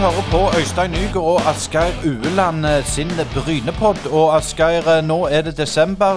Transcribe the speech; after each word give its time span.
hører 0.00 0.26
på 0.30 0.58
Øystein 0.58 0.90
Nygaard 0.90 1.16
og 1.32 1.48
Asgeir 1.50 1.92
Ueland 2.04 2.66
eh, 2.66 2.84
sin 2.84 3.08
Brynepod. 3.34 4.10
Og 4.10 4.36
Asgeir, 4.36 4.88
eh, 4.88 5.04
nå 5.04 5.26
er 5.26 5.42
det 5.42 5.56
desember. 5.56 6.16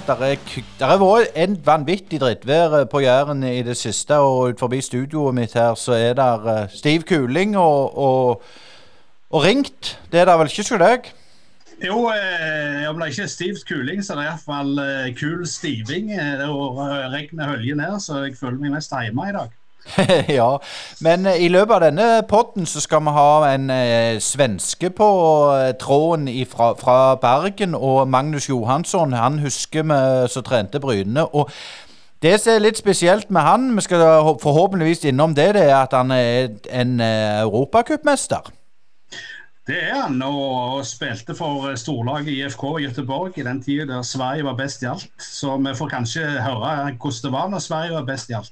Der 0.80 0.86
har 0.86 0.98
vært 0.98 1.36
en 1.36 1.58
vanvittig 1.66 2.20
drittvær 2.20 2.84
på 2.92 3.00
Jæren 3.00 3.44
i 3.44 3.62
det 3.64 3.78
siste. 3.78 4.18
Og 4.18 4.50
ut 4.50 4.60
forbi 4.60 4.82
studioet 4.82 5.36
mitt 5.36 5.54
her 5.54 5.76
så 5.76 5.94
er 5.94 6.14
det 6.14 6.56
eh, 6.56 6.68
stiv 6.74 7.06
kuling 7.08 7.58
og, 7.58 7.98
og, 7.98 8.42
og 9.30 9.44
ringt. 9.44 10.00
Det 10.12 10.20
er 10.20 10.26
det 10.26 10.40
vel 10.40 10.52
ikke 10.52 10.66
hos 10.66 10.84
deg? 10.84 11.12
Jo, 11.86 12.10
eh, 12.12 12.90
om 12.90 13.00
det 13.00 13.14
ikke 13.14 13.24
er 13.24 13.32
stiv 13.32 13.56
kuling, 13.68 14.04
så 14.04 14.14
er 14.14 14.20
det 14.20 14.28
iallfall 14.28 14.80
eh, 14.84 15.14
kul 15.16 15.48
stiving. 15.48 16.12
Eh, 16.12 16.36
det 16.42 16.50
og 16.50 16.82
eh, 16.84 17.08
regnet 17.14 17.46
høljer 17.48 17.80
ned, 17.80 18.00
så 18.04 18.26
jeg 18.26 18.36
føler 18.40 18.60
meg 18.60 18.76
mest 18.76 18.92
hjemme 18.92 19.30
i 19.30 19.38
dag. 19.38 19.59
ja, 20.40 20.50
men 21.02 21.26
i 21.26 21.50
løpet 21.50 21.76
av 21.76 21.84
denne 21.88 22.08
podden 22.30 22.66
så 22.70 22.82
skal 22.84 23.04
vi 23.06 23.16
ha 23.16 23.34
en 23.50 23.70
eh, 23.74 24.20
svenske 24.22 24.92
på 24.96 25.10
eh, 25.56 25.74
tråden 25.82 26.28
ifra, 26.28 26.74
fra 26.80 27.16
Bergen, 27.22 27.76
og 27.76 28.08
Magnus 28.08 28.50
Johansson, 28.50 29.14
han 29.14 29.40
husker 29.40 29.88
vi 29.90 30.02
som 30.30 30.46
trente 30.46 30.80
Bryne. 30.80 31.26
og 31.34 31.50
det 32.20 32.34
som 32.42 32.52
er 32.52 32.64
litt 32.66 32.78
spesielt 32.78 33.30
med 33.32 33.46
han, 33.48 33.68
vi 33.78 33.82
skal 33.86 34.02
forhåpentligvis 34.44 35.06
innom 35.08 35.32
det, 35.36 35.54
det 35.56 35.70
er 35.70 35.78
at 35.78 35.94
han 35.96 36.12
er 36.12 36.50
en 36.68 37.00
eh, 37.00 37.42
europacupmester. 37.46 38.52
Det 39.70 39.78
er 39.86 40.02
han, 40.02 40.22
og, 40.26 40.76
og 40.76 40.86
spilte 40.86 41.36
for 41.38 41.70
eh, 41.70 41.78
storlaget 41.80 42.34
IFK 42.34 42.64
Göteborg 42.84 43.40
i 43.40 43.46
den 43.48 43.64
tida 43.64 43.86
der 43.86 44.02
Sverige 44.02 44.44
var 44.44 44.58
best 44.60 44.84
i 44.84 44.90
alt. 44.92 45.08
Så 45.22 45.56
vi 45.58 45.76
får 45.76 45.94
kanskje 45.96 46.26
høre 46.44 46.92
hvordan 46.92 47.24
det 47.24 47.32
var 47.32 47.50
når 47.50 47.60
Sverige 47.60 47.96
var 47.96 48.08
best 48.12 48.30
i 48.30 48.36
alt. 48.42 48.52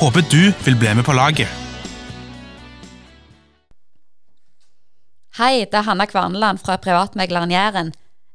Håper 0.00 0.24
du 0.30 0.52
vil 0.64 0.76
bli 0.76 0.94
med 0.94 1.04
på 1.04 1.12
laget. 1.12 1.48
Hei, 5.38 5.64
det 5.70 5.78
er 5.78 5.86
Hanna 5.86 6.06
Kvarneland 6.06 6.58
fra 6.62 6.76
Privatmegleren 6.82 7.50
Jæren. 7.50 7.92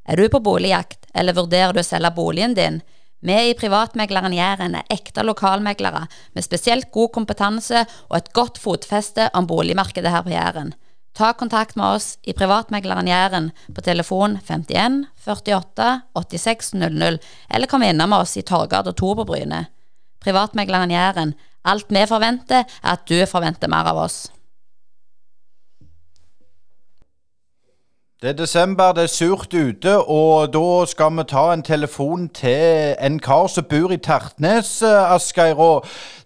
Er 0.08 0.16
du 0.16 0.30
på 0.32 0.40
boligjakt, 0.40 1.10
eller 1.14 1.36
vurderer 1.36 1.76
du 1.76 1.82
å 1.82 1.84
selge 1.84 2.12
boligen 2.16 2.56
din? 2.56 2.80
Vi 3.20 3.36
i 3.50 3.56
Privatmegleren 3.60 4.34
Jæren 4.36 4.78
er 4.80 4.88
ekte 4.96 5.26
lokalmeglere 5.28 6.06
med 6.32 6.46
spesielt 6.46 6.88
god 6.96 7.12
kompetanse 7.18 7.84
og 8.08 8.16
et 8.18 8.32
godt 8.34 8.60
fotfeste 8.64 9.28
om 9.36 9.48
boligmarkedet 9.48 10.14
her 10.14 10.24
på 10.24 10.32
Jæren. 10.32 10.72
Ta 11.12 11.34
kontakt 11.36 11.76
med 11.76 11.98
oss 11.98 12.14
i 12.24 12.34
Privatmegleren 12.34 13.12
Jæren 13.12 13.52
på 13.76 13.84
telefon 13.84 14.40
51 14.48 15.04
48 15.28 15.90
86 16.16 16.74
00, 16.80 17.20
eller 17.50 17.68
kom 17.68 17.84
innom 17.84 18.16
oss 18.16 18.38
i 18.40 18.46
Torgata 18.48 18.96
2 18.96 19.12
på 19.20 19.28
Bryne. 19.28 19.66
Privatmegleren 20.24 20.92
Jæren. 20.92 21.34
Alt 21.70 21.90
vi 21.90 22.06
forventer, 22.10 22.66
er 22.84 22.92
at 22.98 23.08
du 23.10 23.18
forventer 23.30 23.70
mer 23.70 23.90
av 23.92 24.04
oss. 24.08 24.20
Det 28.22 28.30
er 28.30 28.34
desember, 28.34 28.92
det 28.92 29.04
er 29.04 29.08
surt 29.08 29.54
ute, 29.54 29.92
og 29.98 30.54
da 30.54 30.86
skal 30.92 31.14
vi 31.16 31.24
ta 31.24 31.44
en 31.54 31.62
telefon 31.64 32.26
til 32.36 32.96
en 33.00 33.20
kar 33.20 33.48
som 33.48 33.64
bor 33.70 33.94
i 33.96 33.98
Tertnes, 33.98 34.82
eh, 34.84 35.14
Asgeir. 35.14 35.56
Og 35.56 35.86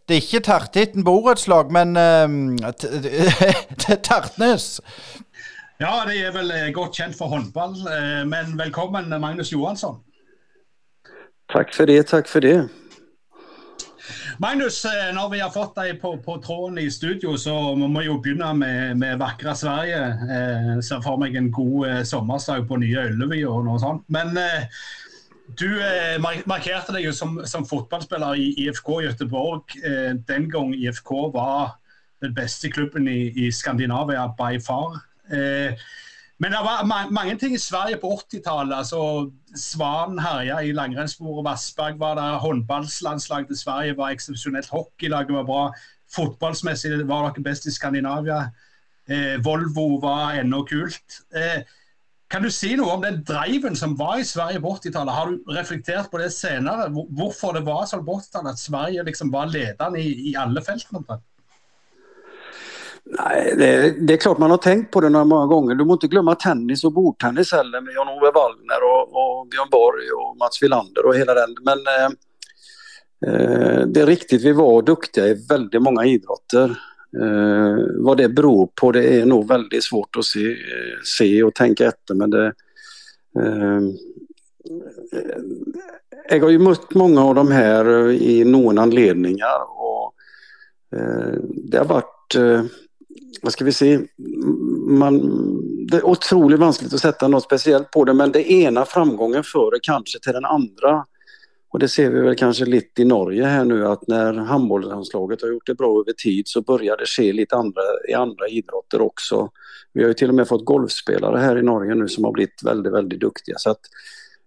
det 0.10 0.18
er 0.18 0.24
ikke 0.24 0.42
Tertitten 0.48 1.04
borettslag, 1.06 1.70
men 1.72 1.94
eh, 1.96 2.28
det 2.82 3.14
er 3.94 4.02
Tertnes. 4.10 4.82
Ja, 5.80 6.00
de 6.10 6.18
er 6.18 6.34
vel 6.34 6.50
eh, 6.52 6.72
godt 6.74 6.98
kjent 6.98 7.18
for 7.18 7.30
håndball, 7.30 7.78
men 8.26 8.58
velkommen 8.58 9.14
Magnus 9.22 9.52
Johansson. 9.52 10.02
Tack 11.54 11.74
för 11.74 11.86
det, 11.86 12.08
tack 12.08 12.28
för 12.28 12.42
det. 12.42 12.70
Magnus, 14.38 14.86
eh, 14.86 14.92
när 14.92 15.14
når 15.14 15.30
vi 15.30 15.40
har 15.40 15.50
fått 15.50 15.76
deg 15.76 16.02
på, 16.02 16.18
på 16.18 16.42
tråden 16.42 16.78
i 16.78 16.92
studio, 16.92 17.38
så 17.38 17.76
må 17.76 17.88
vi 18.00 18.06
jo 18.06 18.18
begynne 18.22 18.54
med, 18.54 18.98
med 18.98 19.20
vakre 19.22 19.54
Sverige. 19.56 20.00
Eh, 20.36 20.80
ser 20.82 21.04
for 21.06 21.22
meg 21.22 21.36
en 21.38 21.52
god 21.54 21.88
eh, 21.90 22.02
sommersdag 22.08 22.66
på 22.68 22.80
Nye 22.82 23.06
Ullevi 23.12 23.44
og 23.46 23.64
noe 23.68 23.80
sånt. 23.82 24.06
Men 24.14 24.34
eh, 24.38 24.66
du 25.60 25.68
eh, 25.84 26.18
mar- 26.24 26.44
markerte 26.50 26.96
deg 26.96 27.06
jo 27.08 27.14
som, 27.16 27.38
som 27.46 27.68
fotballspiller 27.70 28.40
i 28.42 28.50
IFK 28.66 28.90
Göteborg 29.06 29.78
eh, 29.84 30.14
den 30.28 30.50
gang 30.50 30.74
IFK 30.74 31.14
var 31.36 31.78
den 32.24 32.34
beste 32.34 32.72
klubben 32.74 33.08
i, 33.08 33.30
i 33.46 33.52
Skandinavia 33.52 34.28
by 34.40 34.58
far. 34.64 34.98
Eh, 35.30 35.78
men 36.42 36.52
det 36.52 36.60
var 36.66 36.84
ma 36.90 37.04
mange 37.14 37.38
ting 37.40 37.54
i 37.56 37.62
Sverige 37.62 38.02
på 38.02 38.10
80-tallet. 38.18 38.76
altså 38.82 39.30
Svan 39.56 40.20
härja 40.20 40.64
i 40.64 40.74
längdspåret, 40.74 41.46
Wassberg 41.46 41.98
var 41.98 42.16
där. 42.16 42.40
Handbollslandslaget 42.40 43.52
i 43.52 43.56
Sverige 43.56 43.94
var 43.94 44.10
exceptionellt, 44.10 44.70
Hockeylaget 44.70 45.36
var 45.36 45.44
bra. 45.44 45.74
Fotbollsmässigt 46.12 47.06
var 47.06 47.34
de 47.36 47.42
bäst 47.42 47.68
i 47.68 47.72
Skandinavien. 47.72 48.44
Eh, 49.08 49.42
Volvo 49.44 50.00
var 50.00 50.34
ännu 50.34 50.64
kult. 50.64 51.20
Eh, 51.36 51.64
kan 52.28 52.44
du 52.44 52.52
säga 52.52 52.78
något 52.78 52.94
om 52.94 53.02
den 53.02 53.24
driven 53.24 53.76
som 53.76 53.96
var 53.96 54.20
i 54.20 54.26
Sverige 54.26 54.62
på 54.62 54.76
80-talet? 54.76 55.14
Har 55.14 55.28
du 55.28 55.44
reflekterat 55.54 56.12
på 56.12 56.18
det 56.18 56.30
senare? 56.30 56.90
Varför 57.10 57.54
det 57.54 57.60
var 57.60 57.86
så 57.86 58.04
på 58.04 58.20
80-talet 58.20 58.52
att 58.52 58.60
Sverige 58.60 59.04
liksom 59.04 59.32
var 59.32 59.46
ledande 59.46 60.00
i, 60.00 60.32
i 60.32 60.36
alla 60.36 60.62
fält? 60.62 60.88
omtrent? 60.92 61.24
Nej, 63.06 63.56
det, 63.58 63.96
det 64.08 64.14
är 64.14 64.18
klart 64.18 64.38
man 64.38 64.52
har 64.52 64.58
tänkt 64.58 64.92
på 64.92 65.02
det 65.02 65.10
några 65.10 65.26
många 65.26 65.46
gånger. 65.46 65.76
Du 65.76 65.86
må 65.86 65.94
inte 65.94 66.08
glömma 66.08 66.36
tennis 66.36 66.84
och 66.84 66.94
bordtennis 66.94 67.52
heller 67.52 67.82
med 67.82 67.94
Jan-Ove 67.94 68.32
Wallner 68.32 68.84
och, 68.84 69.02
och 69.02 69.48
Björn 69.48 69.68
Borg 69.72 70.12
och 70.12 70.38
Mats 70.38 70.64
Wilander 70.64 71.06
och 71.06 71.16
hela 71.16 71.34
den. 71.34 71.56
Men 71.62 71.78
eh, 71.78 72.06
eh, 73.26 73.88
det 73.88 74.02
är 74.02 74.06
riktigt, 74.06 74.44
vi 74.44 74.52
var 74.52 74.82
duktiga 74.82 75.28
i 75.28 75.46
väldigt 75.50 75.82
många 75.82 76.06
idrotter. 76.06 76.80
Eh, 77.22 77.78
vad 78.00 78.18
det 78.18 78.30
beror 78.30 78.70
på 78.76 78.92
det 78.92 79.22
är 79.22 79.26
nog 79.26 79.48
väldigt 79.48 79.84
svårt 79.84 80.16
att 80.18 80.26
se, 80.26 80.56
se 81.18 81.44
och 81.44 81.56
tänka 81.56 81.88
efter 81.88 82.14
men 82.14 82.30
det 82.30 82.46
eh, 83.40 83.80
jag 86.30 86.40
har 86.40 86.50
ju 86.50 86.60
mött 86.60 86.94
många 86.94 87.26
av 87.26 87.36
de 87.36 87.52
här 87.52 88.12
i 88.12 88.44
någon 88.44 88.78
anledningar 88.78 89.60
och 89.70 90.14
eh, 90.96 91.34
det 91.42 91.78
har 91.78 91.86
varit 91.86 92.36
eh, 92.36 92.64
vad 93.42 93.54
ska 93.54 93.66
vi 93.66 93.72
se, 93.72 94.00
man, 94.88 95.20
det 95.88 95.98
är 95.98 96.06
otroligt 96.06 96.60
vanskligt 96.60 96.94
att 96.94 97.00
sätta 97.00 97.28
något 97.28 97.44
speciellt 97.44 97.92
på 97.92 98.06
det 98.06 98.14
men 98.14 98.32
det 98.32 98.52
ena 98.52 98.86
framgången 98.86 99.44
före 99.44 99.80
kanske 99.82 100.20
till 100.20 100.34
den 100.34 100.46
andra. 100.46 101.06
Och 101.70 101.80
det 101.80 101.88
ser 101.88 102.10
vi 102.10 102.22
väl 102.22 102.36
kanske 102.36 102.66
lite 102.66 103.02
i 103.02 103.06
Norge 103.06 103.46
här 103.46 103.66
nu 103.66 103.88
att 103.88 104.08
när 104.08 104.34
handbollslandslaget 104.34 105.42
har 105.42 105.50
gjort 105.50 105.66
det 105.66 105.76
bra 105.76 106.00
över 106.00 106.14
tid 106.14 106.48
så 106.48 106.62
börjar 106.62 106.98
det 106.98 107.06
ske 107.06 107.34
lite 107.34 107.56
andra, 107.56 107.82
i 108.10 108.14
andra 108.14 108.48
idrotter 108.48 109.02
också. 109.02 109.50
Vi 109.94 110.02
har 110.02 110.08
ju 110.08 110.14
till 110.14 110.30
och 110.30 110.36
med 110.36 110.48
fått 110.48 110.66
golfspelare 110.66 111.38
här 111.38 111.58
i 111.58 111.62
Norge 111.62 111.96
nu 111.96 112.08
som 112.08 112.24
har 112.24 112.32
blivit 112.32 112.64
väldigt, 112.64 112.94
väldigt 112.94 113.20
duktiga. 113.20 113.56
Så 113.58 113.70
att 113.70 113.80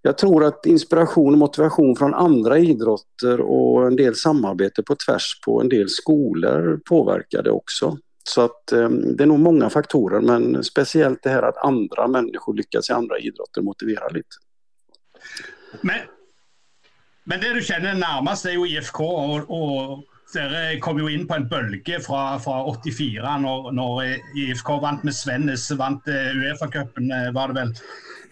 jag 0.03 0.19
tror 0.19 0.45
att 0.45 0.67
inspiration 0.67 1.33
och 1.33 1.39
motivation 1.39 1.97
från 1.97 2.15
andra 2.15 2.59
idrotter 2.59 3.41
och 3.41 3.87
en 3.87 3.97
del 3.97 4.15
samarbete 4.15 4.83
på 4.83 4.95
tvärs 4.95 5.41
på 5.45 5.61
en 5.61 5.69
del 5.69 5.89
skolor 5.89 6.81
påverkar 6.85 7.43
det 7.43 7.51
också. 7.51 7.99
Så 8.29 8.41
att 8.41 8.73
eh, 8.73 8.89
det 8.89 9.25
är 9.25 9.27
nog 9.27 9.41
många 9.41 9.71
faktorer 9.71 10.21
men 10.21 10.65
speciellt 10.65 11.23
det 11.23 11.31
här 11.31 11.43
att 11.43 11.57
andra 11.57 12.09
människor 12.09 12.55
lyckas 12.55 12.91
i 12.91 12.93
andra 12.93 13.19
idrotter 13.19 13.63
motiverar 13.63 14.11
lite. 14.11 14.37
Men, 15.81 15.99
men 17.25 17.41
det 17.41 17.53
du 17.55 17.63
kjenner 17.63 17.95
nærmest, 17.95 18.47
er 18.47 18.57
jo 18.59 18.67
IFK. 18.67 19.01
Og, 19.07 19.51
og 19.51 20.03
dere 20.35 20.81
kom 20.83 20.99
jo 20.99 21.11
inn 21.13 21.27
på 21.29 21.39
en 21.39 21.47
bølge 21.49 22.01
fra, 22.03 22.25
fra 22.43 22.59
84, 22.67 23.37
når, 23.47 23.71
når 23.79 24.03
IFK 24.43 24.75
vant 24.83 25.07
med 25.07 25.15
Svennes, 25.15 25.69
vant 25.79 26.11
eh, 26.11 26.35
Uefa-cupen, 26.35 27.11
eh, 27.15 27.31
var 27.37 27.53
det 27.53 27.61
vel. 27.61 27.75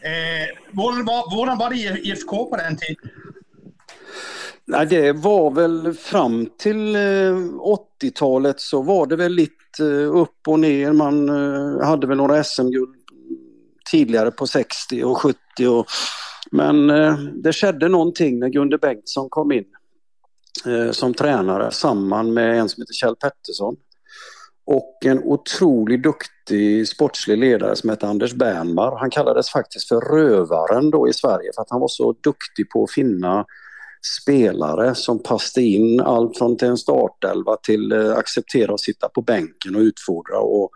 Eh, 0.03 0.47
hvordan, 0.73 1.05
var, 1.07 1.29
hvordan 1.31 1.61
var 1.61 1.71
det 1.71 1.85
i 1.85 2.11
IFK 2.11 2.35
på 2.51 2.59
den 2.61 2.83
tiden? 2.83 3.15
Nej, 4.67 4.87
det 4.87 5.13
var 5.13 5.51
väl 5.51 5.95
fram 5.95 6.49
till 6.59 6.97
eh, 6.97 7.37
80-talet 8.03 8.61
så 8.61 8.83
var 8.83 9.07
det 9.07 9.17
väl 9.17 9.33
lite 9.33 9.64
Eh, 9.81 10.17
upp 10.17 10.49
och 10.49 10.61
ner. 10.61 10.93
Man 10.93 11.29
eh, 11.29 11.87
hade 11.87 12.07
väl 12.07 12.17
några 12.17 12.45
SM-guld 12.45 12.95
tidigare 13.91 14.31
på 14.31 14.47
60 14.47 15.05
och 15.05 15.19
70 15.19 15.39
och 15.69 15.87
men 16.51 16.91
eh, 16.91 17.19
det 17.19 17.53
skedde 17.53 17.89
någonting 17.89 18.39
när 18.39 18.49
Gunde 18.49 18.79
Bengtsson 18.79 19.29
kom 19.31 19.53
in 19.53 19.65
som 20.93 21.15
tränare 21.15 21.71
samman 21.71 22.35
med 22.35 22.59
en 22.59 22.69
som 22.69 22.81
heter 22.81 22.95
Kjell 22.95 23.17
Pettersson. 23.17 23.77
och 24.67 24.99
en 25.05 25.23
otroligt 25.25 26.03
duktig 26.03 26.89
sportslig 26.89 27.39
ledare 27.39 27.77
som 27.77 27.91
hette 27.91 28.07
Anders 28.07 28.35
Bernmar. 28.35 28.97
Han 28.97 29.11
kallades 29.11 29.51
faktiskt 29.51 29.89
för 29.89 30.01
rövaren 30.01 30.91
då 30.91 31.09
i 31.09 31.13
Sverige 31.13 31.51
för 31.55 31.63
att 31.63 31.71
han 31.71 31.81
var 31.81 31.89
så 31.89 32.13
duktig 32.13 32.71
på 32.71 32.85
att 32.85 32.91
finna 32.91 33.47
spelare 34.05 34.95
som 34.95 35.23
passade 35.23 35.67
in 35.67 36.01
allt 36.01 36.39
från 36.39 36.57
till 36.57 36.69
en 36.69 36.77
startelva 36.77 37.57
till 37.57 37.93
eh, 37.93 38.13
acceptera 38.13 38.75
att 38.75 38.81
sitta 38.81 39.09
på 39.09 39.23
bänken 39.23 39.77
och 39.77 39.81
utfordra. 39.81 40.39
Och, 40.39 40.71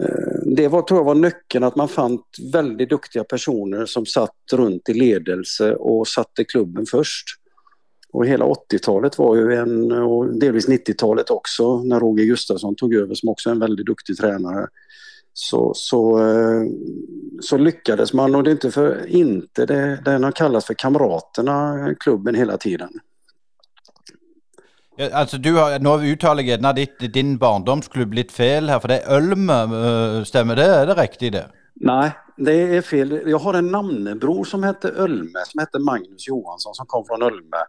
eh, 0.00 0.54
det 0.56 0.68
var, 0.68 0.82
tror 0.82 1.00
jag 1.00 1.04
var 1.04 1.14
nyckeln 1.14 1.64
att 1.64 1.76
man 1.76 1.88
fann 1.88 2.18
väldigt 2.52 2.90
duktiga 2.90 3.24
personer 3.24 3.86
som 3.86 4.06
satt 4.06 4.36
runt 4.52 4.88
i 4.88 4.94
ledelse 4.94 5.74
och 5.74 6.08
satte 6.08 6.44
klubben 6.44 6.86
först. 6.86 7.26
Och 8.12 8.26
hela 8.26 8.44
80-talet 8.44 9.18
var 9.18 9.36
ju 9.36 9.54
en, 9.54 9.92
och 9.92 10.34
delvis 10.34 10.68
90-talet 10.68 11.30
också, 11.30 11.82
när 11.82 12.00
Roger 12.00 12.24
Gustafsson 12.24 12.76
tog 12.76 12.94
över 12.94 13.14
som 13.14 13.28
också 13.28 13.48
är 13.48 13.52
en 13.52 13.60
väldigt 13.60 13.86
duktig 13.86 14.16
tränare. 14.16 14.68
Så, 15.36 15.72
så, 15.74 16.18
eh, 16.18 16.62
så 17.40 17.56
lyckades 17.56 18.12
man 18.12 18.34
och 18.34 18.42
det 18.42 18.50
är 18.50 18.52
inte 18.52 18.70
för 18.70 19.06
inte 19.06 19.66
det, 19.66 19.98
den 20.04 20.24
har 20.24 20.32
kallats 20.32 20.66
för 20.66 20.74
Kamraterna, 20.74 21.94
klubben 22.00 22.34
hela 22.34 22.56
tiden. 22.56 22.90
Ja, 24.96 25.08
altså 25.12 25.38
du 25.38 25.52
har, 25.56 25.78
Nå 25.82 25.96
uttaler 26.06 26.46
jeg 26.46 26.60
gjerne 26.60 27.10
din 27.10 27.34
barndomsklubb 27.38 28.14
litt 28.14 28.30
feil 28.32 28.70
her, 28.70 28.78
for 28.78 28.92
det 28.92 29.00
er 29.02 29.16
Ölme, 29.16 29.56
eh, 29.80 30.20
stemmer 30.24 30.54
det? 30.54 30.68
Er 30.70 30.86
det 30.86 30.94
riktig, 31.00 31.32
det? 31.32 31.48
Nej, 31.74 32.12
det 32.36 32.76
är 32.76 32.82
fel. 32.82 33.22
Jag 33.26 33.38
har 33.38 33.54
en 33.54 33.72
namnebror 33.72 34.44
som 34.44 34.62
hette 34.62 34.88
Ölme, 34.88 35.42
som 35.46 35.60
hette 35.60 35.78
Magnus 35.78 36.28
Johansson, 36.28 36.74
som 36.74 36.86
kom 36.86 37.04
från 37.04 37.22
Ölme. 37.22 37.66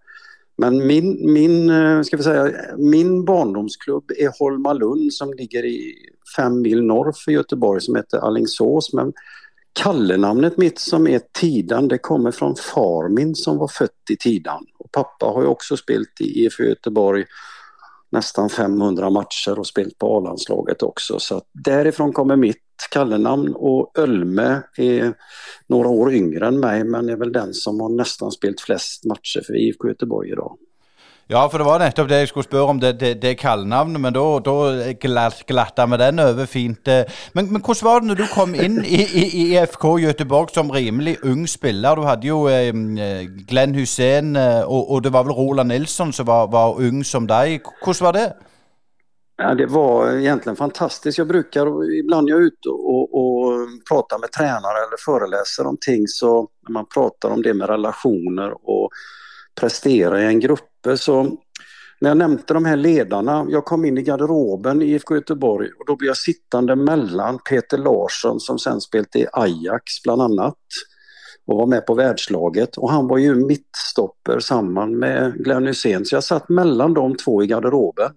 Men 0.58 0.88
min, 0.88 1.34
min, 1.34 1.70
eh, 1.70 2.02
ska 2.02 2.18
vi 2.18 2.24
säga, 2.24 2.52
min 2.78 3.26
barndomsklubb 3.26 4.12
är 4.12 4.40
Holmalund 4.40 5.14
som 5.14 5.34
ligger 5.34 5.66
i 5.66 5.96
fem 6.36 6.62
mil 6.62 6.84
norr 6.84 7.14
för 7.26 7.32
Göteborg 7.32 7.82
som 7.82 7.96
heter 7.96 8.18
Allingsås. 8.18 8.94
Men 8.94 9.14
kallenamnet 9.74 10.58
mitt 10.58 10.80
som 10.80 11.08
är 11.08 11.22
Tidan 11.40 11.88
det 11.88 11.98
kommer 11.98 12.32
från 12.32 12.56
far 12.56 13.10
min 13.10 13.36
som 13.36 13.58
var 13.58 13.68
född 13.68 13.90
i 14.10 14.16
Tidan. 14.18 14.66
Och 14.80 14.92
pappa 14.92 15.26
har 15.26 15.42
ju 15.42 15.48
också 15.48 15.78
spelat 15.78 16.22
i 16.22 16.44
IFK 16.46 16.64
Göteborg 16.64 17.26
nästan 18.10 18.50
500 18.50 19.10
matcher 19.10 19.60
och 19.60 19.68
spelat 19.68 19.98
på 19.98 20.18
A-landslaget 20.18 20.84
också. 20.84 21.20
Så 21.20 21.42
därifrån 21.52 22.14
kommer 22.14 22.36
mitt 22.36 22.62
kallenamn 22.92 23.54
och 23.56 24.00
Ölme 24.00 24.62
är 24.78 25.14
några 25.68 25.90
år 25.90 26.14
yngre 26.14 26.48
än 26.48 26.60
mig 26.60 26.84
men 26.84 27.10
är 27.10 27.16
väl 27.16 27.32
den 27.32 27.54
som 27.54 27.80
har 27.80 27.90
nästan 27.90 28.32
spelat 28.32 28.62
flest 28.62 29.06
matcher 29.06 29.42
för 29.46 29.56
IFK 29.56 29.88
Göteborg 29.88 30.30
idag. 30.30 30.58
Ja, 31.28 31.48
for 31.50 31.58
det 31.58 31.66
var 31.66 31.80
nettopp 31.82 32.10
det 32.10 32.20
jeg 32.22 32.30
skulle 32.30 32.46
spørre 32.46 32.74
om, 32.76 32.80
det, 32.80 32.92
det, 33.02 33.16
det 33.24 33.32
kallenavnet. 33.42 33.98
Men 34.02 34.14
da 34.14 34.26
glatta 35.02 35.88
vi 35.90 35.98
den 35.98 36.22
over 36.22 36.46
fint. 36.46 36.88
Eh. 36.88 37.10
Men, 37.34 37.50
men, 37.50 37.64
hvordan 37.66 37.88
var 37.88 38.04
det 38.04 38.10
når 38.12 38.20
du 38.20 38.26
kom 38.30 38.54
inn 38.54 38.78
i, 38.86 39.00
i, 39.02 39.24
i 39.26 39.46
IFK 39.56 39.88
Göteborg 40.04 40.54
som 40.54 40.70
rimelig 40.70 41.18
ung 41.26 41.48
spiller? 41.50 41.98
Du 41.98 42.06
hadde 42.06 42.30
jo 42.30 42.44
eh, 42.46 42.70
Glenn 43.50 43.74
Hussein, 43.74 44.36
eh, 44.36 44.62
och 44.62 44.76
og, 44.76 44.92
og, 44.92 45.04
det 45.04 45.14
var 45.14 45.24
vel 45.26 45.34
Roland 45.34 45.74
Nilsson 45.74 46.14
som 46.14 46.30
var, 46.30 46.48
var 46.48 46.78
ung 46.78 47.04
som 47.04 47.26
deg. 47.28 47.66
Hvordan 47.82 48.06
var 48.06 48.14
det? 48.14 48.28
Ja, 49.38 49.54
det 49.56 49.66
var 49.66 50.12
egentligen 50.12 50.56
fantastiskt. 50.56 51.18
Jag 51.18 51.28
brukar, 51.28 51.94
ibland 52.00 52.30
jag 52.30 52.38
är 52.38 52.44
ute 52.44 52.70
och, 52.70 53.18
och 53.20 53.52
pratar 53.90 54.20
med 54.20 54.32
tränare 54.32 54.78
eller 54.78 54.98
föreläser 55.06 55.68
om 55.68 55.78
ting 55.82 56.08
så 56.08 56.48
när 56.68 56.74
man 56.74 56.86
pratar 56.86 57.30
om 57.30 57.42
det 57.42 57.54
med 57.54 57.70
relationer 57.70 58.70
och 58.70 58.90
prestera 59.62 60.22
i 60.22 60.26
en 60.26 60.40
grupp. 60.40 60.88
Så 60.98 61.38
när 62.02 62.10
jag 62.10 62.18
nämnde 62.18 62.44
de 62.48 62.66
här 62.66 62.76
ledarna, 62.76 63.46
jag 63.50 63.66
kom 63.66 63.86
in 63.86 63.98
i 63.98 64.02
garderoben 64.02 64.82
i 64.82 64.86
IFK 64.86 65.16
Göteborg 65.16 65.70
och 65.80 65.86
då 65.86 65.96
blev 65.96 66.08
jag 66.08 66.18
sittande 66.18 66.76
mellan 66.76 67.40
Peter 67.50 67.78
Larsson 67.78 68.40
som 68.40 68.60
sen 68.60 68.82
spelade 68.82 69.20
i 69.20 69.28
Ajax 69.34 70.04
bland 70.04 70.22
annat 70.22 70.58
och 71.48 71.58
var 71.58 71.68
med 71.68 71.86
på 71.86 71.94
världslaget. 71.94 72.78
Och 72.78 72.92
han 72.92 73.08
var 73.08 73.18
ju 73.18 73.36
mittstopper 73.36 74.40
samman 74.40 75.00
med 75.00 75.34
Glenn 75.34 75.68
Hysén. 75.68 76.06
Så 76.06 76.16
jag 76.16 76.24
satt 76.24 76.50
mellan 76.50 76.94
de 76.94 77.16
två 77.16 77.44
i 77.44 77.48
garderoben. 77.48 78.12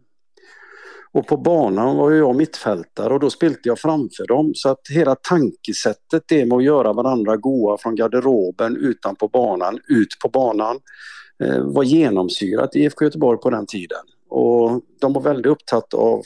Och 1.12 1.26
på 1.26 1.37
banan 1.37 1.96
var 1.96 2.12
jag 2.12 2.37
mittfältare 2.37 3.14
och 3.14 3.20
då 3.20 3.31
spelade 3.31 3.61
jag 3.62 3.79
framför 3.79 4.26
dem. 4.26 4.52
Så 4.55 4.69
att 4.69 4.81
hela 4.91 5.14
tankesättet 5.14 6.23
det 6.29 6.46
med 6.46 6.56
att 6.56 6.64
göra 6.64 6.93
varandra 6.93 7.37
goa 7.37 7.79
från 7.79 7.94
garderoben 7.94 8.76
utanpå 8.76 9.29
banan, 9.29 9.81
ut 9.88 10.19
på 10.23 10.29
banan 10.29 10.79
Eh, 11.44 11.58
var 11.58 11.82
genomsyrat 11.82 12.76
IFK 12.76 13.05
Göteborg 13.05 13.38
på 13.40 13.50
den 13.50 13.67
tiden. 13.67 13.99
Och 14.29 14.81
de 15.00 15.12
var 15.12 15.23
väldigt 15.23 15.46
upptatt 15.46 15.94
av 15.94 16.23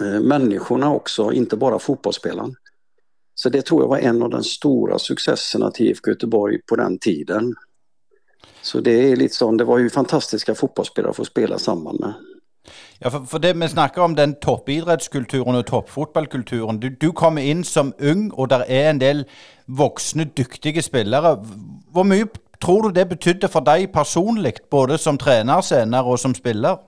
eh, 0.00 0.20
människorna 0.20 0.92
också, 0.94 1.32
inte 1.32 1.56
bara 1.56 1.78
fotbollsspelaren. 1.78 2.54
Så 3.34 3.48
det 3.48 3.62
tror 3.62 3.82
jag 3.82 3.88
var 3.88 3.98
en 3.98 4.22
av 4.22 4.30
de 4.30 4.44
stora 4.44 4.98
successerna 4.98 5.70
till 5.70 5.86
IFK 5.86 6.10
Göteborg 6.10 6.58
på 6.62 6.76
den 6.76 6.98
tiden. 6.98 7.54
Så 8.62 8.80
det 8.80 8.90
är 9.12 9.16
lite 9.16 9.34
så, 9.34 9.52
det 9.52 9.64
var 9.64 9.78
ju 9.78 9.90
fantastiska 9.90 10.54
fotbollsspelare 10.54 11.10
att 11.10 11.16
få 11.16 11.24
spela 11.24 11.58
samman 11.58 11.96
med. 12.00 12.14
Ja, 12.98 13.10
for, 13.10 13.24
for 13.26 13.38
det 13.38 13.52
Vi 13.52 13.68
snakker 13.68 14.02
om 14.02 14.14
den 14.14 14.34
toppidrettskulturen 14.34 15.54
og 15.54 15.66
toppfotballkulturen. 15.66 16.80
Du, 16.80 16.90
du 16.90 17.12
kommer 17.12 17.42
inn 17.42 17.64
som 17.64 17.92
ung, 17.98 18.30
og 18.30 18.48
där 18.48 18.64
er 18.68 18.90
en 18.90 18.98
del 19.00 19.24
voksne, 19.66 20.24
dyktige 20.24 20.82
spillere. 20.82 21.38
Hvor 21.92 22.02
mye 22.02 22.26
tror 22.64 22.82
du 22.82 22.92
det 22.92 23.06
betydde 23.06 23.48
för 23.48 23.60
dig 23.60 23.86
personligt, 23.86 24.70
både 24.70 24.98
som 24.98 25.18
tränare 25.18 25.62
senare 25.62 26.02
och 26.02 26.20
som 26.20 26.34
spelare? 26.34 26.78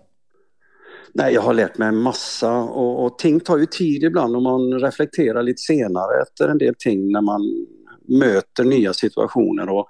Nej, 1.15 1.35
jag 1.35 1.43
har 1.43 1.55
lärt 1.55 1.79
mig 1.79 1.89
en 1.89 1.97
massa 1.97 2.53
och, 2.53 3.05
och 3.05 3.19
ting 3.19 3.41
tar 3.41 3.59
ju 3.59 3.67
tid 3.67 4.05
ibland 4.05 4.37
om 4.37 4.43
man 4.43 4.81
reflekterar 4.81 5.43
lite 5.43 5.61
senare 5.61 6.23
efter 6.23 6.49
en 6.49 6.59
del 6.59 6.75
ting 6.79 7.13
när 7.13 7.21
man 7.21 7.41
möter 8.09 8.65
nya 8.65 8.93
situationer. 8.93 9.69
Och 9.69 9.87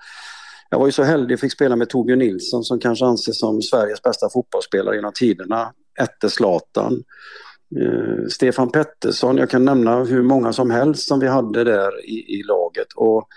jag 0.71 0.79
var 0.79 0.87
ju 0.87 0.93
så 0.93 1.03
heldig 1.03 1.41
fick 1.41 1.53
spela 1.53 1.77
med 1.77 1.89
Torbjörn 1.89 2.19
Nilsson 2.19 2.65
som 2.65 2.81
kanske 2.81 3.05
anses 3.05 3.39
som 3.39 3.63
Sveriges 3.63 4.03
bästa 4.03 4.29
fotbollsspelare 4.33 4.97
genom 4.97 5.13
tiderna. 5.13 5.73
efter 6.01 6.29
Zlatan. 6.29 7.03
Uh, 7.81 8.27
Stefan 8.29 8.71
Pettersson, 8.71 9.37
jag 9.37 9.51
kan 9.51 9.65
nämna 9.65 10.05
hur 10.05 10.23
många 10.23 10.53
som 10.53 10.71
helst 10.71 11.09
som 11.09 11.21
vi 11.21 11.29
hade 11.29 11.65
där 11.65 12.05
i, 12.05 12.39
i 12.39 12.43
laget. 12.43 12.87
Och 12.97 13.29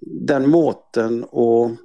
den 0.00 0.50
måten 0.50 1.24
att 1.24 1.78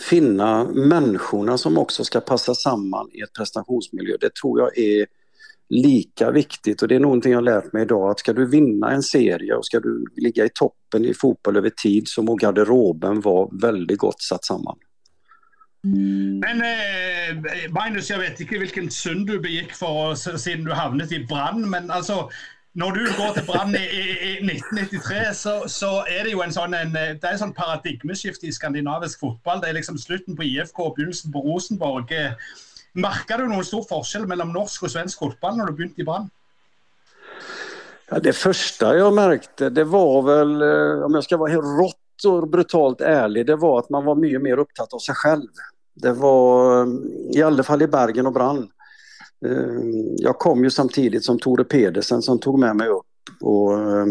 finna 0.00 0.64
människorna 0.64 1.58
som 1.58 1.78
också 1.78 2.04
ska 2.04 2.20
passa 2.20 2.54
samman 2.54 3.08
i 3.12 3.20
ett 3.20 3.32
prestationsmiljö, 3.32 4.16
det 4.20 4.34
tror 4.34 4.60
jag 4.60 4.78
är 4.78 5.06
lika 5.68 6.30
viktigt 6.30 6.82
och 6.82 6.88
det 6.88 6.94
är 6.94 7.00
någonting 7.00 7.32
jag 7.32 7.44
lärt 7.44 7.72
mig 7.72 7.82
idag 7.82 8.10
att 8.10 8.18
ska 8.18 8.32
du 8.32 8.46
vinna 8.46 8.90
en 8.90 9.02
serie 9.02 9.54
och 9.54 9.66
ska 9.66 9.80
du 9.80 10.04
ligga 10.16 10.44
i 10.44 10.48
toppen 10.54 11.04
i 11.04 11.14
fotboll 11.14 11.56
över 11.56 11.70
tid 11.70 12.08
så 12.08 12.22
må 12.22 12.34
garderoben 12.34 13.20
vara 13.20 13.48
väldigt 13.62 13.98
gott 13.98 14.22
satt 14.22 14.44
samman. 14.44 14.78
Men 16.40 16.60
eh, 16.60 17.70
Magnus, 17.70 18.10
jag 18.10 18.18
vet 18.18 18.40
inte 18.40 18.58
vilken 18.58 18.90
synd 18.90 19.26
du 19.26 19.40
begick 19.40 19.72
för 19.72 20.14
sedan 20.14 20.64
du 20.64 20.72
hamnat 20.72 21.12
i 21.12 21.24
brand, 21.24 21.66
men 21.66 21.90
alltså 21.90 22.30
når 22.74 22.90
du 22.96 23.00
går 23.18 23.34
til 23.36 23.44
Brann 23.46 23.74
i, 23.76 23.84
i, 23.84 24.02
i, 24.28 24.32
1993, 24.40 25.36
så, 25.36 25.54
så, 25.68 25.90
er 26.08 26.24
det 26.24 26.32
jo 26.32 26.40
en 26.40 26.54
sånn, 26.54 26.74
en, 26.74 26.94
det 26.94 27.20
er 27.20 27.34
en 27.34 27.42
sånn 27.42 27.56
paradigmeskifte 27.56 28.48
i 28.48 28.54
skandinavisk 28.54 29.20
fotball. 29.20 29.60
Det 29.60 29.68
er 29.68 29.76
liksom 29.76 29.98
slutten 30.00 30.38
på 30.38 30.46
IFK 30.48 30.80
og 30.86 30.94
begynnelsen 30.96 31.34
på 31.34 31.42
Rosenborg. 31.44 32.14
Merka 32.96 33.36
du 33.40 33.44
noen 33.48 33.66
stor 33.68 33.84
forskjell 33.88 34.24
mellom 34.28 34.54
norsk 34.56 34.88
og 34.88 34.94
svensk 34.94 35.20
fotball 35.20 35.58
når 35.58 35.68
du 35.68 35.76
begynte 35.80 36.00
i 36.00 36.08
Brann? 36.08 36.30
Ja, 38.08 38.18
det 38.18 38.32
första 38.32 38.96
jag 38.96 39.14
märkte, 39.14 39.70
det 39.70 39.84
var 39.84 40.22
väl, 40.22 40.62
eh, 40.62 41.04
om 41.04 41.14
jag 41.14 41.24
ska 41.24 41.36
vara 41.36 41.50
helt 41.50 41.64
rått 41.64 42.24
och 42.26 42.48
brutalt 42.48 43.00
ärlig, 43.00 43.46
det 43.46 43.56
var 43.56 43.78
att 43.78 43.90
man 43.90 44.04
var 44.04 44.14
mycket 44.14 44.42
mer 44.42 44.58
upptatt 44.58 44.92
av 44.92 44.98
sig 44.98 45.14
själv. 45.14 45.48
Det 45.94 46.12
var, 46.12 46.80
eh, 46.80 46.88
i 47.32 47.42
alla 47.42 47.62
fall 47.62 47.82
i 47.82 47.86
Bergen 47.86 48.26
och 48.26 48.32
Brann, 48.32 48.68
Eh, 49.44 49.82
jag 50.16 50.38
kom 50.38 50.64
ju 50.64 50.70
samtidigt 50.70 51.24
som 51.24 51.38
Tore 51.38 51.64
Pedersen 51.64 52.22
som 52.22 52.38
tog 52.38 52.58
med 52.58 52.76
mig 52.76 52.88
upp. 52.88 53.06
Och 53.40 53.72
eh, 53.78 54.06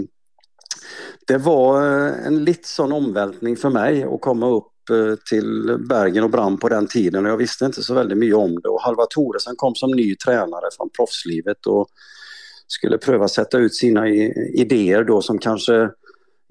det 1.28 1.38
var 1.38 1.82
eh, 1.82 2.28
en 2.28 2.44
lite 2.44 2.68
sån 2.68 2.92
omvältning 2.92 3.58
för 3.58 3.70
mig 3.70 4.04
att 4.04 4.22
komma 4.22 4.50
upp 4.50 4.68
till 5.30 5.78
Bergen 5.90 6.24
och 6.24 6.30
Brann 6.30 6.58
på 6.58 6.70
den 6.70 6.88
tiden 6.88 7.26
och 7.26 7.32
jag 7.32 7.38
visste 7.38 7.66
inte 7.66 7.84
så 7.84 7.94
väldigt 7.94 8.18
mycket 8.18 8.36
om 8.36 8.60
det. 8.62 8.70
Och 8.70 8.82
Halva 8.82 9.06
Thoresen 9.06 9.56
kom 9.58 9.76
som 9.76 9.92
ny 9.92 10.16
tränare 10.16 10.70
från 10.78 10.90
proffslivet 10.90 11.66
och 11.66 11.88
skulle 12.68 12.98
pröva 12.98 13.28
sätta 13.28 13.58
ut 13.58 13.76
sina 13.76 14.10
idéer 14.54 15.04
då 15.04 15.22
som 15.22 15.40
kanske 15.40 15.90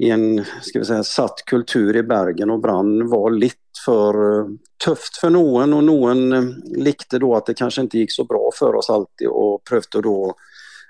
i 0.00 0.11
en 0.11 0.45
ska 0.62 0.78
vi 0.78 0.85
säga, 0.85 1.04
satt 1.04 1.45
kultur 1.47 1.97
i 1.97 2.02
Bergen 2.02 2.50
och 2.50 2.61
Brann 2.61 3.09
var 3.09 3.30
lite 3.30 3.57
för 3.85 4.38
eh, 4.38 4.47
tufft 4.85 5.16
för 5.21 5.30
någon 5.30 5.73
och 5.73 5.85
någon 5.85 6.33
eh, 6.33 6.42
likte 6.76 7.19
då 7.19 7.37
att 7.37 7.47
det 7.47 7.54
kanske 7.54 7.80
inte 7.80 7.99
gick 7.99 8.12
så 8.12 8.25
bra 8.25 8.50
för 8.59 8.75
oss 8.75 8.90
alltid 8.90 9.28
och 9.28 9.64
prövde 9.64 10.00
då 10.02 10.35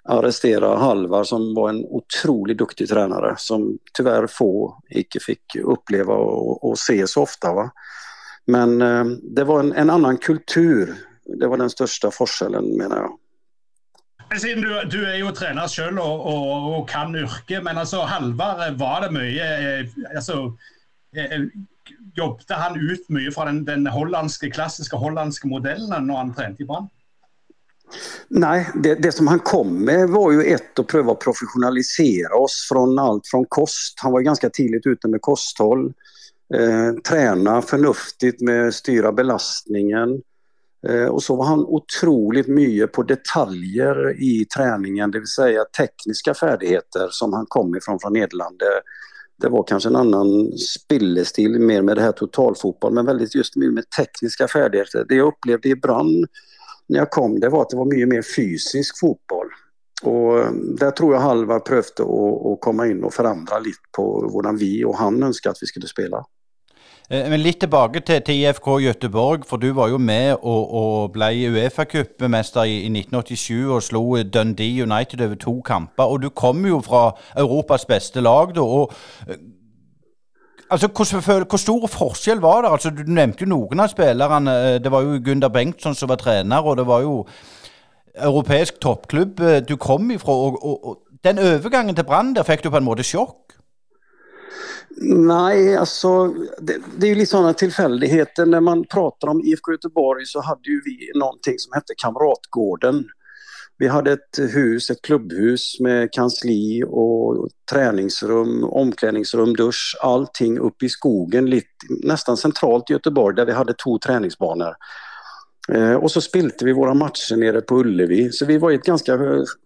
arrestera 0.05 0.77
Halvar 0.77 1.25
som 1.25 1.55
var 1.55 1.69
en 1.69 1.85
otroligt 1.85 2.59
duktig 2.59 2.89
tränare 2.89 3.35
som 3.39 3.79
tyvärr 3.93 4.27
få 4.27 4.83
icke 4.91 5.21
fick 5.21 5.57
uppleva 5.57 6.15
och, 6.15 6.71
och 6.71 6.79
se 6.79 7.07
så 7.07 7.23
ofta. 7.23 7.55
Va? 7.55 7.71
Men 8.47 8.83
eh, 8.83 9.05
det 9.23 9.45
var 9.45 9.61
en, 9.61 9.73
en, 9.73 9.91
annan 9.91 10.17
kultur. 10.17 10.95
Det 11.41 11.47
var 11.47 11.57
den 11.57 11.71
största 11.71 12.11
forskellen 12.11 12.77
menar 12.77 12.97
jag. 12.97 13.11
Siden 14.39 14.63
du, 14.63 14.71
du 14.87 15.01
er 15.05 15.17
jo 15.19 15.33
trener 15.35 15.67
sjøl 15.67 15.99
og, 15.99 16.27
og, 16.31 16.67
og 16.77 16.85
kan 16.89 17.15
yrket, 17.19 17.65
men 17.67 17.81
altså 17.81 18.05
Halvard, 18.07 18.63
var 18.79 19.03
det 19.03 19.11
mye 19.17 19.49
eh, 19.57 19.81
eh, 19.81 20.15
altså, 20.15 20.53
Jobbet 22.17 22.53
han 22.55 22.79
ut 22.79 23.09
mye 23.11 23.33
fra 23.35 23.49
den, 23.49 23.65
den 23.67 23.89
hollandske, 23.91 24.53
klassiske 24.55 24.97
hollandske 24.97 25.51
modellen 25.51 26.07
når 26.07 26.21
han 26.23 26.35
trente 26.37 26.63
i 26.63 26.69
Brann? 26.69 26.87
Nej, 28.29 28.71
det, 28.75 28.95
det, 28.95 29.13
som 29.13 29.27
han 29.27 29.39
kom 29.39 29.85
med 29.85 30.09
var 30.09 30.33
ju 30.33 30.43
ett 30.43 30.79
att 30.79 30.87
pröva 30.87 31.13
att 31.13 31.21
professionalisera 31.21 32.35
oss 32.35 32.67
från 32.69 32.99
allt 32.99 33.27
från 33.27 33.45
kost. 33.49 34.01
Han 34.01 34.13
var 34.13 34.21
ganska 34.21 34.51
tidigt 34.51 34.87
ute 34.87 35.09
med 35.09 35.23
kosthåll. 35.23 35.93
Eh, 36.55 36.93
träna 37.09 37.63
förnuftigt 37.63 38.41
med 38.41 38.75
styra 38.75 39.13
belastningen. 39.13 40.23
Eh, 40.89 41.07
och 41.07 41.23
så 41.23 41.37
var 41.37 41.45
han 41.45 41.65
otroligt 41.65 42.49
mycket 42.49 42.93
på 42.93 43.03
detaljer 43.03 44.23
i 44.23 44.45
träningen, 44.45 45.11
det 45.11 45.19
vill 45.19 45.29
säga 45.29 45.65
tekniska 45.65 46.35
färdigheter 46.35 47.09
som 47.11 47.33
han 47.33 47.47
kom 47.49 47.77
ifrån 47.77 47.99
från 48.01 48.13
Nederländerna. 48.13 48.71
Det 49.41 49.49
var 49.49 49.63
kanske 49.63 49.89
en 49.89 49.97
annan 49.97 50.53
spillestil, 50.59 51.61
mer 51.61 51.83
med 51.83 51.97
det 51.97 52.03
här 52.03 52.13
totalfotboll, 52.13 52.93
men 52.95 53.07
väldigt 53.07 53.35
just 53.35 53.57
med 53.57 53.91
tekniska 53.91 54.49
färdigheter. 54.49 55.05
Det 55.09 55.15
jag 55.15 55.27
upplevde 55.27 55.69
i 55.69 55.77
Brann 55.77 56.27
när 56.87 56.99
jag 56.99 57.11
kom, 57.11 57.41
det 57.41 57.49
var 57.49 57.63
att 57.63 57.71
det 57.71 57.77
var 57.77 57.85
mycket 57.85 58.09
mer 58.09 58.23
fysisk 58.37 59.01
fotboll. 59.01 59.47
Och 60.03 60.39
eh, 60.39 60.53
där 60.53 60.91
tror 60.91 61.15
jag 61.15 61.21
Halvar 61.21 61.61
prövde 61.61 62.03
att 62.53 62.61
komma 62.61 62.87
in 62.87 63.05
och 63.05 63.15
förändra 63.15 63.59
lite 63.59 63.79
på 63.97 64.21
hur 64.45 64.59
vi 64.59 64.85
och 64.85 64.97
han 64.97 65.23
önskade 65.23 65.51
att 65.51 65.63
vi 65.63 65.67
skulle 65.67 65.87
spela. 65.87 66.25
Eh, 67.11 67.27
men 67.31 67.43
litt 67.43 67.59
tilbake 67.59 68.01
til, 68.07 68.21
til, 68.23 68.45
IFK 68.45 68.69
Göteborg, 68.85 69.47
for 69.47 69.59
du 69.59 69.73
var 69.75 69.89
jo 69.91 69.99
med 69.99 70.37
og, 70.43 70.75
og 70.81 71.13
ble 71.13 71.31
Uefa-cupmester 71.51 72.69
i, 72.71 72.77
i, 72.87 72.91
1987 73.03 73.67
og 73.67 73.83
slo 73.83 74.03
Dundee 74.23 74.83
United 74.83 75.25
over 75.27 75.35
to 75.35 75.61
kamper. 75.67 76.05
Og 76.05 76.23
du 76.23 76.29
kom 76.31 76.63
jo 76.67 76.79
fra 76.81 77.11
Europas 77.39 77.85
beste 77.85 78.21
lag 78.21 78.55
da. 78.55 78.63
og 78.63 78.93
eh, 79.29 79.41
Altså, 80.71 80.87
hvor, 80.87 81.45
hvor, 81.51 81.59
stor 81.59 81.87
forskjell 81.87 82.41
var 82.41 82.63
det? 82.63 82.71
Altså, 82.71 82.91
du 82.91 83.03
nevnte 83.03 83.43
jo 83.43 83.49
noen 83.51 83.81
av 83.83 83.89
spillerne. 83.91 84.53
Eh, 84.55 84.77
det 84.79 84.93
var 84.95 85.03
jo 85.03 85.19
Gunder 85.25 85.51
Bengtsson 85.51 85.99
som 85.99 86.09
var 86.09 86.21
trener, 86.23 86.63
og 86.63 86.77
det 86.79 86.87
var 86.87 87.03
jo 87.03 87.25
europeisk 88.15 88.79
toppklubb 88.79 89.43
du 89.67 89.75
kom 89.77 90.11
ifra. 90.15 90.31
Og, 90.31 90.63
og, 90.63 90.87
og 90.87 91.25
den 91.27 91.43
overgangen 91.43 91.97
til 91.97 92.07
Brann, 92.07 92.37
der 92.37 92.47
fikk 92.47 92.63
du 92.63 92.71
på 92.71 92.79
en 92.79 92.87
måte 92.87 93.03
sjokk? 93.03 93.60
Nej, 95.03 95.77
alltså 95.77 96.35
det, 96.61 96.77
det, 96.97 97.07
är 97.07 97.09
ju 97.09 97.15
lite 97.15 97.31
sådana 97.31 97.53
tillfälligheter. 97.53 98.47
När 98.47 98.61
man 98.61 98.85
pratar 98.85 99.29
om 99.29 99.41
IFK 99.41 99.73
Göteborg 99.73 100.27
så 100.27 100.41
hade 100.41 100.69
ju 100.71 100.81
vi 100.85 101.19
någonting 101.19 101.59
som 101.59 101.73
hette 101.73 101.95
Kamratgården. 101.97 103.05
Vi 103.79 103.89
hade 103.89 104.13
ett 104.13 104.39
hus, 104.39 104.91
ett 104.91 105.03
klubbhus 105.03 105.81
med 105.81 106.13
kansli 106.13 106.85
och 106.87 107.49
träningsrum, 107.71 108.65
omklädningsrum, 108.65 109.57
dusch, 109.57 109.97
allting 110.03 110.59
uppe 110.59 110.87
i 110.87 110.89
skogen, 110.89 111.51
lite, 111.51 111.67
nästan 112.03 112.37
centralt 112.37 112.91
i 112.91 112.93
Göteborg 112.93 113.37
där 113.37 113.47
vi 113.47 113.53
hade 113.53 113.75
två 113.75 113.99
träningsbanor. 113.99 114.75
Eh, 115.73 115.95
och 115.95 116.11
så 116.11 116.21
spilte 116.21 116.65
vi 116.65 116.73
våra 116.73 116.95
matcher 116.95 117.37
nere 117.37 117.61
på 117.61 117.79
Ullevi, 117.79 118.33
så 118.33 118.47
vi 118.47 118.59
var 118.59 118.71
i 118.71 118.75
ett 118.75 118.85
ganska 118.85 119.19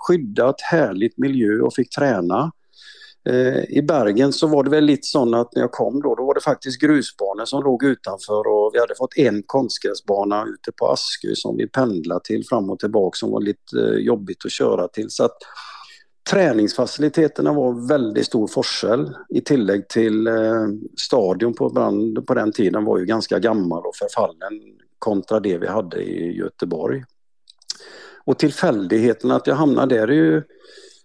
skyddat, 0.09 0.61
härligt 0.61 1.19
miljö 1.19 1.61
och 1.61 1.75
fick 1.75 1.91
träna. 1.91 2.53
Eh, 3.28 3.78
I 3.78 3.83
Bergen 3.83 4.33
så 4.33 4.47
var 4.47 4.64
det 4.64 4.71
väl 4.71 4.85
lite 4.85 5.07
så 5.07 5.37
att 5.37 5.54
när 5.54 5.62
jag 5.62 5.73
kom 5.73 6.02
då, 6.02 6.14
då 6.14 6.26
var 6.26 6.35
det 6.35 6.40
faktiskt 6.40 6.81
grusbanor 6.81 7.45
som 7.45 7.62
låg 7.62 7.85
utanför 7.85 8.47
och 8.47 8.71
vi 8.75 8.81
hade 8.81 8.95
fått 8.95 9.16
en 9.16 9.43
konstgräsbana 9.47 10.45
ute 10.45 10.73
på 10.73 10.87
Askö 10.87 11.35
som 11.35 11.57
vi 11.57 11.69
pendlade 11.69 12.21
till 12.25 12.45
fram 12.49 12.71
och 12.71 12.78
tillbaka 12.78 13.16
som 13.16 13.31
var 13.31 13.40
lite 13.40 13.78
eh, 13.78 13.99
jobbigt 13.99 14.45
att 14.45 14.52
köra 14.52 14.88
till. 14.88 15.11
Så 15.11 15.25
att 15.25 15.37
träningsfaciliteterna 16.31 17.52
var 17.52 17.88
väldigt 17.88 18.26
stor 18.26 18.47
forskel 18.47 19.16
i 19.28 19.40
tillägg 19.40 19.88
till 19.88 20.26
eh, 20.26 20.66
stadion 21.00 21.54
på, 21.54 21.69
brand, 21.69 22.26
på 22.26 22.35
den 22.35 22.52
tiden 22.52 22.85
var 22.85 22.99
ju 22.99 23.04
ganska 23.04 23.38
gammal 23.38 23.87
och 23.87 23.97
förfallen 23.97 24.61
kontra 24.99 25.40
det 25.40 25.59
vi 25.59 25.66
hade 25.66 26.02
i 26.02 26.37
Göteborg. 26.37 27.04
Och 28.25 28.38
tillfälligheten 28.38 29.31
att 29.31 29.47
jag 29.47 29.54
hamnade 29.54 29.95
där 29.95 30.09
är 30.09 30.12
ju 30.12 30.43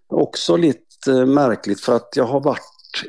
också 0.07 0.57
lite 0.57 0.88
Eh, 1.07 1.25
märkligt 1.25 1.81
för 1.81 1.95
att 1.95 2.13
jag 2.15 2.25
har 2.25 2.39
varit 2.41 2.63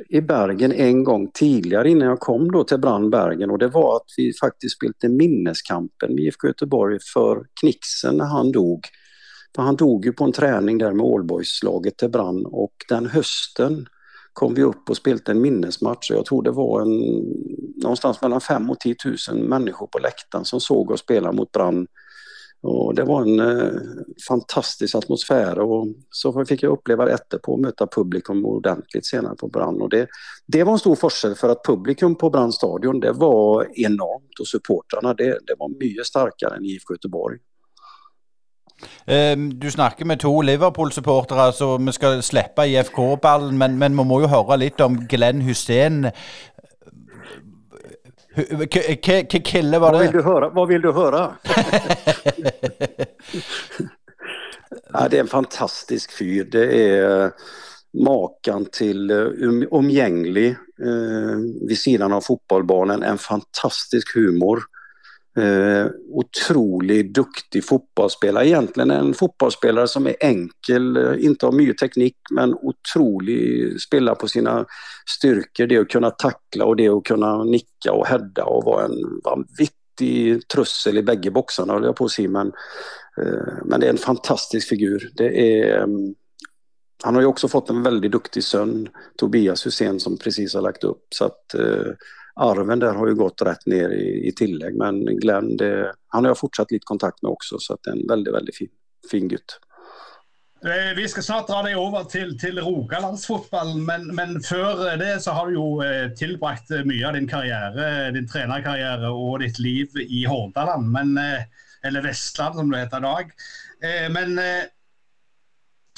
i 0.09 0.21
Bergen 0.21 0.73
en 0.73 1.05
gång 1.05 1.31
tidigare 1.35 1.91
innan 1.91 2.09
jag 2.09 2.21
kom 2.21 2.53
då 2.53 2.65
till 2.65 2.79
Brand 2.79 3.11
Bergen. 3.11 3.51
Och 3.51 3.59
det 3.59 3.69
var 3.69 3.97
att 3.97 4.07
vi 4.17 4.33
faktiskt 4.41 4.77
spelade 4.77 5.09
minneskampen 5.09 6.15
med 6.15 6.25
IFK 6.25 6.47
Göteborg 6.47 6.99
för 7.15 7.47
Knixen 7.61 8.17
när 8.17 8.25
han 8.25 8.53
dog. 8.53 8.87
För 9.57 9.63
han 9.63 9.77
dog 9.77 10.05
ju 10.05 10.13
på 10.13 10.25
en 10.25 10.33
träning 10.33 10.79
där 10.79 10.93
med 10.93 11.07
Allboys-laget 11.07 11.97
till 11.97 12.11
Brand. 12.11 12.47
Och 12.47 12.75
den 12.89 13.07
hösten 13.07 13.87
kom 14.33 14.55
vi 14.55 14.63
upp 14.63 14.91
och 14.91 14.97
spelade 14.97 15.33
en 15.33 15.41
minnesmatch. 15.41 16.11
Och 16.11 16.17
jag 16.17 16.27
tror 16.27 16.43
det 16.43 16.51
var 16.51 16.83
en, 16.83 16.99
någonstans 17.83 18.23
mellan 18.23 18.41
5 18.41 18.71
och 18.71 18.81
10 18.81 18.95
000 19.31 19.39
människor 19.39 19.87
på 19.87 19.99
läktaren 19.99 20.45
som 20.45 20.61
såg 20.61 20.91
oss 20.91 21.01
spela 21.01 21.33
mot 21.33 21.53
Brand 21.53 21.89
och 22.63 22.95
det 22.95 23.05
var 23.05 23.23
en 23.23 23.41
eh, 23.41 23.81
fantastisk 24.29 24.95
atmosfär 24.95 25.59
och 25.59 25.87
så 26.11 26.45
fick 26.45 26.63
jag 26.63 26.73
uppleva 26.73 27.05
det 27.05 27.13
efterpå 27.13 27.57
möta 27.57 27.87
publikum 27.87 28.47
ordentligt 28.47 29.07
senare 29.07 29.37
på 29.37 29.49
Brann. 29.49 29.83
Och 29.83 29.91
det, 29.91 30.09
det 30.47 30.65
var 30.65 30.73
en 30.73 30.79
stor 30.79 30.97
forskel 30.97 31.35
för 31.35 31.49
att 31.49 31.65
publikum 31.65 32.15
på 32.15 32.31
Brann 32.31 32.53
stadion 32.53 33.01
det 33.01 33.13
var 33.13 33.67
enormt 33.81 34.41
och 34.41 34.47
supportrarna 34.47 35.15
det, 35.15 35.39
det 35.47 35.55
var 35.59 35.69
mycket 35.69 36.07
starkare 36.07 36.57
än 36.57 36.65
IFK 36.65 36.95
Göteborg. 36.95 37.39
Ehm, 39.07 39.59
du 39.59 39.71
snakker 39.71 40.05
med 40.05 40.21
to 40.21 40.43
Liverpool-supportere, 40.43 41.53
så 41.53 41.79
vi 41.79 41.93
skal 41.93 42.23
slippe 42.23 42.67
IFK-ballen. 42.67 43.59
Men, 43.59 43.79
men, 43.79 43.97
vi 43.97 44.05
må 44.05 44.21
jo 44.21 44.31
høre 44.31 44.57
litt 44.61 44.81
om 44.81 44.99
Glenn 45.09 45.41
Hussein. 45.41 46.11
Kille 49.45 49.79
var 49.79 49.93
det? 49.93 49.99
Vad 49.99 50.03
vill 50.03 50.13
du 50.13 50.23
höra? 50.23 50.49
Vad 50.49 50.69
vill 50.69 50.83
du 50.83 50.93
höra? 50.93 51.35
ja, 54.93 55.09
det 55.11 55.17
är 55.17 55.21
en 55.21 55.27
fantastisk 55.27 56.13
fyr. 56.19 56.45
Det 56.45 56.97
är 56.99 57.33
makan 58.05 58.67
till 58.73 59.11
um, 59.11 59.67
omgänglig 59.71 60.49
eh, 60.83 61.37
vid 61.69 61.79
sidan 61.79 62.13
av 62.13 62.21
fotbollsbanan. 62.21 63.03
En 63.03 63.19
fantastisk 63.19 64.15
humor. 64.15 64.63
Eh, 65.37 65.87
otroligt 66.09 67.15
duktig 67.15 67.65
fotbollsspelare. 67.65 68.49
Egentligen 68.49 68.91
en 68.91 69.15
fotbollsspelare 69.15 69.89
som 69.89 70.07
är 70.07 70.17
enkel, 70.21 70.97
eh, 70.97 71.25
inte 71.25 71.47
har 71.47 71.53
mycket 71.53 71.79
teknik 71.79 72.17
men 72.31 72.55
otrolig, 72.55 73.81
spelar 73.81 74.15
på 74.15 74.29
sina 74.29 74.67
styrkor. 75.07 75.67
Det 75.67 75.77
att 75.77 75.89
kunna 75.89 76.11
tackla 76.11 76.65
och 76.65 76.77
det 76.77 76.89
att 76.89 77.05
kunna 77.05 77.45
nicka 77.45 77.93
och 77.93 78.07
hädda 78.07 78.45
och 78.45 78.65
vara 78.65 78.85
en 78.85 79.21
vanvittig 79.25 80.49
trussel 80.49 80.99
i 80.99 81.03
bägge 81.03 81.31
boxarna 81.31 81.73
höll 81.73 81.85
jag 81.85 81.97
på 81.97 82.05
att 82.05 82.11
säga. 82.11 82.29
Men, 82.29 82.53
eh, 83.23 83.55
men 83.65 83.81
det 83.81 83.87
är 83.87 83.91
en 83.91 83.99
fantastisk 83.99 84.69
figur. 84.69 85.11
Det 85.15 85.61
är, 85.61 85.83
mm, 85.83 86.15
han 87.03 87.15
har 87.15 87.23
ju 87.23 87.29
också 87.29 87.49
fått 87.49 87.71
en 87.71 87.83
väldigt 87.83 88.13
duktig 88.13 88.45
son, 88.45 88.89
Tobias 89.19 89.67
Hussein, 89.67 90.01
som 90.01 90.19
precis 90.19 90.55
har 90.55 90.63
lagt 90.63 90.85
upp. 90.85 91.07
Så 91.15 91.25
att, 91.25 91.55
eh, 91.55 91.93
arven 92.35 92.79
där 92.79 92.95
har 92.95 93.07
ju 93.09 93.15
gått 93.15 93.43
rätt 93.43 93.67
ner 93.67 93.91
i, 93.91 94.29
i 94.29 94.33
tillägg 94.33 94.77
men 94.77 95.05
Glenn, 95.05 95.57
det, 95.57 95.93
han 96.09 96.25
har 96.25 96.31
jag 96.31 96.39
fortsatt 96.39 96.71
lite 96.71 96.85
kontakt 96.85 97.23
med 97.23 97.31
också 97.31 97.59
så 97.59 97.75
att 97.75 97.81
det 97.83 97.91
är 97.91 97.95
en 97.95 98.07
väldigt, 98.09 98.35
väldigt 98.35 98.57
fin, 98.57 98.69
fin 99.11 99.29
gutt. 99.29 99.59
Eh, 100.65 100.97
vi 100.97 101.09
ska 101.09 101.23
snart 101.23 101.47
dra 101.49 101.63
deg 101.65 101.79
over 101.81 102.05
til, 102.13 102.35
til 102.41 102.59
Rogalandsfotballen, 102.61 103.79
men, 103.87 104.03
men, 104.17 104.35
før 104.45 104.91
det 105.01 105.15
så 105.25 105.33
har 105.33 105.49
du 105.49 105.55
jo 105.57 105.69
eh, 105.81 106.11
tilbrakt 106.21 106.69
mye 106.85 107.07
av 107.09 107.17
din 107.17 107.29
karriere, 107.31 107.87
eh, 107.87 108.09
din 108.13 108.29
trenerkarriere 108.29 109.09
og 109.09 109.41
ditt 109.41 109.57
liv 109.59 109.97
i 110.05 110.27
Hordaland, 110.29 110.91
men, 110.93 111.15
eh, 111.17 111.49
eller 111.89 112.05
Vestland 112.05 112.61
som 112.61 112.69
det 112.69 112.83
heter 112.83 113.01
i 113.01 113.09
dag. 113.09 113.33
Men 114.13 114.35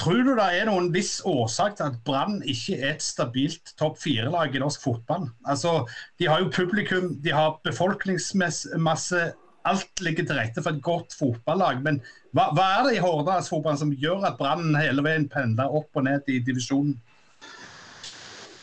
Tror 0.03 0.25
du 0.27 0.33
det 0.35 0.49
er 0.59 0.67
noen 0.67 0.89
viss 0.91 1.21
årsak 1.29 1.77
til 1.79 1.93
at 1.93 1.99
Brann 2.03 2.41
ikke 2.43 2.75
er 2.81 2.97
et 2.97 3.05
stabilt 3.05 3.71
topp 3.79 4.01
fire-lag 4.03 4.57
i 4.57 4.63
norsk 4.63 4.83
fotball? 4.83 5.29
Altså, 5.47 5.85
De 6.19 6.27
har 6.27 6.43
jo 6.43 6.51
publikum, 6.51 7.13
de 7.23 7.31
har 7.31 7.61
befolkningsmasse. 7.63 9.23
Alt 9.63 10.03
ligger 10.03 10.27
til 10.27 10.41
rette 10.41 10.63
for 10.65 10.75
et 10.75 10.83
godt 10.83 11.15
fotballag. 11.15 11.79
Men 11.85 12.01
hva, 12.35 12.49
hva 12.51 12.67
er 12.81 12.89
det 12.89 12.97
i 12.97 13.05
Hordalandsfotballen 13.05 13.79
som 13.79 13.95
gjør 13.95 14.27
at 14.27 14.41
Brann 14.41 14.75
hele 14.75 15.05
veien 15.07 15.29
pendler 15.31 15.71
opp 15.71 15.95
og 15.95 16.09
ned 16.09 16.27
i 16.27 16.41
divisjonen? 16.43 16.97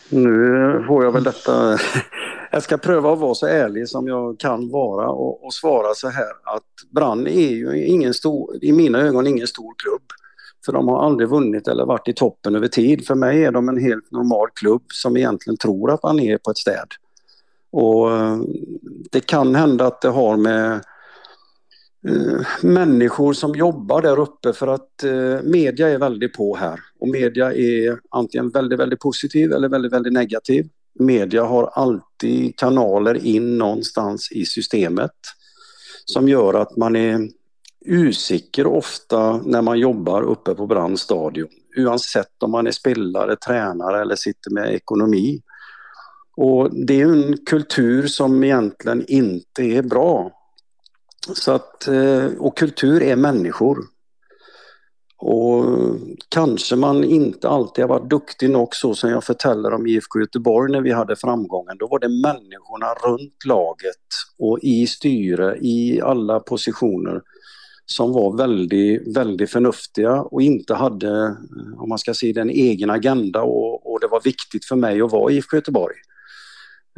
Nu 0.09 0.83
får 0.87 1.03
jag 1.03 1.11
väl 1.11 1.23
detta... 1.23 1.77
Jag 2.51 2.63
ska 2.63 2.77
pröva 2.77 3.13
att 3.13 3.19
vara 3.19 3.35
så 3.35 3.47
ärlig 3.47 3.89
som 3.89 4.07
jag 4.07 4.39
kan 4.39 4.69
vara 4.69 5.09
och, 5.09 5.45
och 5.45 5.53
svara 5.53 5.93
så 5.93 6.09
här 6.09 6.31
att 6.43 6.91
Brann 6.91 7.27
är 7.27 7.49
ju 7.49 7.85
ingen 7.85 8.13
stor, 8.13 8.63
i 8.63 8.71
mina 8.71 8.99
ögon 8.99 9.27
ingen 9.27 9.47
stor 9.47 9.73
klubb. 9.77 10.01
För 10.65 10.73
de 10.73 10.87
har 10.87 11.05
aldrig 11.05 11.29
vunnit 11.29 11.67
eller 11.67 11.85
varit 11.85 12.07
i 12.07 12.13
toppen 12.13 12.55
över 12.55 12.67
tid. 12.67 13.07
För 13.07 13.15
mig 13.15 13.43
är 13.43 13.51
de 13.51 13.69
en 13.69 13.77
helt 13.77 14.11
normal 14.11 14.47
klubb 14.53 14.83
som 14.93 15.17
egentligen 15.17 15.57
tror 15.57 15.91
att 15.91 16.03
man 16.03 16.19
är 16.19 16.37
på 16.37 16.51
ett 16.51 16.57
städ. 16.57 16.87
Och 17.71 18.11
eh, 18.11 18.37
det 19.11 19.19
kan 19.19 19.55
hända 19.55 19.87
att 19.87 20.01
det 20.01 20.09
har 20.09 20.37
med 20.37 20.73
eh, 22.07 22.45
människor 22.61 23.33
som 23.33 23.55
jobbar 23.55 24.01
där 24.01 24.19
uppe 24.19 24.53
för 24.53 24.67
att 24.67 25.03
eh, 25.03 25.41
media 25.43 25.89
är 25.89 25.97
väldigt 25.97 26.33
på 26.33 26.55
här. 26.55 26.79
Och 26.99 27.07
media 27.07 27.53
är 27.53 27.99
antingen 28.09 28.49
väldigt, 28.49 28.79
väldigt 28.79 28.99
positiv 28.99 29.51
eller 29.51 29.69
väldigt, 29.69 29.93
väldigt 29.93 30.13
negativ. 30.13 30.69
Media 30.99 31.43
har 31.43 31.67
alltid 31.73 32.55
kanaler 32.59 33.25
in 33.25 33.57
någonstans 33.57 34.31
i 34.31 34.45
systemet 34.45 35.11
som 36.05 36.29
gör 36.29 36.53
att 36.53 36.77
man 36.77 36.95
är 36.95 37.29
usikker 37.85 38.67
ofta 38.67 39.37
när 39.37 39.61
man 39.61 39.79
jobbar 39.79 40.21
uppe 40.21 40.55
på 40.55 40.67
Brands 40.67 41.01
stadion. 41.01 41.49
Oavsett 41.77 42.43
om 42.43 42.51
man 42.51 42.67
är 42.67 42.71
spelare, 42.71 43.35
tränare 43.35 44.01
eller 44.01 44.15
sitter 44.15 44.51
med 44.51 44.73
ekonomi. 44.73 45.41
Och 46.37 46.85
det 46.85 47.01
är 47.01 47.05
en 47.05 47.37
kultur 47.45 48.07
som 48.07 48.43
egentligen 48.43 49.05
inte 49.07 49.63
är 49.63 49.81
bra. 49.81 50.31
Så 51.33 51.51
att, 51.51 51.87
eh, 51.87 52.25
och 52.39 52.57
kultur 52.57 53.01
är 53.01 53.15
människor. 53.15 53.77
Och 55.21 55.65
kanske 56.29 56.75
man 56.75 57.03
inte 57.03 57.49
alltid 57.49 57.83
har 57.83 57.89
varit 57.89 58.09
duktig 58.09 58.49
nog 58.49 58.75
så 58.75 58.95
som 58.95 59.09
jag 59.09 59.23
förtäller 59.23 59.73
om 59.73 59.87
IFK 59.87 60.19
Göteborg 60.19 60.71
när 60.71 60.81
vi 60.81 60.91
hade 60.91 61.15
framgången. 61.15 61.77
Då 61.77 61.87
var 61.87 61.99
det 61.99 62.09
människorna 62.09 62.93
runt 62.93 63.45
laget 63.45 64.07
och 64.37 64.59
i 64.61 64.87
styre, 64.87 65.57
i 65.61 66.01
alla 66.01 66.39
positioner 66.39 67.21
som 67.91 68.13
var 68.13 68.37
väldigt, 68.37 69.17
väldigt 69.17 69.51
förnuftiga 69.51 70.21
och 70.21 70.41
inte 70.41 70.73
hade, 70.73 71.25
eh, 71.25 71.81
om 71.81 71.89
man 71.89 71.97
ska 71.97 72.13
säga 72.13 72.41
en 72.41 72.49
egen 72.49 72.89
agenda 72.89 73.41
och, 73.41 73.91
och 73.91 73.99
det 73.99 74.07
var 74.07 74.21
viktigt 74.21 74.65
för 74.65 74.75
mig 74.75 75.01
att 75.01 75.11
vara 75.11 75.31
i 75.31 75.35
IFK 75.35 75.57
Göteborg. 75.57 75.95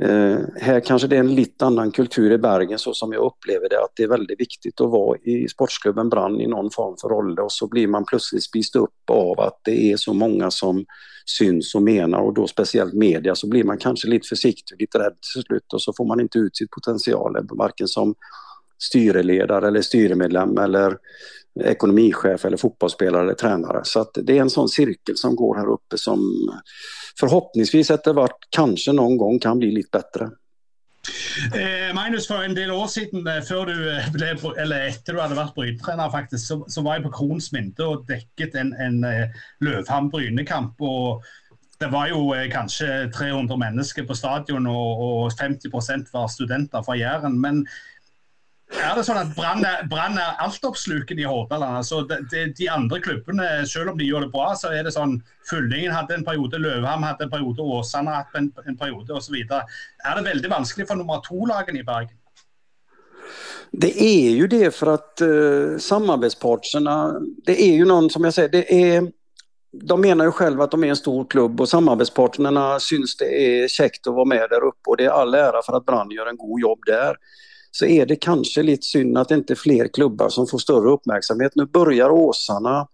Eh, 0.02 0.38
här 0.56 0.80
kanske 0.80 1.08
det 1.08 1.16
är 1.16 1.20
en 1.20 1.36
lite 1.36 1.66
annan 1.66 1.92
kultur 1.92 2.32
i 2.32 2.38
Bergen 2.38 2.80
så 2.80 2.94
som 2.94 3.14
jag 3.14 3.26
upplever 3.26 3.70
det 3.70 3.84
att 3.84 3.92
det 3.96 4.04
är 4.04 4.08
väldigt 4.08 4.40
viktigt 4.40 4.82
att 4.82 4.90
vara 4.90 5.18
i 5.18 5.48
sportsklubben 5.48 6.10
Brann 6.10 6.42
i 6.42 6.48
någon 6.48 6.72
form 6.72 6.96
för 7.02 7.10
roll 7.10 7.40
och 7.40 7.52
så 7.52 7.68
blir 7.68 7.88
man 7.88 8.06
plötsligt 8.06 8.44
spist 8.44 8.76
upp 8.76 9.10
av 9.12 9.40
att 9.40 9.60
det 9.64 9.92
är 9.92 9.98
så 9.98 10.14
många 10.14 10.52
som 10.52 10.86
syns 11.26 11.76
och 11.76 11.82
menar 11.82 12.20
och 12.20 12.34
då 12.34 12.48
speciellt 12.48 12.94
media 12.94 13.36
så 13.36 13.48
blir 13.48 13.64
man 13.64 13.78
kanske 13.78 14.08
lite 14.08 14.28
försiktig, 14.28 14.82
lite 14.82 15.00
rädd 15.00 15.14
till 15.34 15.42
slut 15.42 15.74
och 15.74 15.82
så 15.82 15.94
får 15.98 16.06
man 16.06 16.20
inte 16.20 16.40
ut 16.40 16.58
sitt 16.58 16.70
potential 16.70 17.48
varken 17.50 17.88
som 17.88 18.16
styreledare 18.82 19.68
eller 19.68 19.82
styremedlem 19.82 20.58
eller 20.58 20.98
ekonomichef 21.64 22.46
eller 22.46 22.58
fotbollsspelare 22.58 23.24
eller 23.24 23.34
tränare. 23.34 23.82
Så 23.84 24.00
att 24.00 24.18
det 24.24 24.38
är 24.38 24.42
en 24.42 24.50
sån 24.50 24.70
cirkel 24.70 25.18
som 25.18 25.36
går 25.36 25.56
här 25.56 25.72
uppe 25.72 25.98
som 25.98 26.50
förhoppningsvis 27.20 27.92
efter 27.92 28.14
vart 28.14 28.38
kanske 28.50 28.92
någon 28.92 29.18
gång 29.18 29.40
kan 29.40 29.60
bli 29.60 29.72
lite 29.72 29.90
bättre. 29.92 30.30
Eh, 31.54 31.96
Magnus, 31.96 32.28
för 32.28 32.44
en 32.44 32.56
del 32.56 32.72
år 32.72 32.88
sedan, 32.88 33.28
eh, 33.28 33.42
för 33.42 33.66
du 33.66 33.98
eh, 33.98 34.12
blev, 34.12 34.46
eller 34.58 34.88
efter 34.88 35.14
du 35.14 35.20
hadde 35.20 35.36
vært 35.36 35.56
brytetrener, 35.56 36.10
faktiskt, 36.10 36.48
så, 36.48 36.66
så, 36.68 36.82
var 36.82 36.96
jag 36.96 37.04
på 37.04 37.12
Kronsmynte 37.12 37.84
och 37.84 38.06
däcket 38.06 38.56
en, 38.56 38.74
en 38.74 39.04
eh, 39.04 39.28
Lövhamn-Bryne-kamp. 39.60 40.78
Det 41.80 41.88
var 41.88 42.08
ju 42.08 42.44
eh, 42.44 43.10
300 43.10 43.58
människor 43.58 44.04
på 44.04 44.16
stadion, 44.16 44.68
och, 44.68 45.24
och 45.26 45.34
50 45.34 45.72
procent 45.72 46.14
var 46.14 46.28
studenter 46.28 46.84
från 46.84 47.00
Jæren. 47.00 47.42
Men 47.42 47.66
er 48.72 48.96
det 48.96 49.04
sånn 49.04 49.20
at 49.20 49.34
Brann 49.36 50.18
er, 50.18 50.36
altoppslukende 50.40 51.24
i 51.24 51.28
Hordaland. 51.28 51.82
Altså, 51.82 52.02
de, 52.08 52.22
de, 52.32 52.46
de, 52.58 52.70
andre 52.72 53.02
klubbene, 53.04 53.50
selv 53.68 53.92
om 53.92 54.00
de 54.00 54.08
gjør 54.08 54.26
det 54.26 54.32
bra, 54.34 54.52
så 54.56 54.72
er 54.76 54.88
det 54.88 54.96
sånn 54.96 55.20
Fyllingen 55.50 55.94
hadde 55.96 56.16
en 56.16 56.26
periode, 56.28 56.60
Løvham 56.62 57.04
hadde 57.04 57.28
en 57.28 57.34
periode, 57.34 57.66
Åsane 57.78 58.14
hadde 58.16 58.40
en, 58.40 58.50
en 58.66 58.80
periode 58.80 59.18
osv. 59.18 59.38
Er 59.42 60.18
det 60.18 60.28
veldig 60.30 60.52
vanskelig 60.54 60.88
for 60.88 61.00
nummer 61.00 61.24
to-lagene 61.28 61.82
i 61.82 61.88
Bergen? 61.88 62.18
Det 63.72 64.04
är 64.04 64.30
ju 64.30 64.48
det 64.48 64.76
för 64.76 64.88
att 64.88 65.22
uh, 65.22 65.74
eh, 65.74 65.78
samarbetspartnerna, 65.78 67.20
det 67.46 67.62
är 67.62 67.74
ju 67.74 67.86
någon 67.86 68.10
som 68.10 68.24
jag 68.24 68.34
säger, 68.34 68.50
det 68.50 68.94
är 68.94 69.12
de 69.72 70.02
menar 70.02 70.26
ju 70.26 70.32
själva 70.32 70.64
att 70.64 70.72
de 70.72 70.84
är 70.84 70.88
en 70.88 70.96
stor 70.96 71.26
klubb 71.26 71.62
och 71.62 71.70
samarbetspartnerna 71.70 72.80
syns 72.80 73.18
det 73.18 73.26
är 73.26 73.68
käckt 73.68 74.08
att 74.08 74.14
vara 74.14 74.26
med 74.26 74.50
där 74.50 74.64
uppe 74.64 74.90
och 74.90 74.98
det 74.98 75.06
är 75.06 75.10
all 75.10 75.34
ära 75.34 75.62
för 75.66 75.78
att 75.78 75.86
Brann 75.86 76.12
gör 76.12 76.26
en 76.26 76.38
god 76.38 76.62
jobb 76.62 76.80
där 76.86 77.16
så 77.72 77.86
är 77.86 78.06
det 78.06 78.16
kanske 78.16 78.64
lite 78.64 78.86
synd 78.86 79.18
att 79.18 79.30
det 79.30 79.36
inte 79.36 79.54
är 79.54 79.56
fler 79.56 79.88
klubbar 79.88 80.30
som 80.30 80.48
får 80.48 80.58
större 80.58 80.90
uppmärksamhet. 80.90 81.52
Nu 81.56 81.66
börjar 81.66 82.10
Åsarna 82.10 82.88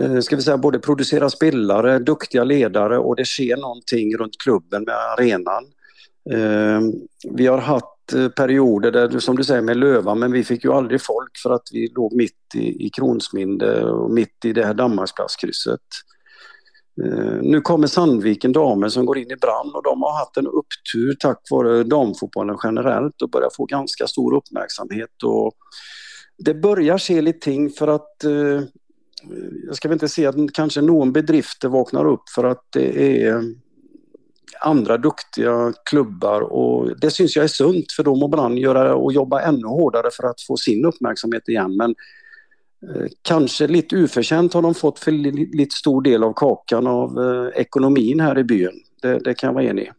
eh, 0.00 0.20
ska 0.20 0.36
vi 0.36 0.42
säga, 0.42 0.58
både 0.58 0.78
producera 0.78 1.30
spelare, 1.30 1.98
duktiga 1.98 2.44
ledare 2.44 2.98
och 2.98 3.16
det 3.16 3.24
sker 3.24 3.56
någonting 3.56 4.16
runt 4.16 4.38
klubben 4.42 4.84
med 4.84 4.94
arenan. 4.94 5.64
Eh, 6.30 6.80
vi 7.30 7.46
har 7.46 7.58
haft 7.58 8.12
eh, 8.14 8.28
perioder 8.28 8.90
där, 8.92 9.18
som 9.18 9.36
du 9.36 9.44
säger 9.44 9.62
med 9.62 9.76
Löva, 9.76 10.14
men 10.14 10.32
vi 10.32 10.44
fick 10.44 10.64
ju 10.64 10.72
aldrig 10.72 11.02
folk 11.02 11.38
för 11.42 11.50
att 11.50 11.68
vi 11.72 11.92
låg 11.94 12.16
mitt 12.16 12.54
i, 12.54 12.86
i 12.86 12.90
Kronsminde 12.90 13.84
och 13.84 14.10
mitt 14.10 14.44
i 14.44 14.52
det 14.52 14.64
här 14.64 14.74
Danmarksplatskrysset. 14.74 15.80
Eh, 17.04 17.38
nu 17.42 17.60
kommer 17.60 17.86
Sandviken 17.86 18.52
damer 18.52 18.88
som 18.88 19.06
går 19.06 19.18
in 19.18 19.30
i 19.30 19.36
brand 19.36 19.74
och 19.74 19.82
de 19.82 20.02
har 20.02 20.18
haft 20.18 20.36
en 20.36 20.46
upptur 20.46 21.16
tack 21.18 21.40
vare 21.50 21.84
damfotbollen 21.84 22.56
generellt 22.62 23.22
och 23.22 23.30
börjar 23.30 23.50
få 23.56 23.64
ganska 23.64 24.06
stor 24.06 24.36
uppmärksamhet. 24.36 25.22
Och 25.24 25.52
det 26.38 26.54
börjar 26.54 26.98
se 26.98 27.20
lite 27.20 27.38
ting 27.38 27.70
för 27.70 27.88
att 27.88 28.24
eh, 28.24 28.62
jag 29.66 29.76
ska 29.76 29.88
väl 29.88 29.94
inte 29.94 30.08
säga 30.08 30.28
att 30.28 30.52
kanske 30.52 30.80
någon 30.80 31.12
bedrifter 31.12 31.68
vaknar 31.68 32.06
upp 32.06 32.28
för 32.34 32.44
att 32.44 32.64
det 32.72 33.24
är 33.26 33.54
andra 34.60 34.96
duktiga 34.96 35.72
klubbar 35.90 36.40
och 36.40 37.00
det 37.00 37.10
syns 37.10 37.36
jag 37.36 37.44
är 37.44 37.48
sunt 37.48 37.92
för 37.96 38.02
då 38.02 38.14
må 38.14 38.28
Brann 38.28 38.56
göra 38.56 38.94
och 38.94 39.12
jobba 39.12 39.40
ännu 39.40 39.66
hårdare 39.66 40.10
för 40.12 40.24
att 40.24 40.42
få 40.48 40.56
sin 40.56 40.84
uppmärksamhet 40.84 41.48
igen. 41.48 41.76
Men 41.76 41.94
kanske 43.22 43.66
lite 43.66 43.96
oförtjänt 43.96 44.54
har 44.54 44.62
de 44.62 44.74
fått 44.74 44.98
för 44.98 45.12
lite 45.56 45.74
stor 45.74 46.02
del 46.02 46.24
av 46.24 46.32
kakan 46.32 46.86
av 46.86 47.18
eh, 47.18 47.60
ekonomin 47.60 48.20
här 48.20 48.38
i 48.38 48.44
byn. 48.44 48.82
Det, 49.02 49.18
det 49.18 49.34
kan 49.34 49.46
jag 49.46 49.54
vara 49.54 49.64
enig 49.64 49.82
i. 49.82 49.90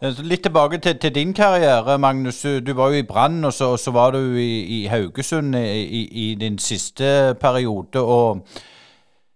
Eh, 0.00 0.22
Litt 0.22 0.42
tilbake 0.42 0.78
til, 0.78 0.98
til, 0.98 1.14
din 1.14 1.34
karriere, 1.34 1.98
Magnus. 1.98 2.42
Du 2.42 2.72
var 2.72 2.90
jo 2.90 2.98
i 2.98 3.06
Brann, 3.06 3.44
og 3.44 3.52
så, 3.52 3.70
og 3.72 3.78
så 3.78 3.90
var 3.90 4.10
du 4.10 4.36
i, 4.36 4.82
i 4.82 4.86
Haugesund 4.86 5.54
i, 5.56 6.02
i, 6.04 6.34
din 6.34 6.58
siste 6.58 7.36
periode. 7.40 8.00
Og, 8.00 8.46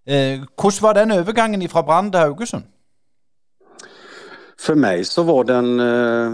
eh, 0.07 0.41
hvordan 0.61 0.83
var 0.83 0.93
den 0.93 1.13
overgangen 1.13 1.69
fra 1.69 1.83
Brann 1.83 2.13
til 2.13 2.21
Haugesund? 2.21 2.65
För 4.61 4.75
mig 4.75 5.05
så 5.05 5.23
var 5.23 5.45
den 5.45 5.81
eh, 5.81 6.33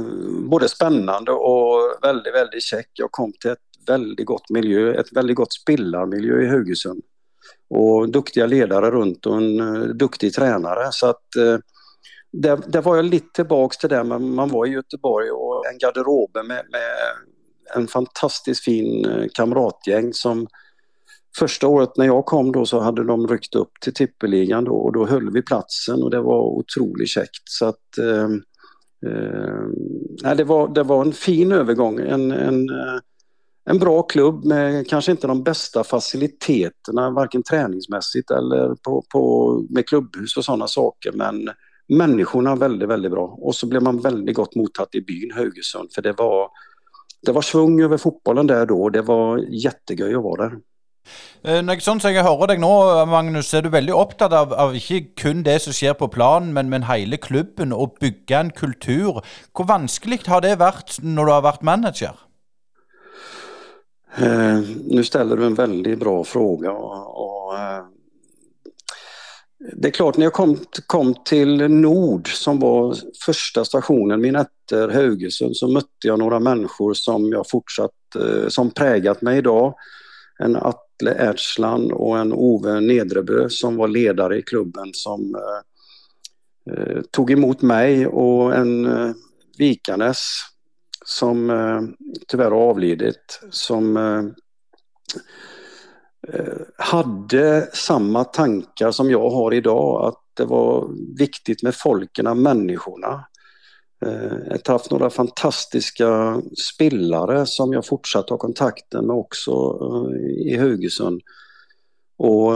både 0.51 0.69
spännande 0.69 1.33
och 1.33 1.99
väldigt, 2.03 2.35
väldigt 2.35 2.63
käck. 2.63 2.91
Jag 2.95 3.13
kom 3.13 3.33
till 3.33 3.51
ett 3.51 3.59
väldigt 3.87 4.27
gott 4.27 4.51
miljö, 4.51 4.95
ett 4.95 5.13
väldigt 5.13 5.37
gott 5.37 5.53
spillarmiljö 5.53 6.43
i 6.43 6.49
Haugesund. 6.49 7.03
Och 7.71 8.09
duktiga 8.09 8.47
ledare 8.47 8.91
runt 8.91 9.27
och 9.27 9.37
en 9.37 9.61
uh, 9.61 9.89
duktig 9.89 10.35
tränare. 10.35 10.89
Så 10.93 11.07
att 11.07 11.27
uh, 11.39 11.59
där, 12.33 12.61
där, 12.67 12.83
var 12.83 12.97
jag 12.97 13.05
lite 13.05 13.27
tillbaks 13.35 13.79
till 13.79 13.89
det, 13.89 14.05
men 14.05 14.35
man 14.35 14.49
var 14.49 14.67
i 14.67 14.71
Göteborg 14.71 15.31
och 15.31 15.67
en 15.67 15.79
garderob 15.79 16.31
med, 16.35 16.47
med 16.47 16.91
en 17.75 17.87
fantastiskt 17.87 18.65
fin 18.65 19.07
uh, 19.07 19.27
kamratgäng 19.35 20.13
som 20.13 20.47
Första 21.39 21.69
året 21.69 21.97
när 21.97 22.07
jag 22.07 22.25
kom 22.25 22.53
då 22.53 22.67
så 22.67 22.81
hade 22.81 23.05
de 23.05 23.27
ryckt 23.27 23.55
upp 23.55 23.73
till 23.81 23.95
tippeligan 23.95 24.65
då 24.65 24.75
och 24.75 24.93
då 24.93 25.07
höll 25.07 25.31
vi 25.31 25.43
platsen 25.43 26.03
och 26.03 26.11
det 26.11 26.21
var 26.21 26.41
otroligt 26.41 27.09
käckt. 27.09 27.43
Så 27.45 27.67
att, 27.67 27.99
eh, 27.99 28.29
eh, 30.31 30.37
det, 30.37 30.45
var, 30.45 30.75
det 30.75 30.83
var 30.83 31.05
en 31.05 31.13
fin 31.13 31.53
övergång, 31.53 32.01
en, 32.01 32.31
en 32.31 32.67
en 33.65 33.79
bra 33.79 34.03
klubb 34.03 34.45
med 34.45 34.89
kanske 34.89 35.11
inte 35.11 35.27
de 35.27 35.43
bästa 35.43 35.85
faciliteterna, 35.85 37.11
varken 37.11 37.43
träningsmässigt 37.43 38.31
eller 38.31 38.75
på, 38.75 39.05
på, 39.13 39.63
med 39.71 39.89
klubbhus 39.89 40.37
och 40.37 40.45
sådana 40.45 40.69
saker. 40.69 41.13
Men 41.13 41.51
människorna 41.89 42.57
väldigt, 42.57 42.89
väldigt 42.89 43.13
bra. 43.13 43.39
Och 43.41 43.55
så 43.55 43.67
blev 43.67 43.83
man 43.83 44.01
väldigt 44.01 44.37
gott 44.37 44.55
mottatt 44.55 44.95
i 44.95 45.01
byn 45.01 45.33
Haugesund 45.35 45.93
för 45.95 46.03
det 46.03 46.13
var, 46.13 46.49
det 47.27 47.33
var 47.33 47.43
svung 47.43 47.81
över 47.81 47.97
fotbollen 47.97 48.47
där 48.47 48.67
då. 48.67 48.89
Det 48.89 49.03
var 49.03 49.39
jättegöy 49.39 50.15
att 50.15 50.23
vara 50.23 50.49
där. 50.49 50.59
Eh, 51.43 51.61
när 51.61 51.63
når 51.63 51.81
sånn 51.85 52.01
som 52.01 52.15
jeg 52.15 52.25
hører 52.25 52.49
deg 52.49 52.61
nå, 52.63 52.73
Magnus, 53.05 53.53
er 53.53 53.67
du 53.67 53.69
veldig 53.69 53.93
opptatt 53.93 54.33
av, 54.33 54.55
av 54.57 54.73
ikke 54.73 55.13
kun 55.21 55.43
det 55.45 55.59
som 55.61 55.75
skjer 55.77 55.93
på 56.01 56.09
planen, 56.09 56.55
men, 56.57 56.71
men 56.73 56.87
hele 56.89 57.19
klubben, 57.21 57.75
og 57.77 57.99
bygge 58.01 58.39
en 58.39 58.53
kultur. 58.57 59.21
Hvor 59.53 59.69
vanskelig 59.69 60.23
har 60.31 60.41
det 60.41 60.57
vært 60.63 60.97
når 61.05 61.29
du 61.29 61.33
har 61.35 61.45
vært 61.45 61.67
manager? 61.69 62.17
Eh, 64.17 64.61
nu 64.85 65.05
ställer 65.05 65.37
du 65.37 65.47
en 65.47 65.55
väldigt 65.55 65.99
bra 65.99 66.25
fråga. 66.25 66.73
Och, 66.73 67.25
och 67.25 67.59
eh, 67.59 67.85
det 69.73 69.89
är 69.89 69.93
klart, 69.93 70.17
när 70.17 70.27
jag 70.27 70.33
kom, 70.33 70.59
kom 70.87 71.15
till 71.25 71.71
Nord 71.71 72.29
som 72.33 72.59
var 72.59 72.97
första 73.25 73.65
stationen 73.65 74.21
min 74.21 74.37
efter 74.65 74.89
Haugesund 74.89 75.57
så 75.57 75.69
mötte 75.69 76.07
jag 76.07 76.19
några 76.19 76.41
människor 76.41 76.95
som 76.95 77.29
jag 77.29 77.51
fortsatt, 77.51 78.17
eh, 78.17 78.49
som 78.49 78.71
prägat 78.71 79.23
mig 79.23 79.39
idag. 79.39 79.75
En 80.39 80.57
Atle 80.57 81.15
Ertsland 81.19 81.93
och 81.93 82.19
en 82.19 82.33
Ove 82.33 82.81
Nedrebö 82.81 83.49
som 83.49 83.77
var 83.77 83.89
ledare 83.89 84.39
i 84.39 84.43
klubben 84.43 84.91
som 84.93 85.35
eh, 85.35 86.75
eh 86.75 87.01
tog 87.11 87.31
emot 87.31 87.63
mig 87.63 88.07
och 88.07 88.55
en 88.55 88.87
eh, 88.87 89.13
Vikanes 89.59 90.19
som 91.05 91.51
eh, 91.51 91.83
tyvärr 92.29 92.51
har 92.51 92.61
avlidit, 92.61 93.41
som 93.51 93.97
eh, 93.97 94.25
eh, 96.29 96.61
hade 96.79 97.69
samma 97.73 98.25
tankar 98.25 98.91
som 98.91 99.11
jag 99.11 99.31
har 99.31 99.55
idag, 99.55 100.07
att 100.07 100.21
det 100.35 100.45
var 100.45 100.89
viktigt 101.19 101.63
med 101.63 101.75
folken, 101.75 102.43
människorna. 102.43 103.25
Eh, 104.07 104.39
jag 104.49 104.61
har 104.65 104.73
haft 104.73 104.91
några 104.91 105.11
fantastiska 105.11 106.43
spillare 106.73 107.47
som 107.47 107.73
jag 107.73 107.87
fortsatt 107.87 108.31
har 108.31 108.37
kontakten 108.37 109.07
med 109.07 109.17
också 109.17 109.51
eh, 110.11 110.53
i 110.53 110.57
Hugesund. 110.57 111.23
Och 112.17 112.53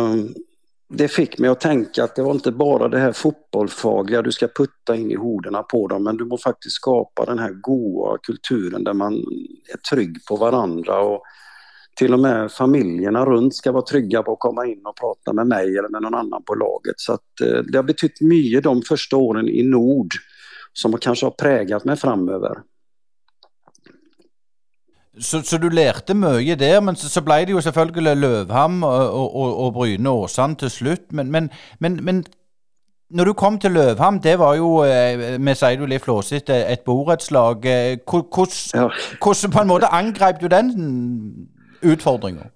det 0.88 1.08
fick 1.08 1.38
mig 1.38 1.50
att 1.50 1.60
tänka 1.60 2.04
att 2.04 2.16
det 2.16 2.22
var 2.22 2.30
inte 2.30 2.52
bara 2.52 2.88
det 2.88 2.98
här 2.98 3.12
fotbollsfagliga 3.12 4.22
du 4.22 4.32
ska 4.32 4.48
putta 4.48 4.96
in 4.96 5.10
i 5.10 5.16
horderna 5.16 5.62
på 5.62 5.88
dem, 5.88 6.04
men 6.04 6.16
du 6.16 6.24
måste 6.24 6.48
faktiskt 6.48 6.76
skapa 6.76 7.24
den 7.24 7.38
här 7.38 7.50
goa 7.50 8.18
kulturen 8.22 8.84
där 8.84 8.92
man 8.92 9.14
är 9.72 9.76
trygg 9.90 10.24
på 10.28 10.36
varandra 10.36 11.00
och 11.00 11.22
till 11.96 12.12
och 12.12 12.20
med 12.20 12.52
familjerna 12.52 13.24
runt 13.24 13.54
ska 13.54 13.72
vara 13.72 13.82
trygga 13.82 14.22
på 14.22 14.32
att 14.32 14.38
komma 14.38 14.66
in 14.66 14.86
och 14.86 14.96
prata 14.96 15.32
med 15.32 15.46
mig 15.46 15.78
eller 15.78 15.88
med 15.88 16.02
någon 16.02 16.14
annan 16.14 16.42
på 16.42 16.54
laget. 16.54 16.94
Så 16.96 17.12
att 17.12 17.40
eh, 17.40 17.62
det 17.72 17.78
har 17.78 17.82
betytt 17.82 18.20
mycket 18.20 18.64
de 18.64 18.82
första 18.82 19.16
åren 19.16 19.48
i 19.48 19.62
Nord 19.62 20.08
som 20.72 20.98
kanske 20.98 21.26
har 21.26 21.30
präglat 21.30 21.84
mig 21.84 21.96
framöver. 21.96 22.58
Så, 25.20 25.42
så, 25.42 25.58
du 25.58 25.68
lærte 25.68 26.14
mye 26.14 26.54
der, 26.54 26.80
men 26.80 26.96
så, 26.96 27.08
så 27.08 27.22
ble 27.26 27.40
det 27.46 27.54
jo 27.54 27.60
selvfølgelig 27.60 28.16
Løvham 28.16 28.82
og, 28.82 29.14
og, 29.14 29.54
og 29.64 29.72
Bryne 29.72 30.10
Åsane 30.10 30.56
til 30.56 30.70
slutt. 30.70 31.12
Men, 31.12 31.30
men, 31.30 31.50
men, 31.78 31.98
men, 32.04 32.24
når 33.10 33.24
du 33.24 33.32
kom 33.32 33.58
til 33.58 33.72
Løvham, 33.72 34.20
det 34.20 34.36
var 34.38 34.56
jo 34.56 34.84
eh, 34.84 35.38
vi 35.40 35.54
sier 35.56 35.80
jo 35.80 35.88
litt 35.88 36.04
flåsete, 36.04 36.60
et 36.68 36.84
borettslag. 36.86 37.66
Eh, 37.66 37.98
hvordan 38.04 38.84
ja. 38.84 39.50
på 39.54 39.62
en 39.62 39.70
måte 39.70 39.90
angrep 39.90 40.40
du 40.40 40.48
den 40.48 40.72
utfordringa? 41.82 42.50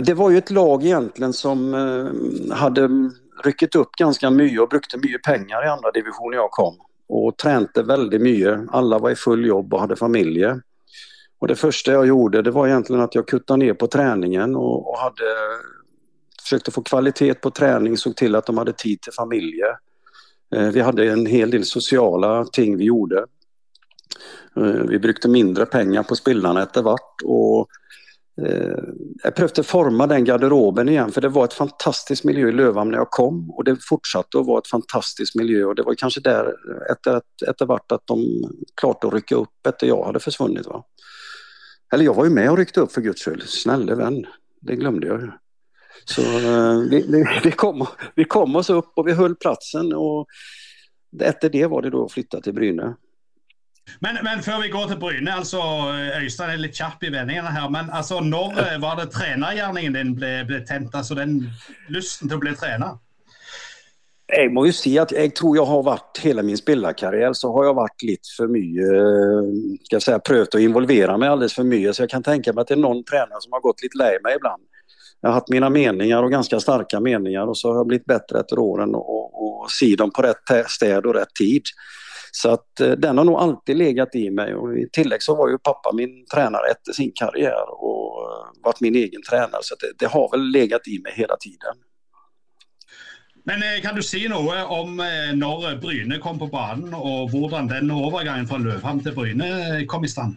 Det 0.00 0.14
var 0.14 0.30
ju 0.30 0.38
ett 0.38 0.50
lag 0.50 0.84
egentligen 0.84 1.32
som 1.32 1.74
eh, 1.74 2.56
hade 2.56 2.88
ryckt 3.44 3.74
upp 3.74 3.92
ganska 3.92 4.30
mycket 4.30 4.60
och 4.60 4.68
brukte 4.68 4.96
mycket 4.96 5.22
pengar 5.22 5.66
i 5.66 5.68
andra 5.68 5.90
division 5.90 6.30
när 6.30 6.38
jag 6.38 6.50
kom. 6.50 6.74
Och 7.08 7.36
tränade 7.36 7.82
väldigt 7.82 8.20
mycket. 8.20 8.60
Alla 8.68 8.98
var 8.98 9.10
i 9.10 9.16
full 9.16 9.46
jobb 9.46 9.74
och 9.74 9.80
hade 9.80 9.96
familjer. 9.96 10.60
Och 11.42 11.48
det 11.48 11.56
första 11.56 11.92
jag 11.92 12.06
gjorde 12.06 12.42
det 12.42 12.50
var 12.50 12.68
egentligen 12.68 13.02
att 13.02 13.14
jag 13.14 13.28
kuttade 13.28 13.56
ner 13.56 13.74
på 13.74 13.86
träningen 13.86 14.56
och, 14.56 14.90
och 14.90 14.98
hade 14.98 15.24
försökte 16.42 16.70
få 16.70 16.82
kvalitet 16.82 17.34
på 17.34 17.50
träning, 17.50 17.96
såg 17.96 18.16
till 18.16 18.34
att 18.34 18.46
de 18.46 18.58
hade 18.58 18.72
tid 18.72 19.00
till 19.00 19.12
familjer. 19.12 19.68
Eh, 20.54 20.68
vi 20.68 20.80
hade 20.80 21.12
en 21.12 21.26
hel 21.26 21.50
del 21.50 21.64
sociala 21.64 22.44
ting 22.44 22.76
vi 22.76 22.84
gjorde. 22.84 23.24
Eh, 24.56 24.82
vi 24.88 24.98
brukade 24.98 25.32
mindre 25.32 25.66
pengar 25.66 26.02
på 26.02 26.16
spelarna 26.16 26.62
efter 26.62 26.82
vart 26.82 27.22
och 27.24 27.68
eh, 28.46 28.78
jag 29.22 29.34
försökte 29.34 29.62
forma 29.62 30.06
den 30.06 30.24
garderoben 30.24 30.88
igen 30.88 31.12
för 31.12 31.20
det 31.20 31.28
var 31.28 31.44
ett 31.44 31.54
fantastiskt 31.54 32.24
miljö 32.24 32.48
i 32.48 32.52
Lövhamn 32.52 32.90
när 32.90 32.98
jag 32.98 33.10
kom 33.10 33.50
och 33.50 33.64
det 33.64 33.76
fortsatte 33.88 34.38
att 34.38 34.46
vara 34.46 34.58
ett 34.58 34.68
fantastiskt 34.68 35.34
miljö 35.34 35.64
och 35.64 35.74
det 35.74 35.82
var 35.82 35.94
kanske 35.94 36.20
där 36.20 36.54
efter, 36.90 37.20
efter 37.48 37.66
vart 37.66 37.92
att 37.92 38.06
de 38.06 38.44
klart 38.74 39.04
att 39.04 39.12
rycka 39.12 39.34
upp 39.34 39.66
efter 39.68 39.86
jag 39.86 40.04
hade 40.04 40.20
försvunnit. 40.20 40.66
Va? 40.66 40.84
Eller 41.92 42.04
jag 42.04 42.14
var 42.14 42.24
ju 42.24 42.30
med 42.30 42.50
och 42.50 42.58
ryckte 42.58 42.80
upp 42.80 42.92
för 42.92 43.00
guds 43.00 43.20
skull. 43.20 43.42
Snälla 43.46 43.94
vän, 43.94 44.26
det 44.60 44.76
glömde 44.76 45.06
jag 45.06 45.20
ju. 45.20 45.30
Så 46.04 46.22
eh, 46.22 46.78
vi, 46.90 47.06
vi, 47.08 47.40
vi, 47.44 47.50
kom, 47.50 47.86
vi 48.14 48.24
kom 48.24 48.56
oss 48.56 48.70
upp 48.70 48.92
och 48.96 49.08
vi 49.08 49.12
höll 49.12 49.36
platsen 49.36 49.92
och 49.92 50.26
efter 51.20 51.48
det 51.48 51.66
var 51.66 51.82
det 51.82 51.90
då 51.90 52.04
att 52.04 52.12
flytta 52.12 52.40
till 52.40 52.54
Bryne. 52.54 52.94
Men, 53.98 54.18
men 54.24 54.42
för 54.42 54.62
vi 54.62 54.68
går 54.68 54.86
till 54.86 54.98
Bryne, 54.98 55.32
alltså 55.32 55.58
Öystein 56.14 56.50
eh, 56.50 56.54
är 56.54 56.58
lite 56.58 56.74
kjapp 56.74 57.02
i 57.02 57.10
vändningarna 57.10 57.48
här, 57.48 57.70
Men 57.70 57.90
alltså 57.90 58.20
när 58.20 58.74
eh, 58.74 58.80
var 58.80 58.96
det 58.96 59.06
tränargärningen 59.06 59.92
din 59.92 60.14
blev 60.14 60.46
ble 60.46 60.60
tent? 60.60 60.94
alltså 60.94 61.14
den 61.14 61.50
lusten 61.88 62.28
till 62.28 62.34
att 62.34 62.40
bli 62.40 62.54
tränare? 62.56 62.98
Jag 64.34 64.52
må 64.52 64.66
ju 64.66 64.72
se 64.72 64.98
att 64.98 65.12
jag 65.12 65.34
tror 65.34 65.56
jag 65.56 65.64
har 65.64 65.82
varit 65.82 66.18
hela 66.22 66.42
min 66.42 66.56
spelarkarriär 66.56 67.32
så 67.32 67.52
har 67.52 67.64
jag 67.64 67.74
varit 67.74 68.02
lite 68.02 68.28
för 68.36 68.48
mycket, 68.48 68.92
eh, 68.92 69.84
ska 69.84 69.96
jag 69.96 70.02
säga, 70.02 70.18
prövt 70.18 70.54
att 70.54 70.60
involvera 70.60 71.18
mig 71.18 71.28
alldeles 71.28 71.54
för 71.54 71.64
mycket. 71.64 71.96
Så 71.96 72.02
jag 72.02 72.10
kan 72.10 72.22
tänka 72.22 72.52
mig 72.52 72.62
att 72.62 72.68
det 72.68 72.74
är 72.74 72.78
någon 72.78 73.04
tränare 73.04 73.40
som 73.40 73.52
har 73.52 73.60
gått 73.60 73.82
lite 73.82 73.98
lej 73.98 74.18
mig 74.22 74.34
ibland. 74.36 74.62
Jag 75.20 75.28
har 75.28 75.34
haft 75.34 75.48
mina 75.48 75.70
meningar 75.70 76.22
och 76.22 76.30
ganska 76.30 76.60
starka 76.60 77.00
meningar 77.00 77.46
och 77.46 77.58
så 77.58 77.68
har 77.68 77.76
jag 77.76 77.86
blivit 77.86 78.06
bättre 78.06 78.40
efter 78.40 78.58
åren 78.58 78.94
och, 78.94 79.62
och 79.62 79.70
se 79.70 79.96
dem 79.96 80.10
på 80.10 80.22
rätt 80.22 80.70
städ 80.70 81.06
och 81.06 81.14
rätt 81.14 81.34
tid. 81.38 81.62
Så 82.32 82.50
att 82.50 82.80
eh, 82.80 82.90
den 82.90 83.18
har 83.18 83.24
nog 83.24 83.36
alltid 83.36 83.76
legat 83.76 84.14
i 84.14 84.30
mig 84.30 84.54
och 84.54 84.78
i 84.78 84.88
tillägg 84.92 85.22
så 85.22 85.34
var 85.34 85.48
ju 85.48 85.58
pappa 85.58 85.92
min 85.92 86.26
tränare 86.34 86.66
efter 86.70 86.92
sin 86.92 87.12
karriär 87.14 87.64
och 87.68 88.22
eh, 88.22 88.62
varit 88.64 88.80
min 88.80 88.94
egen 88.94 89.22
tränare 89.30 89.62
så 89.62 89.74
det, 89.80 89.92
det 89.98 90.06
har 90.06 90.30
väl 90.30 90.50
legat 90.50 90.88
i 90.88 91.02
mig 91.02 91.12
hela 91.16 91.36
tiden. 91.36 91.74
Men 93.44 93.62
eh, 93.62 93.82
kan 93.82 93.96
du 93.96 94.02
si 94.02 94.28
noe 94.28 94.64
om 94.64 94.96
när 94.96 95.32
når 95.36 95.80
Bryne 95.80 96.18
kom 96.18 96.38
på 96.38 96.46
banen, 96.46 96.94
og 96.94 97.30
hvordan 97.30 97.68
den 97.68 97.90
overgangen 97.90 98.46
fra 98.46 98.58
Løvham 98.58 99.00
til 99.02 99.14
Bryne 99.14 99.48
eh, 99.48 99.86
kom 99.86 100.04
i 100.04 100.08
stand? 100.08 100.36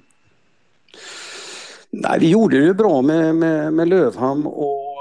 Nej, 1.92 2.20
vi 2.20 2.30
gjorde 2.30 2.58
det 2.60 2.66
ju 2.66 2.74
bra 2.74 3.02
med, 3.02 3.36
med, 3.36 3.74
med 3.74 3.88
Lövham 3.88 4.48
och 4.48 4.96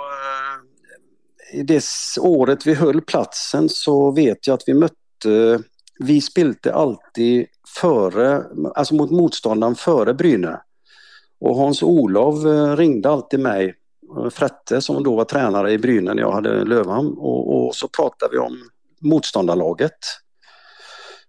i 1.53 1.63
det 1.63 1.85
året 2.21 2.67
vi 2.67 2.75
höll 2.75 3.01
platsen 3.01 3.69
så 3.69 4.11
vet 4.11 4.47
jag 4.47 4.55
att 4.55 4.63
vi 4.67 4.75
mötte, 4.75 5.63
vi 5.99 6.21
spelade 6.21 6.75
alltid 6.75 7.47
före, 7.81 8.43
alltså 8.75 8.95
mot 8.95 9.11
motståndaren 9.11 9.75
före 9.75 10.15
Bryne. 10.15 10.61
Och 11.41 11.57
Hans-Olov 11.57 12.47
ringde 12.77 13.11
alltid 13.11 13.41
mig 13.41 13.75
Eh, 14.17 14.31
Frette 14.31 14.81
som 14.81 15.03
då 15.03 15.17
var 15.17 15.25
tränare 15.25 15.73
i 15.73 15.79
Bryne 15.79 16.15
när 16.15 16.23
jag 16.23 16.33
hade 16.33 16.65
Lövham 16.65 17.19
och, 17.19 17.67
och 17.67 17.75
så 17.75 17.89
pratade 17.89 18.33
vi 18.33 18.39
om 18.39 18.59
motståndarlaget. 19.01 19.99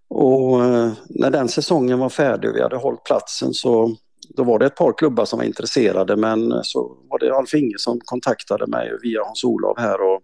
Och 0.08 0.64
eh, 0.64 0.92
när 1.08 1.30
den 1.30 1.48
säsongen 1.48 1.98
var 1.98 2.08
färdig 2.08 2.50
och 2.50 2.56
vi 2.56 2.62
hade 2.62 2.76
hållit 2.76 3.04
platsen 3.04 3.54
så 3.54 3.96
då 4.36 4.44
var 4.44 4.58
det 4.58 4.66
ett 4.66 4.76
par 4.76 4.92
klubbar 4.98 5.24
som 5.24 5.38
var 5.38 5.46
intresserade 5.46 6.16
men 6.16 6.60
så 6.62 6.96
var 7.08 7.18
det 7.18 7.36
Alf 7.36 7.54
Inge 7.54 7.78
som 7.78 8.00
kontaktade 8.04 8.66
mig 8.66 8.92
via 9.02 9.24
Hans-Olov 9.24 9.78
här 9.78 10.00
och 10.00 10.20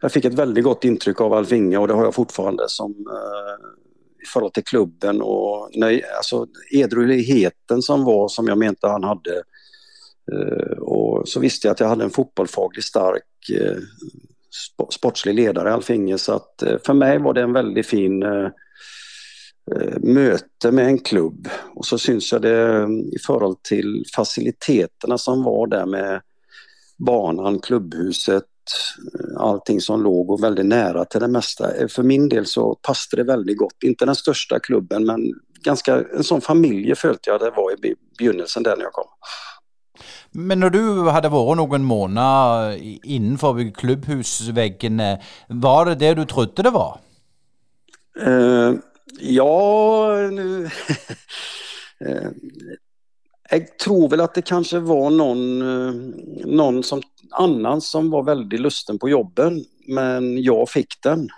jag 0.00 0.12
fick 0.12 0.24
ett 0.24 0.34
väldigt 0.34 0.64
gott 0.64 0.84
intryck 0.84 1.20
av 1.20 1.32
Alf 1.32 1.52
Inge 1.52 1.78
och 1.78 1.88
det 1.88 1.94
har 1.94 2.04
jag 2.04 2.14
fortfarande 2.14 2.64
som 2.68 2.90
eh, 2.90 3.64
i 4.22 4.26
förhållande 4.26 4.54
till 4.54 4.64
klubben 4.64 5.22
och 5.22 5.70
nej, 5.74 6.04
alltså 6.16 6.46
edruligheten 6.72 7.82
som 7.82 8.04
var 8.04 8.28
som 8.28 8.46
jag 8.46 8.58
menade 8.58 8.88
han 8.88 9.04
hade 9.04 9.30
Eh, 9.32 9.57
Eh, 10.32 10.78
och 10.78 11.28
så 11.28 11.40
visste 11.40 11.66
jag 11.66 11.72
att 11.72 11.80
jag 11.80 11.88
hade 11.88 12.04
en 12.04 12.10
fotbollsfaglig 12.10 12.84
stark 12.84 13.50
eh, 13.60 13.76
sportslig 14.90 15.34
ledare, 15.34 15.72
Alf 15.72 15.90
Inge, 15.90 16.18
så 16.18 16.32
att 16.32 16.62
eh, 16.62 16.76
för 16.86 16.94
mig 16.94 17.18
var 17.18 17.34
det 17.34 17.42
en 17.42 17.52
väldigt 17.52 17.86
fin 17.86 18.22
eh, 18.22 18.50
eh, 19.72 19.98
möte 20.00 20.70
med 20.70 20.86
en 20.86 20.98
klubb. 20.98 21.48
Och 21.74 21.86
så 21.86 21.98
syns 21.98 22.32
jag 22.32 22.42
det 22.42 22.76
mm, 22.76 23.00
i 23.00 23.18
förhållande 23.26 23.58
till 23.62 24.04
faciliteterna 24.16 25.18
som 25.18 25.42
var 25.42 25.66
där 25.66 25.86
med 25.86 26.20
banan, 26.98 27.60
klubbhuset, 27.60 28.44
allting 29.36 29.80
som 29.80 30.02
låg 30.02 30.30
och 30.30 30.42
väldigt 30.42 30.66
nära 30.66 31.04
till 31.04 31.20
det 31.20 31.28
mesta. 31.28 31.88
För 31.88 32.02
min 32.02 32.28
del 32.28 32.46
så 32.46 32.74
passade 32.74 33.22
det 33.22 33.32
väldigt 33.32 33.58
gott. 33.58 33.82
Inte 33.84 34.04
den 34.04 34.14
största 34.14 34.58
klubben 34.58 35.06
men 35.06 35.32
ganska 35.64 36.04
en 36.16 36.24
sån 36.24 36.40
familj 36.40 36.94
följde 36.94 37.20
jag 37.24 37.40
det 37.40 37.50
var 37.50 37.72
i 37.72 37.94
begynnelsen 38.18 38.62
där 38.62 38.76
när 38.76 38.84
jag 38.84 38.92
kom. 38.92 39.08
Men 40.30 40.60
när 40.60 40.70
du 40.70 41.08
hade 41.10 41.28
varit 41.28 41.56
någon 41.56 41.84
månad 41.84 42.78
innanför 43.02 43.74
klubbhusväggen, 43.74 45.00
eh, 45.00 45.18
var 45.48 45.86
det 45.86 45.94
det 45.94 46.14
du 46.14 46.24
trodde 46.24 46.62
det 46.62 46.70
var? 46.70 47.00
Uh, 48.26 48.74
ja 49.20 50.12
nu 50.32 50.70
uh, 52.06 52.28
Jag 53.50 53.78
tror 53.78 54.08
väl 54.08 54.20
att 54.20 54.34
det 54.34 54.42
kanske 54.42 54.78
var 54.78 55.10
någon, 55.10 55.62
uh, 55.62 55.94
någon 56.44 56.82
som, 56.82 57.02
annan 57.30 57.80
som 57.80 58.10
var 58.10 58.22
väldigt 58.22 58.60
lusten 58.60 58.98
på 58.98 59.08
jobben, 59.08 59.64
men 59.86 60.42
jag 60.42 60.70
fick 60.70 61.02
den. 61.02 61.28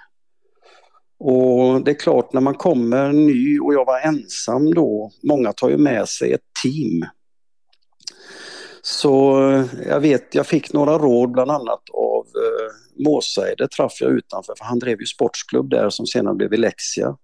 Och 1.18 1.84
det 1.84 1.90
är 1.90 1.98
klart 1.98 2.32
när 2.32 2.40
man 2.40 2.54
kommer 2.54 3.12
ny 3.12 3.58
och 3.58 3.74
jag 3.74 3.84
var 3.84 4.00
ensam 4.00 4.74
då, 4.74 5.10
många 5.22 5.52
tar 5.52 5.70
ju 5.70 5.76
med 5.76 6.08
sig 6.08 6.32
ett 6.32 6.40
team. 6.62 7.04
Så 8.82 9.42
eh, 9.50 9.64
jag 9.86 10.00
vet, 10.00 10.34
jag 10.34 10.46
fick 10.46 10.72
några 10.72 10.98
råd 10.98 11.30
bland 11.30 11.50
annat 11.50 11.82
av 11.94 12.26
eh, 12.26 13.04
Måseide 13.04 13.70
träffade 13.70 14.10
jag 14.10 14.12
utanför, 14.12 14.54
för 14.58 14.64
han 14.64 14.78
drev 14.78 15.00
ju 15.00 15.06
sportsklubb 15.06 15.70
där 15.70 15.90
som 15.90 16.06
senare 16.06 16.34
blev 16.34 16.52
Elexia. 16.52 17.16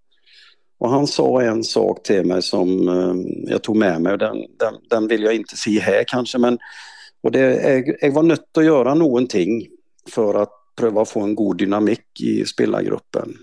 Och 0.79 0.91
han 0.91 1.07
sa 1.07 1.43
en 1.43 1.65
sak 1.65 2.03
till 2.03 2.27
mig 2.27 2.43
som 2.43 2.89
eh, 2.89 3.15
jag 3.53 3.63
tog 3.63 3.77
med 3.77 4.01
mig 4.03 4.13
och 4.13 4.19
den, 4.19 4.37
den, 4.37 4.75
den 4.91 5.09
vill 5.09 5.23
jag 5.23 5.35
inte 5.35 5.57
se 5.57 5.81
här 5.81 6.05
kanske 6.07 6.39
men 6.39 6.59
och 7.23 7.33
det, 7.33 7.41
jag, 7.41 7.97
jag 8.01 8.13
var 8.13 8.23
nött 8.23 8.59
att 8.59 8.65
göra 8.65 8.95
någonting 8.95 9.67
för 10.11 10.35
att 10.35 10.53
pröva 10.77 11.05
få 11.05 11.21
en 11.21 11.35
god 11.35 11.57
dynamik 11.57 12.21
i 12.21 12.45
spelargruppen. 12.45 13.37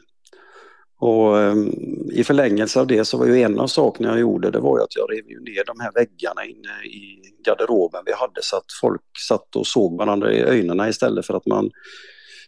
Och 1.03 1.35
um, 1.35 1.71
i 2.11 2.23
förlängelse 2.23 2.79
av 2.79 2.87
det 2.87 3.05
så 3.05 3.17
var 3.17 3.25
ju 3.25 3.41
en 3.41 3.59
av 3.59 3.67
sakerna 3.67 4.09
jag 4.09 4.19
gjorde 4.19 4.51
det 4.51 4.59
var 4.59 4.77
ju 4.77 4.83
att 4.83 4.95
jag 4.95 5.11
rev 5.11 5.29
ju 5.29 5.39
ner 5.39 5.63
de 5.65 5.79
här 5.79 5.91
väggarna 5.95 6.45
inne 6.45 6.85
i 6.85 7.21
garderoben 7.45 8.03
vi 8.05 8.13
hade 8.13 8.41
så 8.41 8.57
att 8.57 8.65
folk 8.81 9.01
satt 9.27 9.55
och 9.55 9.67
såg 9.67 9.97
varandra 9.97 10.33
i 10.33 10.41
ögonen 10.41 10.89
istället 10.89 11.25
för 11.25 11.33
att 11.33 11.45
man 11.45 11.71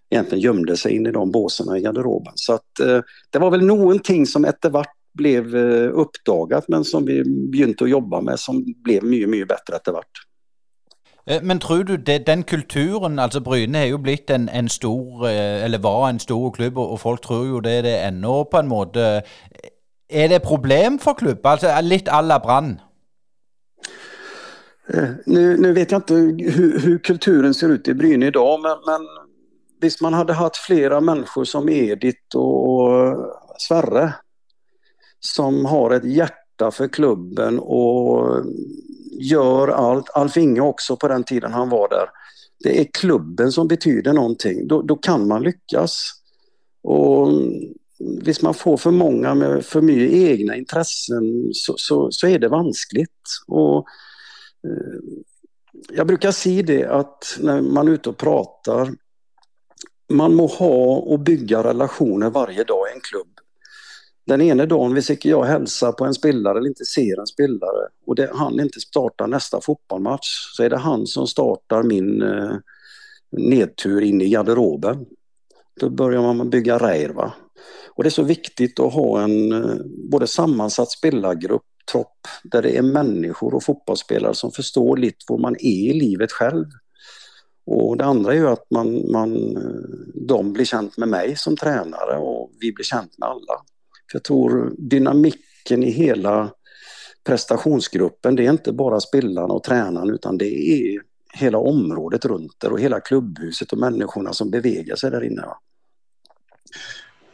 egentligen 0.09 0.41
gömde 0.41 0.77
sig 0.77 0.95
in 0.95 1.05
i 1.05 1.11
de 1.11 1.31
båsarna 1.31 1.77
i 1.77 1.81
garderoben. 1.81 2.33
Så 2.35 2.53
att 2.53 2.71
uh, 2.83 3.01
det 3.29 3.39
var 3.39 3.51
väl 3.51 3.65
någonting 3.65 4.25
som 4.25 4.45
eftervart 4.45 4.93
blev 5.13 5.55
uh, 5.55 5.91
uppdagat 5.93 6.67
men 6.67 6.83
som 6.83 7.05
vi 7.05 7.23
begynte 7.51 7.83
att 7.83 7.89
jobba 7.89 8.21
med 8.21 8.39
som 8.39 8.65
blev 8.83 9.03
mycket, 9.03 9.29
mycket 9.29 9.47
bättre 9.47 9.75
eftervart. 9.75 10.11
Eh, 11.27 11.43
men 11.43 11.59
tror 11.59 11.83
du 11.83 11.95
det, 11.95 12.27
den 12.27 12.43
kulturen 12.43 13.19
altså 13.19 13.41
Bryne 13.41 13.77
er 13.77 13.85
jo 13.85 13.97
blitt 13.97 14.29
en, 14.29 14.49
en, 14.49 14.69
stor 14.69 15.27
eh, 15.27 15.63
Eller 15.63 15.77
var 15.77 16.09
en 16.09 16.19
stor 16.19 16.51
klubb, 16.51 16.77
og 16.77 16.99
folk 16.99 17.21
tror 17.21 17.45
jo 17.45 17.59
det 17.59 17.77
er 17.77 17.81
det 17.81 17.95
ennå, 18.07 18.43
på 18.43 18.59
en 18.59 18.67
måte. 18.67 19.01
Eh, 19.01 19.69
er 20.09 20.27
det 20.27 20.41
problem 20.41 20.99
for 20.99 21.13
klubb? 21.13 21.39
Altså 21.43 21.73
litt 21.81 22.09
à 22.09 22.21
la 22.21 22.37
Brann? 22.39 22.79
Nu, 25.25 25.57
nu, 25.57 25.73
vet 25.73 25.91
jag 25.91 25.99
inte 25.99 26.13
hur, 26.13 26.79
hur, 26.79 26.97
kulturen 26.97 27.53
ser 27.53 27.69
ut 27.69 27.87
i 27.87 27.93
Bryne 27.93 28.27
idag 28.27 28.59
men, 28.61 28.77
men 28.85 29.07
visst 29.81 30.01
man 30.01 30.13
hade 30.13 30.33
haft 30.33 30.57
flera 30.57 31.01
människor 31.01 31.43
som 31.43 31.69
Edith 31.69 32.35
och 32.35 33.15
Sverre 33.57 34.13
som 35.19 35.65
har 35.65 35.91
ett 35.91 36.05
hjärta 36.05 36.71
för 36.71 36.87
klubben 36.87 37.59
och 37.59 38.45
gör 39.19 39.67
allt. 39.67 40.09
Alf 40.09 40.37
Inge 40.37 40.61
också 40.61 40.95
på 40.95 41.07
den 41.07 41.23
tiden 41.23 41.53
han 41.53 41.69
var 41.69 41.89
där. 41.89 42.09
Det 42.59 42.79
är 42.79 42.87
klubben 42.93 43.51
som 43.51 43.67
betyder 43.67 44.13
någonting. 44.13 44.67
Då, 44.67 44.81
då 44.81 44.95
kan 44.95 45.27
man 45.27 45.43
lyckas. 45.43 46.11
Och 46.83 47.29
Visst 47.99 48.41
man 48.41 48.53
får 48.53 48.77
för 48.77 48.91
många 48.91 49.35
med 49.35 49.65
för 49.65 49.81
mycket 49.81 50.13
egna 50.13 50.55
intressen 50.55 51.49
så, 51.53 51.73
så, 51.77 52.11
så 52.11 52.27
är 52.27 52.39
det 52.39 52.47
vanskligt. 52.47 53.21
Och, 53.47 53.77
eh, 54.67 54.99
jag 55.89 56.07
brukar 56.07 56.31
säga 56.31 56.63
det 56.63 56.85
att 56.85 57.37
när 57.39 57.61
man 57.61 57.87
är 57.87 57.91
ute 57.91 58.09
och 58.09 58.17
pratar 58.17 58.95
man 60.09 60.35
må 60.35 60.47
ha 60.47 60.97
och 60.97 61.19
bygga 61.19 61.63
relationer 61.63 62.29
varje 62.29 62.63
dag 62.63 62.87
i 62.89 62.95
en 62.95 63.01
klubb. 63.01 63.34
Den 64.25 64.41
ena 64.41 64.65
dagen 64.65 64.93
vill 64.93 65.03
jag 65.21 65.43
hälsa 65.43 65.91
på 65.91 66.05
en 66.05 66.13
spelare 66.13 66.57
eller 66.57 66.67
inte 66.67 66.85
ser 66.85 67.19
en 67.19 67.27
spelare 67.27 67.87
och 68.05 68.15
det, 68.15 68.31
han 68.33 68.59
inte 68.59 68.79
startar 68.79 69.27
nästa 69.27 69.61
fotbollsmatch 69.61 70.55
så 70.55 70.63
är 70.63 70.69
det 70.69 70.77
han 70.77 71.07
som 71.07 71.27
startar 71.27 71.83
min 71.83 72.21
eh, 72.21 72.55
nedtur 73.31 74.01
in 74.01 74.21
i 74.21 74.29
garderoben. 74.29 75.05
Då 75.79 75.89
börjar 75.89 76.21
man 76.21 76.49
bygga 76.49 76.77
rejr. 76.77 77.09
Va? 77.09 77.33
Och 77.95 78.03
det 78.03 78.09
är 78.09 78.11
så 78.11 78.23
viktigt 78.23 78.79
att 78.79 78.93
ha 78.93 79.21
en 79.21 79.51
eh, 79.51 79.75
både 80.11 80.27
sammansatt 80.27 80.91
spelargrupp, 80.91 81.63
tropp, 81.91 82.27
där 82.43 82.61
det 82.61 82.77
är 82.77 82.81
människor 82.81 83.53
och 83.53 83.63
fotbollsspelare 83.63 84.33
som 84.33 84.51
förstår 84.51 84.97
lite 84.97 85.25
var 85.27 85.37
man 85.37 85.55
är 85.55 85.89
i 85.89 85.93
livet 85.93 86.31
själv. 86.31 86.65
Och 87.65 87.97
det 87.97 88.05
andra 88.05 88.33
är 88.33 88.37
ju 88.37 88.47
att 88.47 88.71
man, 88.71 89.11
man, 89.11 89.57
eh, 89.57 90.23
de 90.27 90.53
blir 90.53 90.65
känt 90.65 90.97
med 90.97 91.09
mig 91.09 91.35
som 91.35 91.57
tränare 91.57 92.17
och 92.17 92.51
vi 92.59 92.71
blir 92.71 92.85
känt 92.85 93.17
med 93.17 93.29
alla. 93.29 93.61
För 94.11 94.15
jag 94.15 94.23
tror 94.23 94.73
dynamiken 94.77 95.83
i 95.83 95.91
hela 95.91 96.51
prestationsgruppen, 97.23 98.35
det 98.35 98.45
är 98.45 98.51
inte 98.51 98.73
bara 98.73 98.99
spelarna 98.99 99.53
och 99.53 99.63
tränaren 99.63 100.09
utan 100.09 100.37
det 100.37 100.45
är 100.45 101.01
hela 101.33 101.57
området 101.57 102.25
runt 102.25 102.59
det 102.59 102.67
och 102.67 102.79
hela 102.79 102.99
klubbhuset 102.99 103.71
och 103.71 103.77
människorna 103.77 104.33
som 104.33 104.51
bevegar 104.51 104.95
sig 104.95 105.11
där 105.11 105.23
inne. 105.23 105.43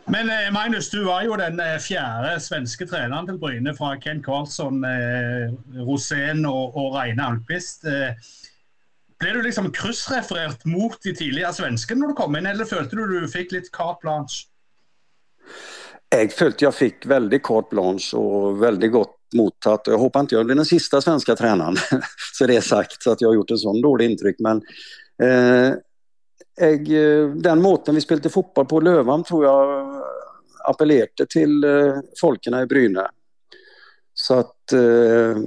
Men 0.06 0.30
eh, 0.30 0.52
Magnus, 0.52 0.90
du 0.90 1.04
var 1.04 1.22
ju 1.22 1.30
den 1.38 1.60
eh, 1.60 1.78
fjärde 1.78 2.40
svenska 2.40 2.86
tränaren 2.86 3.26
till 3.26 3.38
Bryne 3.38 3.74
från 3.74 4.02
Ken 4.02 4.24
Karlsson, 4.24 4.84
eh, 4.84 5.54
Rosén 5.74 6.46
och, 6.46 6.76
och 6.76 6.96
Reine 6.96 7.24
Almqvist. 7.24 7.84
Blev 9.20 9.34
du 9.34 9.42
liksom 9.42 9.72
kryssrefererad 9.72 10.56
mot 10.64 11.02
de 11.02 11.14
tidigare 11.14 11.54
svenskarna 11.54 12.00
när 12.00 12.08
du 12.08 12.14
kom 12.14 12.36
in 12.36 12.46
eller 12.46 12.66
kände 12.66 12.96
du 12.96 13.20
du 13.20 13.28
fick 13.28 13.52
lite 13.52 13.70
carte 13.78 14.00
blanche? 14.02 14.51
Ägfullt. 16.16 16.62
jag 16.62 16.76
fick 16.76 17.06
väldigt 17.06 17.44
kort 17.44 17.70
blanche 17.70 18.18
och 18.18 18.64
väldigt 18.64 18.92
gott 18.92 19.18
mottatt. 19.34 19.82
Jag 19.86 19.98
hoppas 19.98 20.20
inte 20.20 20.36
jag 20.36 20.46
blir 20.46 20.56
den 20.56 20.66
sista 20.66 21.02
svenska 21.02 21.36
tränaren, 21.36 21.76
så 22.34 22.48
det 22.48 22.56
är 22.56 22.62
sagt, 22.62 23.04
så 23.04 23.12
att 23.12 23.22
jag 23.22 23.30
har 23.30 23.36
gjort 23.36 23.52
en 23.52 23.58
sån 23.58 23.82
dålig 23.82 24.12
intryck. 24.12 24.36
Men 24.40 24.62
eh, 25.24 25.74
äg, 26.62 26.98
eh, 26.98 27.30
den 27.30 27.62
måten 27.62 27.96
vi 27.96 28.02
spelade 28.02 28.30
fotboll 28.30 28.66
på 28.66 28.80
Lövan 28.80 29.24
tror 29.24 29.46
jag 29.46 30.02
appellerade 30.64 31.26
till 31.30 31.64
eh, 31.64 31.98
folken 32.22 32.54
i 32.54 32.66
Bryne. 32.66 33.08
Så 34.14 34.34
att 34.34 34.74
eh, 34.74 35.38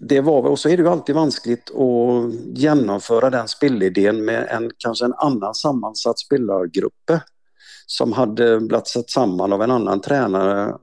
det 0.00 0.20
var, 0.20 0.42
och 0.42 0.58
så 0.58 0.68
är 0.68 0.76
det 0.76 0.82
ju 0.82 0.88
alltid 0.88 1.14
vanskligt 1.14 1.70
att 1.70 2.34
genomföra 2.58 3.30
den 3.30 3.48
spelidén 3.48 4.24
med 4.24 4.48
en 4.50 4.70
kanske 4.78 5.04
en 5.04 5.14
annan 5.14 5.54
sammansatt 5.54 6.18
spelargrupp 6.18 7.10
som 7.86 8.12
hade 8.12 8.60
blatsat 8.60 9.10
samman 9.10 9.52
av 9.52 9.62
en 9.62 9.70
annan 9.70 10.00
tränare 10.00 10.76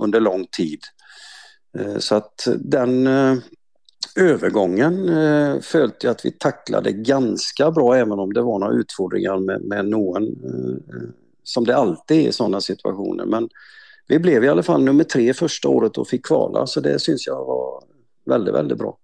under 0.00 0.20
lång 0.20 0.46
tid. 0.46 0.80
Eh, 1.78 1.98
så 1.98 2.14
att 2.14 2.48
den 2.58 3.06
eh, 3.06 3.36
övergången 4.16 5.08
eh, 5.08 5.60
följde 5.60 5.96
jag 6.00 6.10
att 6.10 6.24
vi 6.24 6.30
tacklade 6.30 6.92
ganska 6.92 7.70
bra 7.70 7.96
även 7.96 8.18
om 8.18 8.32
det 8.32 8.42
var 8.42 8.58
några 8.58 8.74
utfordringar 8.74 9.38
med, 9.38 9.62
med 9.62 9.86
någon 9.86 10.28
som 11.44 11.64
det 11.64 11.76
alltid 11.76 12.24
är 12.24 12.28
i 12.28 12.32
sådana 12.32 12.60
situationer. 12.60 13.24
Men 13.24 13.48
vi 14.08 14.18
blev 14.18 14.44
i 14.44 14.48
alla 14.48 14.62
fall 14.62 14.84
nummer 14.84 15.04
tre 15.04 15.34
första 15.34 15.68
året 15.68 15.98
och 15.98 16.08
fick 16.08 16.26
kvala 16.26 16.66
så 16.66 16.80
det 16.80 16.98
syns 16.98 17.26
jag 17.26 17.44
var 17.44 17.82
väldigt, 18.24 18.54
väldigt 18.54 18.78
bra. 18.78 18.98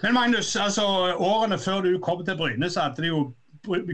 Men 0.00 0.14
Magnus, 0.14 0.56
alltså 0.56 0.82
åren 1.18 1.58
före 1.58 1.82
du 1.82 1.98
kom 1.98 2.24
till 2.24 2.36
Bryne 2.36 2.70
så 2.70 2.80
hade 2.80 3.02
det 3.02 3.06
ju 3.06 3.32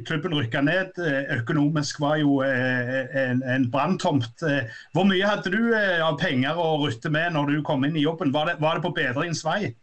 klubben 0.07 0.35
rykka 0.35 0.61
ned. 0.61 0.99
Eh, 0.99 1.37
Økonomisk 1.39 2.01
var 2.01 2.17
jo 2.21 2.41
eh, 2.47 3.17
en, 3.17 3.43
en 3.43 3.69
branntomt. 3.71 4.43
Eh, 4.47 4.71
hvor 4.95 5.07
mye 5.09 5.27
hadde 5.27 5.53
du 5.53 5.75
av 5.75 6.19
penger 6.21 6.59
å 6.59 6.75
rutte 6.85 7.11
med 7.13 7.35
når 7.35 7.51
du 7.51 7.63
kom 7.67 7.85
in 7.89 7.97
i 7.97 8.05
jobben? 8.07 8.33
Var 8.33 8.53
det, 8.53 8.57
var 8.61 8.79
det 8.79 8.87
på 8.87 8.95
bedringens 8.97 9.45
vei? 9.45 9.75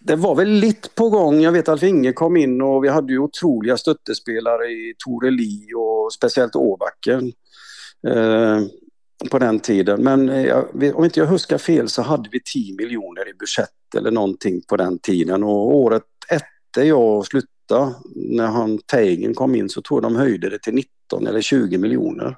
Det 0.00 0.16
var 0.16 0.34
väl 0.34 0.48
lite 0.48 0.88
på 0.88 1.08
gång. 1.10 1.40
Jag 1.40 1.52
vet 1.52 1.68
att 1.68 1.72
Alf 1.72 1.82
Inge 1.82 2.12
kom 2.12 2.36
in 2.36 2.62
och 2.62 2.84
vi 2.84 2.88
hade 2.88 3.12
ju 3.12 3.18
otroliga 3.18 3.76
stöttespelare 3.76 4.66
i 4.66 4.94
Tore 5.04 5.30
Li 5.30 5.72
och 5.76 6.12
speciellt 6.12 6.56
Åbacken 6.56 7.32
eh, 8.08 8.60
på 9.30 9.38
den 9.38 9.60
tiden. 9.60 10.02
Men 10.02 10.28
jag, 10.28 10.64
om 10.94 11.04
inte 11.04 11.20
jag 11.20 11.26
huskar 11.26 11.58
fel 11.58 11.88
så 11.88 12.02
hade 12.02 12.28
vi 12.32 12.40
10 12.40 12.76
miljoner 12.76 13.28
i 13.28 13.34
budget 13.34 13.94
eller 13.96 14.10
någonting 14.10 14.62
på 14.68 14.76
den 14.76 14.98
tiden 14.98 15.42
och 15.42 15.76
året 15.76 16.02
efter 16.28 16.82
jag 16.82 17.26
slutade 17.26 17.52
när 18.14 18.46
han 18.46 18.78
Teigen 18.78 19.34
kom 19.34 19.54
in 19.54 19.68
så 19.68 19.82
tror 19.82 20.00
de 20.00 20.16
höjde 20.16 20.50
det 20.50 20.58
till 20.58 20.74
19 20.74 21.26
eller 21.26 21.40
20 21.40 21.78
miljoner. 21.78 22.36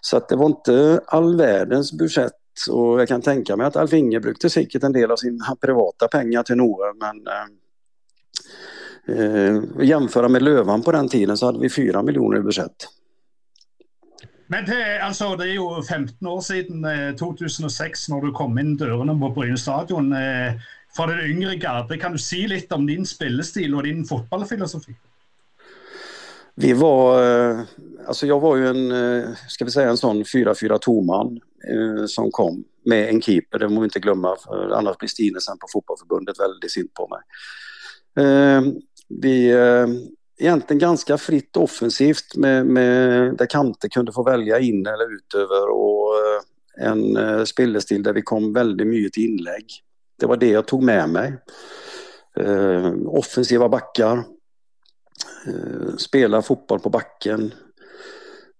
Så 0.00 0.16
att 0.16 0.28
det 0.28 0.36
var 0.36 0.46
inte 0.46 1.00
all 1.06 1.36
världens 1.36 1.92
budget 1.92 2.32
och 2.70 3.00
jag 3.00 3.08
kan 3.08 3.22
tänka 3.22 3.56
mig 3.56 3.66
att 3.66 3.76
Alf 3.76 3.92
Inge 3.92 4.20
brukade 4.20 4.50
säkert 4.50 4.82
en 4.82 4.92
del 4.92 5.10
av 5.10 5.16
sina 5.16 5.56
privata 5.60 6.08
pengar 6.08 6.42
till 6.42 6.56
Noe 6.56 6.92
men 7.00 7.26
eh, 7.26 7.46
eh, 9.18 9.62
jämföra 9.82 10.28
med 10.28 10.42
Lövan 10.42 10.82
på 10.82 10.92
den 10.92 11.08
tiden 11.08 11.36
så 11.36 11.46
hade 11.46 11.58
vi 11.58 11.70
4 11.70 12.02
miljoner 12.02 12.38
i 12.38 12.42
budget. 12.42 12.88
Men 14.50 14.64
det, 14.64 15.00
alltså, 15.02 15.36
det 15.36 15.44
är 15.44 15.52
ju 15.52 15.82
15 15.82 16.28
år 16.28 16.40
sedan, 16.40 16.84
eh, 16.84 17.14
2006, 17.14 18.08
när 18.08 18.20
du 18.20 18.32
kom 18.32 18.58
in 18.58 18.76
dörren 18.76 19.20
på 19.20 19.28
Brynäs 19.30 19.60
stadion. 19.60 20.12
Eh, 20.12 20.52
för 20.96 21.06
den 21.06 21.30
yngre 21.30 21.56
garde, 21.56 21.98
kan 21.98 22.12
du 22.12 22.18
säga 22.18 22.48
lite 22.48 22.74
om 22.74 22.86
din 22.86 23.06
spelstil 23.06 23.74
och 23.74 23.82
din 23.82 24.04
fotbollsfilosofi? 24.04 24.94
Vi 26.54 26.72
var, 26.72 27.22
eh, 27.22 27.60
alltså 28.06 28.26
jag 28.26 28.40
var 28.40 28.56
ju 28.56 28.68
en, 28.68 28.92
eh, 28.92 29.28
ska 29.48 29.64
vi 29.64 29.70
säga 29.70 29.90
en 29.90 29.96
sån 29.96 30.24
4-4-2-man 30.24 31.40
eh, 31.70 32.06
som 32.06 32.30
kom 32.30 32.64
med 32.84 33.08
en 33.08 33.22
keeper, 33.22 33.58
det 33.58 33.68
må 33.68 33.80
vi 33.80 33.84
inte 33.84 34.00
glömma, 34.00 34.36
för 34.44 34.70
annars 34.70 34.96
blir 34.96 35.08
Stinesen 35.08 35.58
på 35.58 35.66
fotbollförbundet 35.72 36.40
väldigt 36.40 36.72
sint 36.72 36.94
på 36.94 37.08
mig. 37.08 37.20
Vi, 39.08 39.54
egentligen 40.38 40.78
ganska 40.78 41.18
fritt 41.18 41.56
offensivt 41.56 42.36
med, 42.36 42.66
med, 42.66 43.36
där 43.36 43.46
kanter 43.46 43.88
kunde 43.88 44.12
få 44.12 44.22
välja 44.22 44.58
in 44.58 44.86
eller 44.86 45.14
utöver 45.14 45.68
och 45.68 46.14
en 46.78 47.16
eh, 47.16 47.44
spillestil 47.44 48.02
där 48.02 48.12
vi 48.12 48.22
kom 48.22 48.52
väldigt 48.52 48.86
mycket 48.86 49.12
till 49.12 49.24
inlägg. 49.24 49.66
Det 50.18 50.26
var 50.26 50.36
det 50.36 50.48
jag 50.48 50.66
tog 50.66 50.82
med 50.82 51.08
mig. 51.08 51.32
Eh, 52.40 52.92
offensiva 53.06 53.68
backar, 53.68 54.16
eh, 55.46 55.96
spela 55.98 56.42
fotboll 56.42 56.80
på 56.80 56.90
backen. 56.90 57.54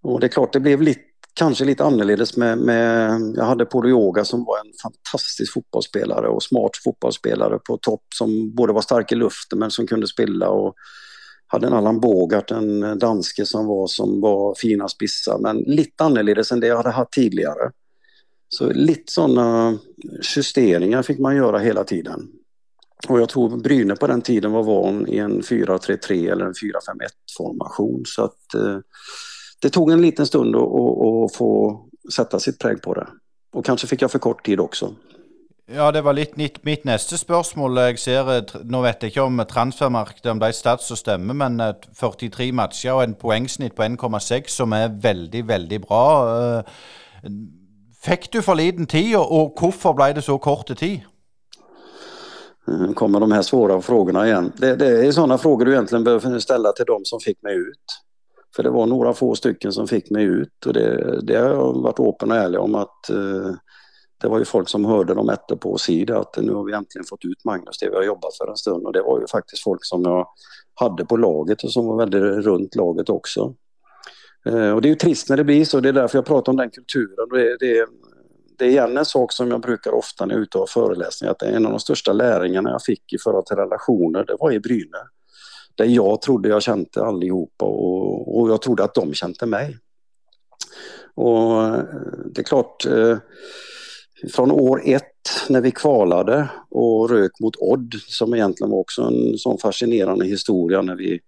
Och 0.02 0.20
det 0.20 0.26
är 0.26 0.28
klart, 0.28 0.52
det 0.52 0.60
blev 0.60 0.82
lite, 0.82 1.00
kanske 1.34 1.64
lite 1.64 1.84
annorledes 1.84 2.36
med, 2.36 2.58
med 2.58 3.20
jag 3.36 3.44
hade 3.44 3.64
Polo 3.64 3.88
Yoga 3.88 4.24
som 4.24 4.44
var 4.44 4.58
en 4.58 4.72
fantastisk 4.82 5.52
fotbollsspelare 5.54 6.28
och 6.28 6.42
smart 6.42 6.70
fotbollsspelare 6.84 7.58
på 7.58 7.76
topp 7.76 8.02
som 8.14 8.54
både 8.54 8.72
var 8.72 8.80
stark 8.80 9.12
i 9.12 9.14
luften 9.14 9.58
men 9.58 9.70
som 9.70 9.86
kunde 9.86 10.06
spela 10.06 10.48
och 10.48 10.74
hade 11.46 11.66
en 11.66 11.72
Allan 11.72 12.00
Bogart, 12.00 12.50
en 12.50 12.98
danske 12.98 13.46
som 13.46 13.66
var, 13.66 13.86
som 13.86 14.20
var 14.20 14.54
fina 14.54 14.88
spissar, 14.88 15.38
men 15.38 15.56
lite 15.56 16.04
annorledes 16.04 16.52
än 16.52 16.60
det 16.60 16.66
jag 16.66 16.76
hade 16.76 16.90
haft 16.90 17.12
tidigare. 17.12 17.70
Så 18.48 18.72
lite 18.72 19.12
sådana 19.12 19.78
justeringar 20.36 21.02
fick 21.02 21.18
man 21.18 21.36
göra 21.36 21.58
hela 21.58 21.84
tiden. 21.84 22.28
Och 23.08 23.20
jag 23.20 23.28
tror 23.28 23.56
Bryne 23.56 23.96
på 23.96 24.06
den 24.06 24.22
tiden 24.22 24.52
var 24.52 24.62
van 24.62 25.08
i 25.08 25.18
en 25.18 25.42
4-3-3 25.42 26.32
eller 26.32 26.44
en 26.46 26.52
4-5-1 26.52 26.54
formation. 27.36 28.02
Så 28.06 28.24
att 28.24 28.54
eh, 28.54 28.78
det 29.62 29.70
tog 29.70 29.90
en 29.90 30.02
liten 30.02 30.26
stund 30.26 30.56
att, 30.56 30.62
att, 30.62 31.24
att 31.24 31.36
få 31.36 31.80
sätta 32.14 32.40
sitt 32.40 32.58
präg 32.58 32.82
på 32.82 32.94
det. 32.94 33.06
Och 33.52 33.64
kanske 33.64 33.86
fick 33.86 34.02
jag 34.02 34.10
för 34.10 34.18
kort 34.18 34.46
tid 34.46 34.60
också. 34.60 34.94
Ja, 35.74 35.92
det 35.92 36.00
var 36.02 36.12
litt 36.12 36.36
mitt, 36.36 36.64
mitt, 36.64 36.84
neste 36.84 37.18
spørsmål. 37.18 37.76
Jeg 37.76 37.98
ser, 38.00 38.28
Nå 38.64 38.80
vet 38.80 39.02
jeg 39.04 39.12
ikke 39.12 39.26
om 39.28 39.42
transfermarkedet 39.44 40.30
om 40.32 40.40
de 40.40 40.48
stats 40.56 40.88
som 40.88 40.96
stemmer, 40.96 41.36
men 41.36 41.60
43 41.92 42.46
matcher 42.56 42.94
og 42.94 43.02
en 43.04 43.16
poengsnitt 43.20 43.76
på 43.76 43.84
1,6, 43.84 44.48
som 44.48 44.72
er 44.72 44.94
veldig, 45.02 45.42
veldig 45.48 45.80
bra. 45.84 46.04
Eh, 46.32 46.78
Fikk 48.04 48.32
du 48.32 48.42
for 48.42 48.54
liten 48.54 48.86
tid, 48.86 49.16
og 49.16 49.58
hvorfor 49.58 49.92
ble 49.98 50.12
det 50.14 50.22
så 50.22 50.38
kort 50.38 50.70
tid? 50.78 51.00
Nu 52.66 52.94
kommer 52.94 53.20
de 53.20 53.32
här 53.32 53.42
svåra 53.42 53.80
frågorna 53.82 54.26
igen. 54.26 54.52
Det, 54.56 54.76
det 54.76 55.06
är 55.06 55.12
sådana 55.12 55.38
frågor 55.38 55.64
du 55.64 55.72
egentligen 55.72 56.04
behöver 56.04 56.38
ställa 56.38 56.72
till 56.72 56.84
de 56.86 57.04
som 57.04 57.20
fick 57.20 57.42
mig 57.42 57.56
ut. 57.56 57.84
För 58.56 58.62
det 58.62 58.70
var 58.70 58.86
några 58.86 59.14
få 59.14 59.34
stycken 59.34 59.72
som 59.72 59.88
fick 59.88 60.10
mig 60.10 60.24
ut 60.24 60.66
och 60.66 60.72
det, 60.72 61.20
det 61.22 61.36
har 61.36 61.48
jag 61.48 61.82
varit 61.82 62.00
öppen 62.00 62.30
och 62.30 62.36
ärlig 62.36 62.60
om 62.60 62.74
att 62.74 63.10
eh, 63.10 63.54
det 64.20 64.28
var 64.28 64.38
ju 64.38 64.44
folk 64.44 64.68
som 64.68 64.84
hörde 64.84 65.14
dem 65.14 65.36
på 65.60 65.70
och 65.70 65.80
sida 65.80 66.18
att 66.18 66.36
nu 66.36 66.52
har 66.52 66.64
vi 66.64 66.72
äntligen 66.72 67.04
fått 67.04 67.24
ut 67.24 67.44
Magnus, 67.44 67.78
det 67.78 67.90
vi 67.90 67.96
har 67.96 68.02
jobbat 68.02 68.36
för 68.36 68.50
en 68.50 68.56
stund 68.56 68.86
och 68.86 68.92
det 68.92 69.02
var 69.02 69.20
ju 69.20 69.26
faktiskt 69.26 69.62
folk 69.62 69.80
som 69.82 70.02
jag 70.02 70.28
hade 70.74 71.04
på 71.04 71.16
laget 71.16 71.64
och 71.64 71.72
som 71.72 71.86
var 71.86 71.96
väldigt 71.96 72.44
runt 72.44 72.74
laget 72.74 73.08
också. 73.08 73.54
Eh, 74.46 74.70
och 74.70 74.82
det 74.82 74.88
är 74.88 74.90
ju 74.90 74.96
trist 74.96 75.28
när 75.28 75.36
det 75.36 75.44
blir 75.44 75.64
så, 75.64 75.80
det 75.80 75.88
är 75.88 75.92
därför 75.92 76.18
jag 76.18 76.26
pratar 76.26 76.52
om 76.52 76.56
den 76.56 76.70
kulturen. 76.70 77.28
Det, 77.30 77.56
det, 77.56 77.86
det 78.58 78.64
är 78.64 78.68
igen 78.68 78.96
en 78.96 79.04
sak 79.04 79.32
som 79.32 79.50
jag 79.50 79.60
brukar 79.60 79.90
ofta 79.90 80.26
när 80.26 80.34
jag 80.34 80.38
är 80.38 80.42
ute 80.42 80.58
och 80.58 80.68
föreläsningar, 80.68 81.32
att 81.32 81.42
en 81.42 81.66
av 81.66 81.72
de 81.72 81.80
största 81.80 82.12
läringarna 82.12 82.70
jag 82.70 82.82
fick 82.82 83.12
i 83.12 83.18
förhållande 83.18 83.46
till 83.46 83.56
relationer, 83.56 84.24
det 84.24 84.36
var 84.40 84.52
i 84.52 84.60
Bryne. 84.60 84.98
Där 85.74 85.84
jag 85.84 86.22
trodde 86.22 86.48
jag 86.48 86.62
kände 86.62 87.04
allihopa 87.04 87.64
och, 87.64 88.40
och 88.40 88.50
jag 88.50 88.62
trodde 88.62 88.84
att 88.84 88.94
de 88.94 89.14
kände 89.14 89.46
mig. 89.46 89.78
Och 91.14 91.64
eh, 91.64 91.82
det 92.34 92.40
är 92.40 92.44
klart, 92.44 92.86
eh, 92.86 93.18
från 94.34 94.50
år 94.50 94.82
ett 94.84 95.04
när 95.48 95.60
vi 95.60 95.70
kvalade 95.70 96.48
och 96.70 97.10
rök 97.10 97.40
mot 97.40 97.56
Odd, 97.56 97.94
som 98.06 98.34
egentligen 98.34 98.70
var 98.70 98.78
också 98.78 99.02
en 99.02 99.38
sån 99.38 99.58
fascinerande 99.58 100.26
historia 100.26 100.82
när 100.82 100.96
vi 100.96 101.20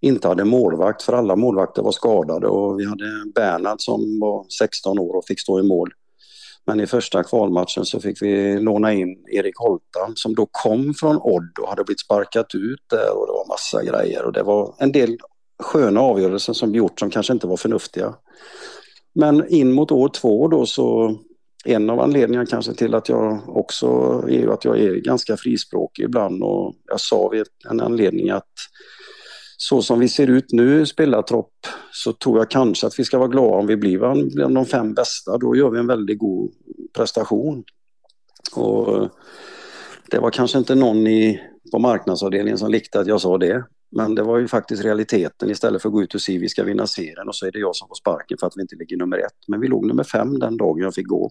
inte 0.00 0.28
hade 0.28 0.44
målvakt, 0.44 1.02
för 1.02 1.12
alla 1.12 1.36
målvakter 1.36 1.82
var 1.82 1.92
skadade 1.92 2.46
och 2.46 2.80
vi 2.80 2.84
hade 2.84 3.04
Bernhard 3.34 3.80
som 3.80 4.20
var 4.20 4.46
16 4.58 4.98
år 4.98 5.16
och 5.16 5.26
fick 5.26 5.40
stå 5.40 5.60
i 5.60 5.62
mål. 5.62 5.90
Men 6.66 6.80
i 6.80 6.86
första 6.86 7.22
kvalmatchen 7.22 7.84
så 7.84 8.00
fick 8.00 8.22
vi 8.22 8.60
låna 8.60 8.92
in 8.92 9.24
Erik 9.32 9.56
Holta 9.56 10.12
som 10.14 10.34
då 10.34 10.48
kom 10.50 10.94
från 10.94 11.16
Odd 11.16 11.58
och 11.62 11.68
hade 11.68 11.84
blivit 11.84 12.00
sparkat 12.00 12.54
ut 12.54 12.80
där 12.90 13.18
och 13.18 13.26
det 13.26 13.32
var 13.32 13.48
massa 13.48 13.84
grejer 13.84 14.24
och 14.24 14.32
det 14.32 14.42
var 14.42 14.74
en 14.78 14.92
del 14.92 15.16
sköna 15.62 16.00
avgörelser 16.00 16.52
som 16.52 16.74
gjort 16.74 17.00
som 17.00 17.10
kanske 17.10 17.32
inte 17.32 17.46
var 17.46 17.56
förnuftiga. 17.56 18.14
Men 19.14 19.48
in 19.48 19.72
mot 19.72 19.90
år 19.90 20.08
två 20.08 20.48
då 20.48 20.66
så 20.66 21.16
en 21.64 21.90
av 21.90 22.00
anledningarna 22.00 22.46
kanske 22.46 22.74
till 22.74 22.94
att 22.94 23.08
jag 23.08 23.42
också 23.48 23.86
är 24.28 24.48
att 24.48 24.64
jag 24.64 24.78
är 24.78 24.94
ganska 24.94 25.36
frispråkig 25.36 26.04
ibland 26.04 26.42
och 26.42 26.74
jag 26.84 27.00
sa 27.00 27.28
vid 27.28 27.46
en 27.70 27.80
anledning 27.80 28.30
att 28.30 28.52
så 29.56 29.82
som 29.82 30.00
vi 30.00 30.08
ser 30.08 30.26
ut 30.26 30.52
nu 30.52 30.86
spelartropp 30.86 31.52
så 31.92 32.12
tror 32.12 32.38
jag 32.38 32.50
kanske 32.50 32.86
att 32.86 32.98
vi 32.98 33.04
ska 33.04 33.18
vara 33.18 33.28
glada 33.28 33.56
om 33.56 33.66
vi 33.66 33.76
blir 33.76 33.98
bland 34.34 34.54
de 34.54 34.66
fem 34.66 34.94
bästa. 34.94 35.38
Då 35.38 35.56
gör 35.56 35.70
vi 35.70 35.78
en 35.78 35.86
väldigt 35.86 36.18
god 36.18 36.50
prestation. 36.92 37.64
Och 38.54 39.02
eh, 39.02 39.08
det 40.10 40.18
var 40.18 40.30
kanske 40.30 40.58
inte 40.58 40.74
någon 40.74 41.06
i, 41.06 41.40
på 41.72 41.78
marknadsavdelningen 41.78 42.58
som 42.58 42.70
likte 42.70 43.00
att 43.00 43.06
jag 43.06 43.20
sa 43.20 43.38
det. 43.38 43.64
Men 43.90 44.14
det 44.14 44.22
var 44.22 44.38
ju 44.38 44.48
faktiskt 44.48 44.84
realiteten 44.84 45.50
istället 45.50 45.82
för 45.82 45.88
att 45.88 45.92
gå 45.92 46.02
ut 46.02 46.14
och 46.14 46.20
säga 46.20 46.40
vi 46.40 46.48
ska 46.48 46.64
vinna 46.64 46.86
serien 46.86 47.28
och 47.28 47.36
så 47.36 47.46
är 47.46 47.52
det 47.52 47.58
jag 47.58 47.76
som 47.76 47.88
får 47.88 47.94
sparken 47.94 48.38
för 48.40 48.46
att 48.46 48.52
vi 48.56 48.62
inte 48.62 48.76
ligger 48.76 48.96
nummer 48.96 49.18
ett. 49.18 49.48
Men 49.48 49.60
vi 49.60 49.68
låg 49.68 49.86
nummer 49.86 50.04
fem 50.04 50.38
den 50.38 50.56
dagen 50.56 50.82
jag 50.82 50.94
fick 50.94 51.06
gå. 51.06 51.30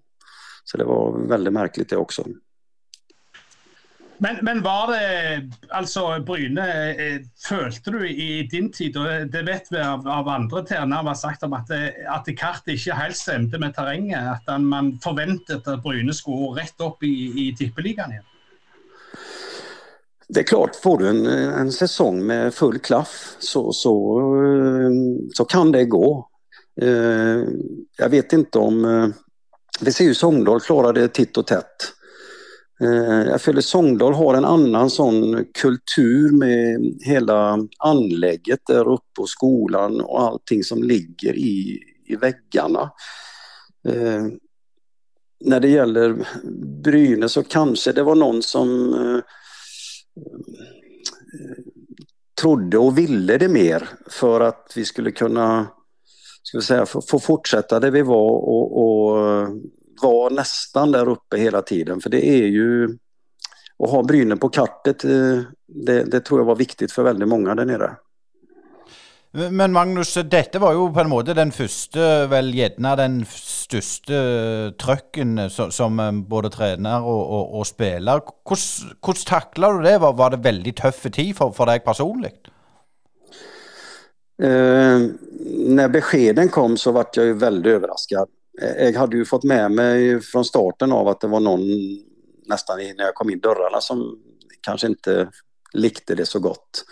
Så 0.63 0.77
det 0.77 0.83
var 0.83 1.27
väldigt 1.27 1.53
märkligt 1.53 1.89
det 1.89 1.97
också. 1.97 2.23
Men, 4.17 4.35
men, 4.41 4.61
var 4.63 4.91
det 4.91 5.51
altså 5.69 6.19
Bryne 6.25 6.65
eh, 6.93 7.17
Følte 7.47 7.91
du 7.91 8.07
i 8.07 8.47
din 8.51 8.71
tid, 8.71 8.97
og 8.97 9.31
det 9.31 9.43
vet 9.47 9.67
vi 9.71 9.81
av, 9.83 10.07
av 10.07 10.29
andre 10.31 10.63
trenere 10.67 11.03
har 11.09 11.17
sagt 11.19 11.43
om 11.43 11.55
at, 11.57 11.67
det, 11.67 12.07
at 12.11 12.29
kartet 12.39 12.75
ikke 12.77 12.95
helt 12.95 13.19
stemte 13.19 13.59
med 13.59 13.75
terrenget? 13.75 14.37
At 14.37 14.61
man 14.61 14.95
forventet 15.03 15.67
at 15.67 15.83
Bryne 15.83 16.15
skulle 16.15 16.55
rett 16.61 16.79
opp 16.85 17.03
i, 17.03 17.15
i 17.43 17.49
tippeligaen 17.57 18.15
igjen? 18.15 18.31
Det 20.27 20.39
är 20.39 20.43
klart, 20.43 20.75
får 20.75 20.97
du 20.97 21.09
en, 21.09 21.25
en 21.25 21.71
säsong 21.71 22.25
med 22.25 22.53
full 22.53 22.79
klaff 22.79 23.35
så, 23.39 23.71
så, 23.73 23.93
eh, 24.43 24.91
så 25.33 25.45
kan 25.45 25.71
det 25.71 25.85
gå. 25.85 26.29
Jag 27.97 28.09
vet 28.09 28.33
inte 28.33 28.59
om... 28.59 29.13
Vi 29.79 29.91
ser 29.91 30.05
ju 30.05 30.15
Sogndal 30.15 30.59
klara 30.59 30.91
det 30.91 31.07
titt 31.07 31.37
och 31.37 31.47
tätt. 31.47 31.95
Eh, 32.81 33.29
jag 33.29 33.41
följer 33.41 33.61
Sångdal 33.61 34.13
har 34.13 34.33
en 34.33 34.45
annan 34.45 34.89
sån 34.89 35.45
kultur 35.45 36.31
med 36.31 36.93
hela 37.05 37.59
anlägget 37.79 38.59
där 38.67 38.87
uppe 38.87 39.21
och 39.21 39.29
skolan 39.29 40.01
och 40.01 40.21
allting 40.21 40.63
som 40.63 40.83
ligger 40.83 41.33
i, 41.35 41.79
i 42.05 42.15
väggarna. 42.15 42.91
Eh, 43.87 44.25
när 45.45 45.59
det 45.59 45.67
gäller 45.67 46.27
Brynäs 46.83 47.31
så 47.31 47.43
kanske 47.43 47.91
det 47.91 48.03
var 48.03 48.15
någon 48.15 48.43
som 48.43 48.93
eh, 48.93 49.15
eh, 49.15 49.21
trodde 52.41 52.77
och 52.77 52.97
ville 52.97 53.37
det 53.37 53.47
mer 53.47 53.89
för 54.09 54.41
att 54.41 54.73
vi 54.75 54.85
skulle 54.85 55.11
kunna 55.11 55.67
ska 56.43 56.57
vi 56.57 56.63
säga, 56.63 56.85
få, 56.85 57.01
få 57.01 57.19
fortsätta 57.19 57.79
där 57.79 57.91
vi 57.91 58.01
var 58.01 58.31
och, 58.31 58.77
och 58.77 59.47
var 60.01 60.29
nästan 60.29 60.91
där 60.91 61.09
uppe 61.09 61.37
hela 61.37 61.61
tiden 61.61 62.01
för 62.01 62.09
det 62.09 62.25
är 62.25 62.47
ju 62.47 62.97
att 63.83 63.89
ha 63.89 64.03
Brynäs 64.03 64.39
på 64.39 64.49
kartet, 64.49 65.03
eh, 65.03 65.39
det, 65.67 66.03
det, 66.03 66.19
tror 66.19 66.39
jag 66.39 66.45
var 66.45 66.55
viktigt 66.55 66.91
för 66.91 67.03
väldigt 67.03 67.27
många 67.27 67.55
där 67.55 67.65
nere. 67.65 67.95
Men 69.51 69.73
Magnus, 69.73 70.13
dette 70.13 70.59
var 70.59 70.73
jo 70.73 70.93
på 70.93 70.99
en 70.99 71.09
måte 71.11 71.33
den 71.35 71.51
første, 71.51 71.99
vel 72.31 72.53
gjerne 72.55 72.93
den 72.95 73.17
største 73.27 74.19
trøkken 74.79 75.49
som 75.51 75.99
eh, 75.99 76.11
både 76.23 76.53
og, 76.55 77.19
og, 77.19 77.55
og 77.59 77.67
spiller. 77.67 78.23
Hvordan, 78.47 78.95
hvordan 79.03 79.25
takla 79.27 79.71
du 79.73 79.83
det? 79.83 79.97
Var, 80.01 80.13
var, 80.13 80.29
det 80.31 80.43
veldig 80.45 80.75
tøff 80.75 81.03
tid 81.11 81.35
for, 81.35 81.51
for 81.51 81.67
deg 81.67 81.83
personlig? 81.83 82.31
Eh, 84.41 84.99
när 85.67 85.89
beskeden 85.89 86.49
kom 86.49 86.77
så 86.77 86.91
vart 86.91 87.17
jag 87.17 87.25
ju 87.25 87.33
väldigt 87.33 87.73
överraskad. 87.73 88.27
Jag 88.57 88.93
hade 88.93 89.17
ju 89.17 89.25
fått 89.25 89.43
med 89.43 89.71
mig 89.71 90.21
från 90.21 90.45
starten 90.45 90.91
av 90.91 91.07
att 91.07 91.21
det 91.21 91.27
var 91.27 91.39
någon 91.39 91.61
nästan 92.45 92.77
när 92.77 93.03
jag 93.03 93.15
kom 93.15 93.29
in 93.29 93.39
dörrarna 93.39 93.81
som 93.81 94.19
kanske 94.61 94.87
inte 94.87 95.29
likte 95.73 96.15
det 96.15 96.25
så 96.25 96.39
gott. 96.39 96.85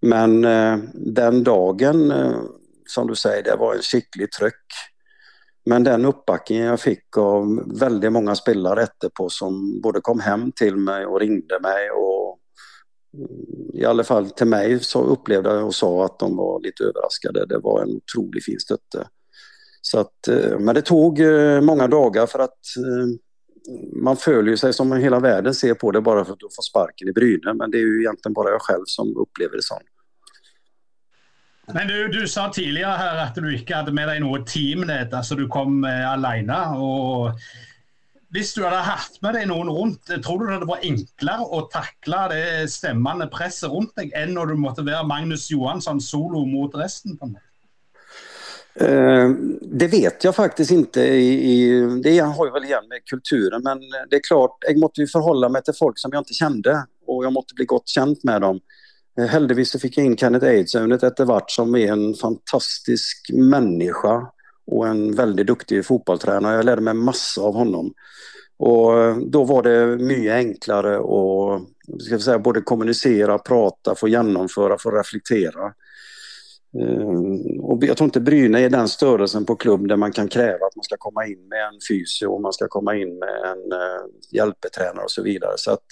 Men 0.00 0.44
eh, 0.44 0.78
den 0.94 1.44
dagen, 1.44 2.10
eh, 2.10 2.40
som 2.86 3.06
du 3.06 3.14
säger, 3.14 3.42
det 3.42 3.56
var 3.56 3.74
en 3.74 3.82
skicklig 3.82 4.32
tryck. 4.32 4.64
Men 5.64 5.84
den 5.84 6.04
uppbackningen 6.04 6.66
jag 6.66 6.80
fick 6.80 7.16
av 7.16 7.72
väldigt 7.78 8.12
många 8.12 8.34
spelare 8.34 8.82
efterpå 8.82 9.28
som 9.28 9.80
både 9.80 10.00
kom 10.00 10.20
hem 10.20 10.52
till 10.52 10.76
mig 10.76 11.06
och 11.06 11.20
ringde 11.20 11.60
mig 11.60 11.90
och 11.90 12.38
i 13.74 13.84
alla 13.84 14.04
fall 14.04 14.30
till 14.30 14.46
mig 14.46 14.80
så 14.80 15.02
upplevde 15.02 15.54
jag 15.54 15.66
och 15.66 15.74
sa 15.74 16.04
att 16.04 16.18
de 16.18 16.36
var 16.36 16.60
lite 16.60 16.84
överraskade. 16.84 17.46
Det 17.46 17.58
var 17.58 17.82
en 17.82 17.96
otroligt 17.96 18.44
fin 18.44 18.60
stötte. 18.60 19.08
Så 19.90 20.00
att, 20.00 20.28
eh, 20.28 20.58
men 20.58 20.74
det 20.74 20.82
tog 20.82 21.20
eh, 21.20 21.60
många 21.60 21.88
dagar 21.88 22.26
för 22.26 22.38
att 22.38 22.76
eh, 22.76 23.06
man 24.02 24.16
följer 24.16 24.56
sig 24.56 24.72
som 24.72 24.92
hela 24.92 25.20
världen 25.20 25.54
ser 25.54 25.74
på 25.74 25.90
det 25.90 26.00
bara 26.00 26.24
för 26.24 26.32
att 26.32 26.38
du 26.38 26.48
får 26.56 26.62
sparken 26.62 27.08
i 27.08 27.12
brynen. 27.12 27.56
Men 27.56 27.70
det 27.70 27.78
är 27.78 27.80
ju 27.80 28.00
egentligen 28.00 28.32
bara 28.32 28.50
jag 28.50 28.62
själv 28.62 28.82
som 28.86 29.16
upplever 29.16 29.56
det 29.56 29.62
så. 29.62 29.78
Men 31.66 31.88
du, 31.88 32.08
du 32.08 32.28
sa 32.28 32.52
tidigare 32.52 32.96
här 32.96 33.24
att 33.24 33.34
du 33.34 33.58
inte 33.58 33.74
hade 33.74 33.92
med 33.92 34.08
dig 34.08 34.20
något 34.20 34.46
team, 34.46 34.90
alltså 35.12 35.34
du 35.34 35.48
kom 35.48 35.84
eh, 35.84 36.12
alene. 36.12 36.66
Och 36.66 37.30
du 38.54 38.64
hade 38.64 38.76
haft 38.76 39.22
med 39.22 39.34
dig 39.34 39.46
någon 39.46 39.68
runt, 39.68 40.06
tror 40.24 40.46
du 40.46 40.58
det 40.58 40.64
var 40.64 40.78
enklare 40.82 41.58
att 41.58 41.70
tackla 41.70 42.28
det 42.28 42.70
stämmande 42.70 43.26
presset 43.26 43.70
runt 43.70 43.96
dig 43.96 44.12
än 44.14 44.34
när 44.34 44.46
du 44.46 44.54
måste 44.54 44.82
vara 44.82 45.02
Magnus 45.02 45.50
Johansson 45.50 46.00
solo 46.00 46.46
mot 46.46 46.74
resten? 46.74 47.16
På 47.16 47.34
Eh, 48.80 49.30
det 49.62 49.86
vet 49.86 50.24
jag 50.24 50.34
faktiskt 50.34 50.70
inte. 50.70 51.00
I, 51.02 51.80
det 52.02 52.18
har 52.18 52.46
ju 52.46 52.52
väl 52.52 52.64
igen 52.64 52.88
med 52.88 53.04
kulturen 53.04 53.62
men 53.64 53.80
det 54.10 54.16
är 54.16 54.20
klart, 54.28 54.58
jag 54.66 54.78
måste 54.78 55.00
ju 55.00 55.06
förhålla 55.06 55.48
mig 55.48 55.62
till 55.62 55.74
folk 55.74 55.98
som 55.98 56.10
jag 56.12 56.20
inte 56.20 56.34
kände 56.34 56.86
och 57.06 57.24
jag 57.24 57.32
måste 57.32 57.54
bli 57.54 57.64
gott 57.64 57.88
känt 57.88 58.24
med 58.24 58.40
dem. 58.40 58.60
Eh, 59.18 59.26
heldigvis 59.26 59.82
fick 59.82 59.98
jag 59.98 60.06
in 60.06 60.16
Kenneth 60.16 60.46
Aidsönet 60.46 61.02
efter 61.02 61.24
vart 61.24 61.50
som 61.50 61.76
är 61.76 61.92
en 61.92 62.14
fantastisk 62.14 63.30
människa 63.32 64.26
och 64.66 64.88
en 64.88 65.14
väldigt 65.14 65.46
duktig 65.46 65.86
fotbollstränare. 65.86 66.56
Jag 66.56 66.64
lärde 66.64 66.82
mig 66.82 66.94
massa 66.94 67.40
av 67.40 67.54
honom. 67.54 67.92
Och 68.58 69.02
eh, 69.02 69.16
då 69.16 69.44
var 69.44 69.62
det 69.62 70.04
mycket 70.04 70.32
enklare 70.32 70.96
att 70.96 71.62
ska 72.02 72.18
säga, 72.18 72.38
både 72.38 72.60
kommunicera, 72.60 73.38
prata, 73.38 73.94
få 73.94 74.08
genomföra, 74.08 74.78
få 74.78 74.90
reflektera. 74.90 75.72
Eh, 76.82 77.60
och 77.62 77.84
jag 77.84 77.96
tror 77.96 78.04
inte 78.04 78.20
Bryne 78.20 78.60
är 78.60 78.70
den 78.70 78.88
störelsen 78.88 79.44
på 79.44 79.56
klubb 79.56 79.88
där 79.88 79.96
man 79.96 80.12
kan 80.12 80.28
kräva 80.28 80.66
att 80.66 80.76
man 80.76 80.82
ska 80.82 80.96
komma 80.98 81.26
in 81.26 81.48
med 81.48 81.58
en 81.58 81.80
fysio 81.88 82.26
och 82.26 82.40
man 82.40 82.52
ska 82.52 82.68
komma 82.68 82.96
in 82.96 83.18
med 83.18 83.40
en 83.44 83.72
eh, 83.72 84.04
hjälpetränare 84.32 85.04
och 85.04 85.10
så 85.10 85.22
vidare. 85.22 85.52
Så 85.56 85.70
att 85.70 85.84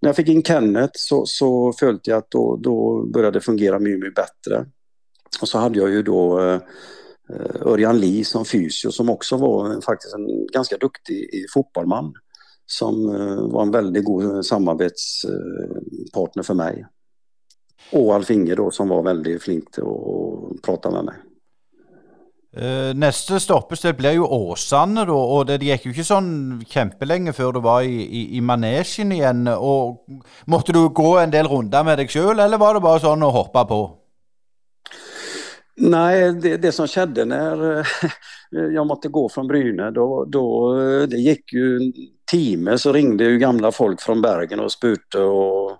när 0.00 0.08
jag 0.08 0.16
fick 0.16 0.28
in 0.28 0.42
Kenneth 0.42 0.92
så, 0.94 1.26
så 1.26 1.72
följde 1.72 2.10
jag 2.10 2.18
att 2.18 2.30
då, 2.30 2.56
då 2.56 3.06
började 3.06 3.38
det 3.38 3.44
fungera 3.44 3.78
mycket, 3.78 4.00
mycket 4.00 4.14
bättre. 4.14 4.66
Och 5.40 5.48
så 5.48 5.58
hade 5.58 5.78
jag 5.78 5.90
ju 5.90 6.02
då 6.02 6.40
eh, 6.40 6.60
Örjan 7.60 7.98
Li 7.98 8.24
som 8.24 8.44
fysio 8.44 8.90
som 8.90 9.10
också 9.10 9.36
var 9.36 9.80
faktiskt 9.80 10.14
en 10.14 10.46
ganska 10.46 10.76
duktig 10.76 11.46
fotbollman. 11.54 12.14
Som 12.66 13.14
eh, 13.14 13.48
var 13.52 13.62
en 13.62 13.70
väldigt 13.70 14.04
god 14.04 14.46
samarbetspartner 14.46 16.42
för 16.42 16.54
mig. 16.54 16.86
Och 17.92 18.14
Alf 18.14 18.30
Inge 18.30 18.54
då 18.54 18.70
som 18.70 18.88
var 18.88 19.02
väldigt 19.02 19.42
flink 19.42 19.68
att 19.78 20.62
prata 20.62 20.90
med 20.90 21.04
mig. 21.04 21.14
Uh, 22.56 22.94
neste 22.94 23.40
stoppested 23.40 23.96
blir 23.96 24.14
jo 24.16 24.24
Åsane, 24.32 25.02
da. 25.04 25.12
Og 25.12 25.42
det, 25.44 25.58
det, 25.60 25.74
gikk 25.74 25.82
jo 25.86 25.92
ikke 25.92 26.06
sånn 26.08 26.30
kjempelenge 26.64 27.34
før 27.36 27.52
du 27.52 27.60
var 27.66 27.84
i, 27.84 27.98
i, 28.00 28.22
i 28.38 28.40
manesjen 28.40 29.12
igjen. 29.12 29.44
Og 29.52 30.00
Måtte 30.48 30.72
du 30.72 30.86
gå 30.88 31.10
en 31.20 31.34
del 31.34 31.50
runder 31.52 31.84
med 31.84 32.00
deg 32.00 32.08
sjøl, 32.08 32.40
eller 32.40 32.56
var 32.56 32.78
det 32.78 32.84
bare 32.86 33.02
sånn 33.04 33.26
å 33.26 33.32
hoppe 33.34 33.66
på? 33.68 33.80
Nej, 35.76 36.32
det, 36.32 36.56
det, 36.56 36.72
som 36.72 36.88
skedde 36.88 37.24
när 37.24 37.86
jag 38.50 38.86
måste 38.86 39.08
gå 39.08 39.28
från 39.28 39.46
Bryne, 39.46 39.90
då, 39.90 40.24
då, 40.24 40.74
det 41.06 41.16
gick 41.16 41.52
ju 41.52 41.76
en 41.76 41.92
timme 42.30 42.78
så 42.78 42.92
ringde 42.92 43.24
ju 43.24 43.38
gamla 43.38 43.72
folk 43.72 44.00
från 44.00 44.22
Bergen 44.22 44.60
och 44.60 44.72
spute 44.72 45.18
och 45.18 45.70
eh, 45.70 45.76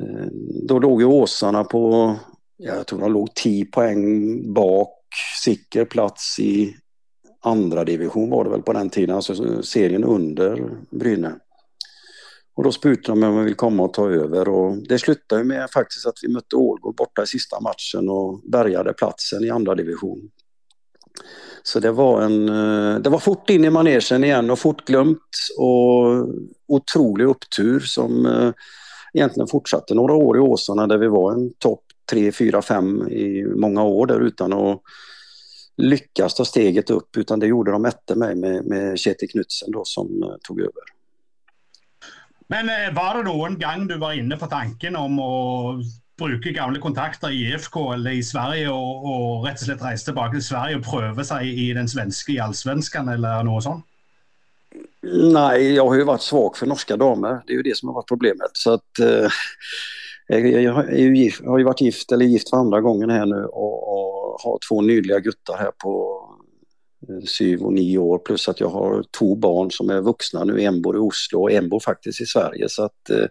Eh, 0.00 0.26
då 0.68 0.78
låg 0.78 1.00
ju 1.00 1.06
Åsarna 1.06 1.64
på, 1.64 2.14
jag 2.56 2.86
tror 2.86 3.00
de 3.00 3.12
låg 3.12 3.34
10 3.34 3.64
poäng 3.64 4.52
bak 4.52 4.96
sicker 5.42 5.84
plats 5.84 6.38
i 6.38 6.76
andra 7.42 7.84
division 7.84 8.30
var 8.30 8.44
det 8.44 8.50
väl 8.50 8.62
på 8.62 8.72
den 8.72 8.90
tiden, 8.90 9.16
alltså 9.16 9.62
serien 9.62 10.04
under 10.04 10.70
Brynne. 10.90 11.34
Och 12.54 12.64
då 12.64 12.72
sputade 12.72 13.20
de 13.20 13.26
om 13.26 13.36
jag 13.36 13.44
vill 13.44 13.54
komma 13.54 13.82
och 13.82 13.94
ta 13.94 14.10
över 14.10 14.48
och 14.48 14.76
det 14.88 14.98
slutade 14.98 15.44
med 15.44 15.70
faktiskt 15.70 16.06
att 16.06 16.18
vi 16.22 16.28
mötte 16.28 16.56
Ålgård 16.56 16.96
borta 16.96 17.22
i 17.22 17.26
sista 17.26 17.60
matchen 17.60 18.08
och 18.08 18.40
bärgade 18.50 18.92
platsen 18.92 19.44
i 19.44 19.50
andra 19.50 19.74
division. 19.74 20.30
Så 21.62 21.80
det 21.80 21.92
var 21.92 22.22
en, 22.22 22.48
eh, 22.48 22.98
det 23.00 23.10
var 23.10 23.18
fort 23.18 23.50
in 23.50 23.64
i 23.64 23.70
manegen 23.70 24.24
igen 24.24 24.50
och 24.50 24.58
fort 24.58 24.86
glömt 24.86 25.18
och 25.58 26.28
otrolig 26.68 27.24
upptur 27.24 27.80
som 27.80 28.26
eh, 28.26 28.52
egentligen 29.12 29.48
fortsatte 29.48 29.94
några 29.94 30.14
år 30.14 30.36
i 30.36 30.40
Åsarna 30.40 30.86
där 30.86 30.98
vi 30.98 31.06
var 31.06 31.32
en 31.32 31.52
topp 31.58 31.82
tre, 32.10 32.32
fyra, 32.32 32.62
fem 32.62 33.08
i 33.08 33.44
många 33.44 33.82
år 33.82 34.06
där 34.06 34.20
utan 34.20 34.52
att 34.52 34.82
lyckas 35.76 36.34
ta 36.34 36.44
steget 36.44 36.90
upp 36.90 37.16
utan 37.16 37.40
det 37.40 37.46
gjorde 37.46 37.70
de 37.70 37.84
efter 37.84 38.14
mig 38.14 38.34
med, 38.34 38.64
med 38.64 38.98
Kjetil 38.98 39.30
Knutsen 39.30 39.70
då 39.70 39.84
som 39.84 40.22
eh, 40.22 40.28
tog 40.42 40.60
över. 40.60 40.82
Men 42.46 42.68
eh, 42.68 42.94
var 42.94 43.14
det 43.14 43.30
då 43.30 43.46
en 43.46 43.58
gång 43.58 43.86
du 43.86 43.98
var 43.98 44.12
inne 44.12 44.36
på 44.36 44.46
tanken 44.46 44.96
om 44.96 45.18
att 45.18 45.84
bruke 46.18 46.52
gamla 46.52 46.80
kontakter 46.80 47.30
i 47.30 47.52
IFK 47.52 47.92
eller 47.92 48.10
i 48.10 48.22
Sverige 48.22 48.68
och, 48.68 49.04
och 49.04 49.44
rätt 49.44 49.54
och 49.54 49.60
slett 49.60 49.84
resa 49.84 50.04
tillbaka 50.04 50.32
till 50.32 50.44
Sverige 50.44 50.76
och 50.76 50.84
pröva 50.84 51.24
sig 51.24 51.68
i 51.68 51.72
den 51.72 51.88
svenska 51.88 52.32
i 52.32 52.38
allsvenskan 52.38 53.08
eller 53.08 53.42
något 53.42 53.62
sånt? 53.62 53.84
Nej, 55.32 55.74
jag 55.74 55.88
har 55.88 55.94
ju 55.94 56.04
varit 56.04 56.22
svag 56.22 56.56
för 56.56 56.66
norska 56.66 56.96
damer. 56.96 57.42
Det 57.46 57.52
är 57.52 57.56
ju 57.56 57.62
det 57.62 57.76
som 57.76 57.88
har 57.88 57.94
varit 57.94 58.08
problemet. 58.08 58.50
Så 58.52 58.72
att, 58.72 58.98
eh, 58.98 59.28
jag, 60.38 60.72
har 60.72 60.90
ju 60.90 61.16
gift, 61.16 61.44
har 61.44 61.58
ju 61.58 61.64
varit 61.64 61.80
gift, 61.80 62.12
eller 62.12 62.24
gift 62.24 62.50
för 62.50 62.56
andra 62.56 62.80
gången 62.80 63.10
här 63.10 63.26
nu 63.26 63.44
och, 63.44 63.88
och 63.88 64.40
har 64.40 64.58
två 64.68 64.80
nydliga 64.80 65.20
guttar 65.20 65.56
här 65.58 65.70
på 65.82 66.22
eh, 67.08 67.24
syv 67.24 67.62
och 67.62 67.72
nio 67.72 67.98
år 67.98 68.18
plus 68.18 68.48
att 68.48 68.60
jag 68.60 68.68
har 68.68 69.04
två 69.18 69.34
barn 69.34 69.70
som 69.70 69.90
är 69.90 70.00
vuxna 70.00 70.44
nu. 70.44 70.62
En 70.62 70.82
bor 70.82 70.96
i 70.96 70.98
Oslo 70.98 71.40
och 71.42 71.52
en 71.52 71.68
bor 71.68 71.80
faktiskt 71.80 72.20
i 72.20 72.26
Sverige. 72.26 72.68
Så 72.68 72.82
att 72.82 73.10
eh, 73.10 73.26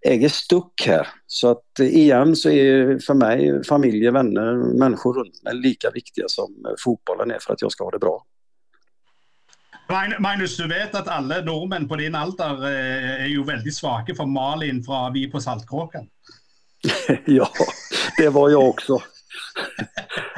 jag 0.00 0.22
är 0.22 0.28
stuck 0.28 0.82
här. 0.86 1.08
Så 1.26 1.48
att 1.48 1.80
eh, 1.80 1.86
igen 1.86 2.36
så 2.36 2.50
är 2.50 2.98
för 2.98 3.14
mig 3.14 3.64
familj, 3.64 4.10
vänner, 4.10 4.78
människor 4.78 5.14
runt 5.14 5.42
mig 5.42 5.54
lika 5.54 5.90
viktiga 5.90 6.24
som 6.28 6.66
eh, 6.66 6.74
fotbollen 6.84 7.30
är 7.30 7.38
för 7.40 7.52
att 7.52 7.62
jag 7.62 7.72
ska 7.72 7.84
ha 7.84 7.90
det 7.90 7.98
bra. 7.98 8.24
Magnus, 10.18 10.56
du 10.56 10.68
vet 10.68 10.94
att 10.94 11.08
alla 11.08 11.40
norrmän 11.40 11.88
på 11.88 11.96
din 11.96 12.14
alder 12.14 12.64
eh, 12.64 13.22
är 13.22 13.26
ju 13.26 13.44
väldigt 13.44 13.74
svaga 13.74 14.14
för 14.14 14.26
Malin 14.26 14.84
från 14.84 15.12
Vi 15.12 15.30
på 15.30 15.40
Saltkråkan. 15.40 16.08
ja, 17.24 17.50
det 18.16 18.28
var 18.28 18.50
jag 18.50 18.68
också. 18.68 19.02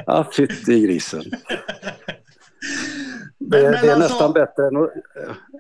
ja, 0.07 0.31
fytti 0.37 0.81
grisen. 0.81 1.25
Det, 3.51 3.63
men, 3.63 3.71
men 3.71 3.83
det 3.83 3.89
är 3.89 3.95
alltså, 3.95 4.09
nästan 4.09 4.33
bättre 4.33 4.67
än 4.67 4.75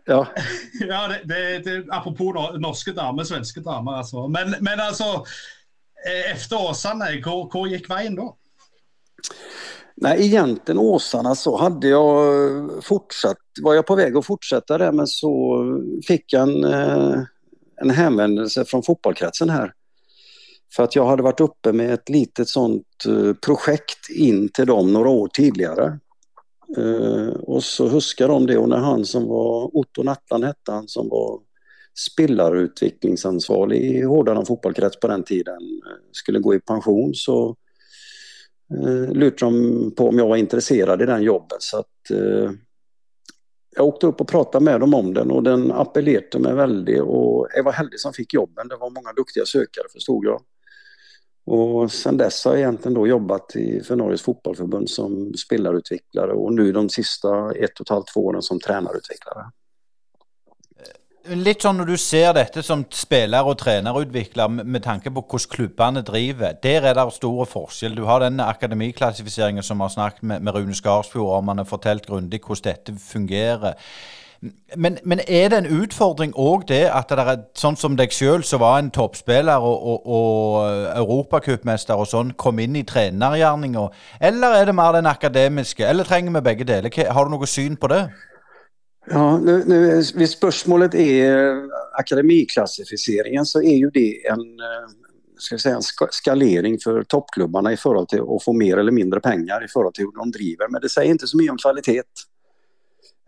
Ja, 0.04 0.26
ja 0.80 1.08
det, 1.08 1.20
det, 1.24 1.58
det, 1.58 1.86
apropå 1.90 2.56
norska 2.58 2.92
damer, 2.92 3.24
svenska 3.24 3.60
damer 3.60 3.92
alltså. 3.92 4.28
Men, 4.28 4.54
men 4.60 4.80
alltså, 4.80 5.24
eh, 6.06 6.32
efter 6.32 6.70
Åsane, 6.70 7.04
hur 7.52 7.66
gick 7.66 7.90
vägen 7.90 8.14
då? 8.14 8.36
Nej, 10.02 10.26
egentligen 10.26 10.78
Åsarna 10.78 11.34
så 11.34 11.56
hade 11.56 11.88
jag 11.88 12.46
eh, 12.46 12.80
fortsatt, 12.82 13.38
var 13.62 13.74
jag 13.74 13.86
på 13.86 13.94
väg 13.94 14.16
att 14.16 14.26
fortsätta 14.26 14.78
där 14.78 14.92
men 14.92 15.06
så 15.06 15.64
fick 16.06 16.32
jag 16.32 16.42
en, 16.42 16.64
eh, 16.64 17.22
en 17.76 17.90
hänvändelse 17.90 18.64
från 18.64 18.82
fotbollkretsen 18.82 19.50
här. 19.50 19.72
För 20.76 20.82
att 20.82 20.96
jag 20.96 21.06
hade 21.06 21.22
varit 21.22 21.40
uppe 21.40 21.72
med 21.72 21.94
ett 21.94 22.08
litet 22.08 22.48
sånt 22.48 22.86
eh, 23.08 23.32
projekt 23.32 24.10
in 24.10 24.48
till 24.48 24.66
dem 24.66 24.92
några 24.92 25.08
år 25.08 25.28
tidigare. 25.28 25.98
Och 27.42 27.64
så 27.64 27.88
huskade 27.88 28.32
de 28.32 28.46
det 28.46 28.58
och 28.58 28.68
när 28.68 28.78
han 28.78 29.04
som 29.04 29.28
var, 29.28 29.76
Otto 29.76 30.02
Nattland 30.02 30.44
hette 30.44 30.72
han, 30.72 30.88
som 30.88 31.08
var 31.08 31.40
spelarutvecklingsansvarig 31.98 33.80
i 33.80 34.02
Hårdana 34.02 34.44
fotbollkrets 34.44 35.00
på 35.00 35.08
den 35.08 35.22
tiden, 35.22 35.80
skulle 36.12 36.38
gå 36.38 36.54
i 36.54 36.60
pension 36.60 37.14
så 37.14 37.56
eh, 38.70 39.12
lutade 39.12 39.52
de 39.52 39.94
på 39.96 40.08
om 40.08 40.18
jag 40.18 40.28
var 40.28 40.36
intresserad 40.36 41.02
i 41.02 41.06
den 41.06 41.22
jobben. 41.22 41.58
Så 41.60 41.78
att, 41.78 42.10
eh, 42.10 42.50
jag 43.76 43.86
åkte 43.86 44.06
upp 44.06 44.20
och 44.20 44.28
pratade 44.28 44.64
med 44.64 44.80
dem 44.80 44.94
om 44.94 45.14
den 45.14 45.30
och 45.30 45.42
den 45.42 45.72
appellerade 45.72 46.38
mig 46.38 46.54
väldigt 46.54 47.00
och 47.00 47.48
jag 47.54 47.64
var 47.64 47.72
heldig 47.72 48.00
som 48.00 48.12
fick 48.12 48.34
jobben. 48.34 48.68
Det 48.68 48.76
var 48.76 48.90
många 48.90 49.12
duktiga 49.12 49.44
sökare 49.44 49.86
förstod 49.92 50.24
jag. 50.24 50.42
Och 51.46 51.92
sen 51.92 52.16
dess 52.16 52.44
har 52.44 52.52
jag 52.52 52.60
egentligen 52.60 52.94
då 52.94 53.06
jobbat 53.06 53.56
i, 53.56 53.80
för 53.80 53.96
Norges 53.96 54.22
fotbollförbund 54.22 54.90
som 54.90 55.34
spelarutvecklare 55.34 56.32
och 56.32 56.54
nu 56.54 56.72
de 56.72 56.88
sista 56.88 57.52
ett 57.52 57.80
och 57.80 57.86
ett 57.86 57.88
halvt, 57.88 58.06
två 58.14 58.20
åren 58.20 58.42
som 58.42 58.60
tränarutvecklare. 58.60 59.44
Litt 61.30 61.62
sånn 61.62 61.78
Når 61.78 61.86
du 61.92 61.96
ser 62.00 62.32
dette 62.34 62.62
som 62.66 62.80
spiller- 62.90 63.46
og 63.46 63.58
trenerutvikler 63.60 64.48
med 64.50 64.82
tanke 64.82 65.12
på 65.14 65.22
hvordan 65.22 65.50
klubbene 65.52 66.02
driver, 66.02 66.56
der 66.62 66.82
er 66.90 66.94
det 66.94 67.12
stor 67.14 67.44
forskjell. 67.46 67.94
Du 67.94 68.04
har 68.04 68.18
den 68.18 68.40
akademiklassifiseringen 68.40 69.62
som 69.62 69.78
vi 69.78 69.86
har 69.86 69.94
snakket 69.94 70.22
med, 70.22 70.40
med 70.42 70.54
Rune 70.54 70.74
Skarsfjord 70.74 71.36
om. 71.38 71.48
Han 71.48 71.58
har 71.58 71.64
fortalt 71.64 72.06
grundig 72.06 72.40
hvordan 72.40 72.64
dette 72.64 72.98
fungerer. 72.98 73.74
Men, 74.76 74.98
men, 75.04 75.20
er 75.28 75.48
det 75.48 75.58
en 75.58 75.82
utfordring 75.82 76.32
òg 76.34 76.64
det 76.68 76.88
at 76.88 77.10
det 77.12 77.18
er 77.18 77.42
sånn 77.54 77.76
som 77.76 77.96
deg 77.96 78.10
sjøl, 78.10 78.42
som 78.42 78.62
var 78.62 78.78
en 78.80 78.90
toppspiller 78.90 79.60
og, 79.60 79.82
og, 79.86 80.06
og 80.06 80.96
europacupmester 80.96 81.94
og 81.94 82.08
sånn, 82.08 82.32
kom 82.40 82.58
inn 82.58 82.78
i 82.80 82.82
trenergjerninga? 82.88 83.86
Eller 84.20 84.56
er 84.56 84.70
det 84.70 84.74
mer 84.74 84.96
den 84.96 85.06
akademiske? 85.06 85.84
Eller 85.86 86.08
trenger 86.08 86.32
vi 86.38 86.44
begge 86.48 86.64
deler? 86.64 87.12
Har 87.12 87.28
du 87.28 87.36
noe 87.36 87.46
syn 87.46 87.76
på 87.76 87.92
det? 87.92 88.06
Ja, 89.12 89.38
nu, 89.38 89.64
nu, 89.66 90.02
vid 90.14 90.30
spörsmålet 90.30 90.94
är 90.94 91.48
eh, 91.48 91.64
akademiklassificeringen 91.92 93.46
så 93.46 93.62
är 93.62 93.76
ju 93.76 93.90
det 93.90 94.26
en, 94.26 94.40
eh, 94.40 94.88
ska 95.38 95.58
säga, 95.58 95.76
en 95.76 95.82
skalering 96.10 96.78
för 96.78 97.02
toppklubbarna 97.02 97.72
i 97.72 97.76
förhållande 97.76 98.10
till 98.10 98.20
att 98.20 98.44
få 98.44 98.52
mer 98.52 98.76
eller 98.76 98.92
mindre 98.92 99.20
pengar 99.20 99.64
i 99.64 99.68
förhållande 99.68 99.96
till 99.96 100.04
hur 100.04 100.18
de 100.18 100.30
driver. 100.30 100.68
Men 100.68 100.80
det 100.80 100.88
säger 100.88 101.10
inte 101.10 101.26
så 101.26 101.36
mycket 101.36 101.50
om 101.50 101.58
kvalitet 101.58 102.02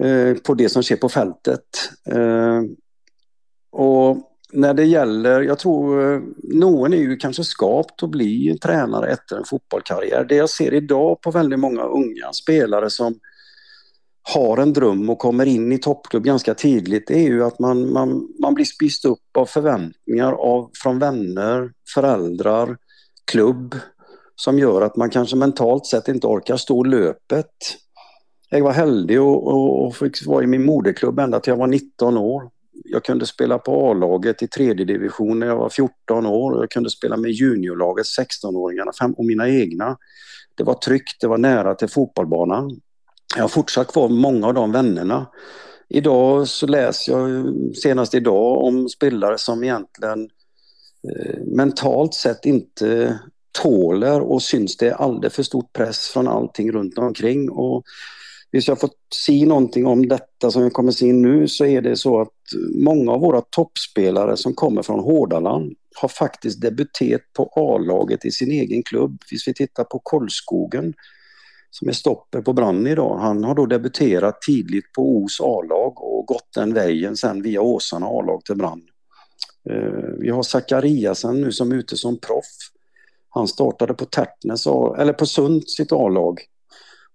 eh, 0.03 0.35
på 0.35 0.55
det 0.55 0.69
som 0.69 0.83
sker 0.83 0.97
på 0.97 1.09
fältet. 1.09 1.67
Eh, 2.11 2.63
och 3.73 4.17
när 4.53 4.75
det 4.75 4.85
gäller, 4.85 5.43
jag 5.43 5.59
tror 5.59 6.15
eh, 6.15 6.21
någon 6.43 6.93
är 6.93 6.97
ju 6.97 7.17
kanske 7.17 7.45
skapt 7.45 8.03
att 8.03 8.11
bli 8.11 8.59
tränare 8.63 9.13
efter 9.13 9.37
en 9.37 9.45
fotbollskarriär. 9.45 10.25
Det 10.25 10.37
jag 10.37 10.51
ser 10.51 10.75
idag 10.75 11.21
på 11.21 11.31
väldigt 11.31 11.59
många 11.59 11.83
unga 11.83 12.33
spelare 12.33 12.91
som 12.91 13.19
har 14.23 14.57
en 14.57 14.73
dröm 14.73 15.11
och 15.11 15.19
kommer 15.19 15.47
in 15.47 15.73
i 15.73 15.79
toppklubb 15.79 16.25
ganska 16.25 16.55
tidigt 16.55 17.07
det 17.07 17.15
är 17.15 17.29
ju 17.29 17.45
att 17.45 17.59
man, 17.59 17.93
man, 17.93 18.29
man 18.41 18.55
blir 18.55 18.65
spist 18.65 19.05
upp 19.05 19.37
av 19.39 19.47
förväntningar 19.47 20.33
av, 20.33 20.71
från 20.83 20.99
vänner, 20.99 21.73
föräldrar, 21.95 22.77
klubb 23.25 23.75
som 24.37 24.59
gör 24.59 24.83
att 24.83 24.97
man 24.97 25.11
kanske 25.11 25.37
mentalt 25.37 25.87
sett 25.87 26.09
inte 26.09 26.27
orkar 26.27 26.57
stå 26.57 26.85
löpet. 26.85 27.47
Jag 28.51 28.63
var 28.63 28.73
heldig 28.73 29.21
och, 29.21 29.47
och, 29.47 29.87
och 29.87 29.97
fick 29.97 30.27
vara 30.27 30.45
i 30.45 30.47
min 30.47 30.65
moderklubb 30.65 31.19
ända 31.19 31.41
till 31.41 31.51
jag 31.51 31.59
var 31.59 31.67
19 31.67 32.17
år. 32.17 32.51
Jag 32.85 33.05
kunde 33.05 33.27
spela 33.27 33.59
på 33.59 33.91
A-laget 33.91 34.43
i 34.43 34.49
tredje 34.49 34.85
division 34.85 35.39
när 35.39 35.47
jag 35.47 35.57
var 35.57 35.69
14 35.69 36.27
år. 36.27 36.61
Jag 36.61 36.71
kunde 36.71 36.91
spela 36.91 37.17
med 37.17 37.31
juniorlaget, 37.31 38.07
16-åringarna 38.07 39.15
och 39.17 39.25
mina 39.25 39.49
egna. 39.49 39.97
Det 40.57 40.65
var 40.65 40.75
tryggt, 40.75 41.21
det 41.21 41.27
var 41.27 41.39
nära 41.39 41.75
till 41.75 41.89
fotbollsbanan. 41.89 42.81
Jag 43.37 43.43
har 43.43 43.49
fortsatt 43.49 43.93
kvar 43.93 44.09
många 44.09 44.47
av 44.47 44.55
de 44.55 44.73
vännerna. 44.73 45.27
Idag 45.89 46.49
så 46.49 46.67
läser 46.67 47.13
jag 47.13 47.47
senast 47.77 48.15
idag 48.15 48.65
om 48.65 48.89
spelare 48.89 49.39
som 49.39 49.65
egentligen 49.65 50.31
eh, 51.09 51.41
mentalt 51.47 52.15
sett 52.15 52.47
inte 52.47 53.19
tåler 53.63 54.21
och 54.21 54.43
syns 54.43 54.77
det 54.77 54.95
alldeles 54.95 55.35
för 55.35 55.43
stor 55.43 55.65
press 55.73 56.09
från 56.09 56.29
allting 56.29 56.73
runt 56.73 56.99
omkring. 56.99 57.51
Och 57.51 57.83
visst 58.51 58.69
jag 58.69 58.81
fått 58.81 58.97
se 59.15 59.47
någonting 59.47 59.87
om 59.87 60.09
detta 60.09 60.51
som 60.51 60.63
jag 60.63 60.73
kommer 60.73 60.93
se 60.93 61.13
nu 61.13 61.49
så 61.49 61.65
är 61.65 61.83
det 61.83 61.97
så 61.97 62.21
att 62.21 62.29
många 62.85 63.13
av 63.13 63.21
våra 63.21 63.41
toppspelare 63.41 64.37
som 64.37 64.55
kommer 64.55 64.83
från 64.83 65.01
Hårdaland 65.01 65.73
har 65.95 66.09
faktiskt 66.09 66.61
debuterat 66.61 67.33
på 67.33 67.51
A-laget 67.57 68.25
i 68.25 68.31
sin 68.31 68.51
egen 68.51 68.83
klubb. 68.83 69.11
Om 69.11 69.39
vi 69.47 69.55
tittar 69.55 69.85
på 69.85 69.99
Kollskogen 69.99 70.95
som 71.73 71.89
är 71.89 71.93
stopper 71.93 72.41
på 72.41 72.53
branden 72.53 72.93
idag. 72.93 73.19
Han 73.19 73.45
har 73.45 73.55
då 73.55 73.67
debuterat 73.67 74.43
tidigt 74.43 74.93
på 74.93 75.17
Os 75.17 75.41
A-lag 75.41 76.03
och 76.03 76.27
gått 76.27 76.49
den 76.55 76.75
vägen 76.75 77.17
sen 77.17 77.43
via 77.43 77.61
Åsarna 77.61 78.07
A-lag 78.07 78.45
till 78.45 78.57
brand. 78.57 78.83
Eh, 79.71 80.11
vi 80.19 80.31
har 80.31 80.43
Zachariasen 80.43 81.41
nu 81.41 81.53
som 81.53 81.73
är 81.73 81.77
ute 81.77 81.97
som 81.97 82.19
proff. 82.19 82.71
Han 83.29 83.49
startade 83.49 83.95
på 83.95 84.05
Tertnes, 84.05 84.67
eller 84.99 85.13
på 85.13 85.27
Sund 85.27 85.69
sitt 85.69 85.93
A-lag 85.93 86.41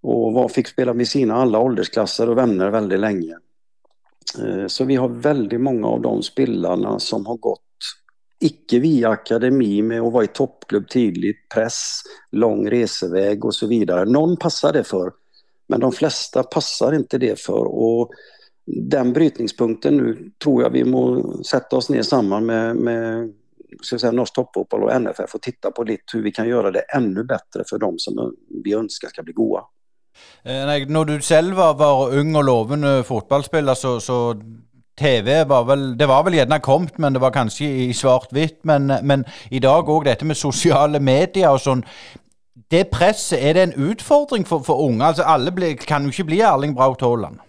och 0.01 0.33
var, 0.33 0.47
fick 0.47 0.67
spela 0.67 0.93
med 0.93 1.07
sina 1.07 1.35
alla 1.35 1.59
åldersklasser 1.59 2.29
och 2.29 2.37
vänner 2.37 2.69
väldigt 2.69 2.99
länge. 2.99 3.37
Eh, 4.43 4.67
så 4.67 4.83
vi 4.83 4.95
har 4.95 5.07
väldigt 5.07 5.61
många 5.61 5.87
av 5.87 6.01
de 6.01 6.23
spelarna 6.23 6.99
som 6.99 7.25
har 7.25 7.37
gått 7.37 7.66
icke 8.39 8.79
via 8.79 9.09
akademi 9.09 9.81
med 9.81 10.01
att 10.01 10.13
vara 10.13 10.23
i 10.23 10.27
toppklubb 10.27 10.89
tidigt, 10.89 11.49
press, 11.53 12.01
lång 12.31 12.69
reseväg 12.69 13.45
och 13.45 13.55
så 13.55 13.67
vidare. 13.67 14.05
Någon 14.05 14.37
passar 14.37 14.73
det 14.73 14.83
för, 14.83 15.11
men 15.67 15.79
de 15.79 15.91
flesta 15.91 16.43
passar 16.43 16.93
inte 16.93 17.17
det 17.17 17.39
för. 17.39 17.65
Och 17.65 18.11
den 18.65 19.13
brytningspunkten 19.13 19.97
nu 19.97 20.31
tror 20.43 20.63
jag 20.63 20.69
vi 20.69 20.83
må 20.83 21.33
sätta 21.43 21.75
oss 21.75 21.89
ner 21.89 22.01
samman 22.01 22.45
med, 22.45 22.75
med 22.75 23.33
ska 23.81 23.99
säga, 23.99 24.11
Norsk 24.11 24.33
Toppfotboll 24.33 24.83
och 24.83 25.01
NFF 25.01 25.35
och 25.35 25.41
titta 25.41 25.71
på 25.71 25.83
lite 25.83 26.03
hur 26.13 26.23
vi 26.23 26.31
kan 26.31 26.47
göra 26.47 26.71
det 26.71 26.79
ännu 26.79 27.23
bättre 27.23 27.63
för 27.69 27.77
de 27.77 27.99
som 27.99 28.35
vi 28.63 28.73
önskar 28.73 29.07
ska 29.07 29.23
bli 29.23 29.33
goda. 29.33 29.63
Eh, 30.43 30.65
när 30.65 30.85
når 30.85 31.05
du 31.05 31.21
selv 31.21 31.53
var, 31.53 31.73
var 31.73 32.15
ung 32.17 32.35
og 32.35 32.43
lovende 32.43 32.97
eh, 32.97 33.03
fotballspiller, 33.03 33.73
så, 33.73 33.99
så 33.99 34.41
TV 34.97 35.43
var 35.47 35.63
vel 35.63 35.97
Det 35.97 36.07
var 36.07 36.23
vel 36.23 36.33
gjerne 36.33 36.59
kommet, 36.59 36.97
men 36.97 37.13
det 37.13 37.21
var 37.21 37.31
kanskje 37.31 37.65
i 37.87 37.93
svart-hvitt. 37.93 38.59
Men, 38.63 38.91
men, 39.03 39.25
i 39.51 39.59
dag 39.59 39.89
òg 39.89 40.05
dette 40.05 40.25
med 40.25 40.37
sosiale 40.37 40.99
medier 40.99 41.53
og 41.53 41.61
sånn. 41.61 41.83
Det 42.71 42.87
presset, 42.91 43.39
er 43.39 43.53
det 43.53 43.67
en 43.67 43.91
utfordring 43.91 44.47
for, 44.47 44.63
for 44.65 44.81
unge? 44.87 45.05
Altså 45.05 45.23
Alle 45.23 45.53
ble, 45.53 45.75
kan 45.77 46.03
jo 46.03 46.13
ikke 46.13 46.31
bli 46.31 46.41
Erling 46.41 46.75
Braut 46.75 47.01
Haaland. 47.01 47.43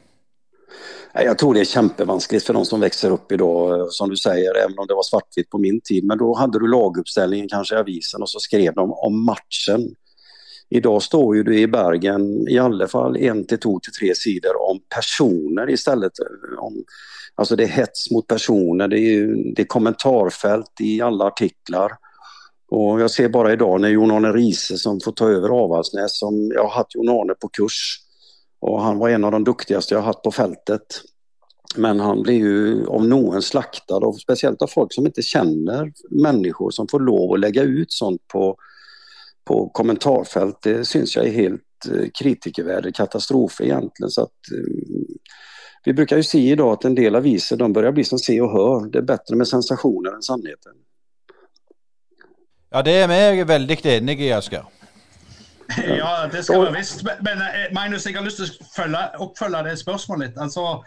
Jag 1.15 1.39
tror 1.39 1.55
det 1.55 1.61
är 1.61 1.65
kämpevanskligt 1.65 2.47
för 2.47 2.55
de 2.55 2.65
som 2.65 2.81
växer 2.81 3.11
upp 3.11 3.33
idag, 3.33 3.93
som 3.93 4.11
du 4.11 4.17
säger, 4.17 4.57
även 4.57 4.79
om 4.79 4.87
det 4.87 4.95
var 4.95 5.03
svartvitt 5.03 5.51
på 5.51 5.59
min 5.59 5.81
tid. 5.81 6.05
Men 6.05 6.19
då 6.19 6.35
hade 6.35 6.59
du 6.59 6.69
laguppställningen 6.69 7.49
kanske 7.49 7.75
i 7.75 7.79
avisen 7.79 8.23
och 8.23 8.31
så 8.31 8.41
skrev 8.41 8.75
de 8.75 8.93
om 8.93 9.25
matchen. 9.25 9.95
Idag 10.71 11.03
står 11.03 11.37
ju 11.37 11.43
du 11.43 11.59
i 11.59 11.67
Bergen 11.67 12.49
i 12.49 12.59
alla 12.59 12.89
fall 12.89 13.17
en 13.17 13.47
till 13.47 13.59
två 13.59 13.81
till 13.81 13.93
tre 13.93 14.15
sidor 14.15 14.71
om 14.71 14.81
personer 14.95 15.71
istället. 15.71 16.13
Om, 16.59 16.85
alltså 17.35 17.57
det 17.57 17.65
är 17.65 17.69
hets 17.69 18.11
mot 18.11 18.27
personer, 18.27 18.89
det 18.89 19.01
är, 19.01 19.55
det 19.55 19.63
är 19.63 19.67
kommentarfält 19.67 20.81
i 20.81 21.01
alla 21.01 21.25
artiklar. 21.25 21.93
Och 22.71 23.01
jag 23.01 23.11
ser 23.11 23.29
bara 23.29 23.53
idag 23.53 23.81
när 23.81 23.89
Jon-Arne 23.89 24.33
Riese 24.33 24.79
som 24.79 25.01
får 25.01 25.13
ta 25.13 25.29
över 25.29 25.49
Avaldsnäs, 25.49 26.19
som 26.19 26.51
jag 26.55 26.63
har 26.63 26.71
haft 26.71 26.95
Jon-Arne 26.95 27.35
på 27.35 27.49
kurs 27.49 27.99
och 28.61 28.83
han 28.83 28.99
var 28.99 29.09
en 29.09 29.25
av 29.25 29.33
de 29.33 29.45
duktigaste 29.45 29.95
jag 29.95 30.01
har 30.01 30.07
haft 30.07 30.23
på 30.23 30.31
fältet. 30.31 30.83
Men 31.77 32.01
han 32.01 32.23
blir 32.23 32.35
ju 32.35 32.87
av 32.87 33.07
någon 33.07 33.43
slaktad, 33.43 33.97
och 33.97 34.21
speciellt 34.21 34.63
av 34.63 34.67
folk 34.67 34.95
som 34.95 35.07
inte 35.07 35.23
känner 35.23 35.93
människor 36.11 36.71
som 36.71 36.89
får 36.89 37.01
lov 37.01 37.33
att 37.33 37.41
lägga 37.41 37.63
ut 37.63 37.93
sånt 37.93 38.29
på 38.29 38.57
på 39.49 39.69
kommentarfält, 39.69 40.63
det 40.63 40.85
syns 40.85 41.17
jag 41.17 41.27
är 41.27 41.33
helt 41.33 41.63
eh, 41.95 42.09
kritikervärdig 42.19 42.95
katastrof 42.95 43.61
egentligen. 43.61 44.11
Så 44.11 44.23
att, 44.23 44.53
eh, 44.53 45.15
vi 45.85 45.93
brukar 45.93 46.17
ju 46.17 46.23
se 46.23 46.39
idag 46.39 46.73
att 46.73 46.85
en 46.85 46.95
del 46.95 47.17
aviser 47.17 47.57
de 47.57 47.73
börjar 47.73 47.93
bli 47.93 48.05
som 48.05 48.19
se 48.19 48.41
och 48.41 48.53
hör. 48.53 48.91
Det 48.91 48.99
är 48.99 49.03
bättre 49.03 49.37
med 49.37 49.49
sensationer 49.49 50.13
än 50.13 50.23
sannheten. 50.23 50.73
Ja, 52.71 52.83
det 52.83 52.93
är 52.93 53.35
vi 53.35 53.45
väldigt 53.45 53.87
eniga 53.87 54.25
i, 54.25 54.33
Asker. 54.33 54.65
Ja, 55.99 56.29
det 56.33 56.43
skal 56.43 56.61
være 56.61 56.73
visst. 56.73 57.03
Men 57.03 57.41
eh, 57.41 57.73
Magnus, 57.73 58.07
jeg 58.07 58.17
har 58.17 58.25
lyst 58.25 58.37
til 58.37 58.49
å 58.49 58.69
følge, 58.77 59.03
oppfølge 59.19 59.63
det 59.65 59.79
spørsmålet. 59.81 60.37
Altså, 60.37 60.83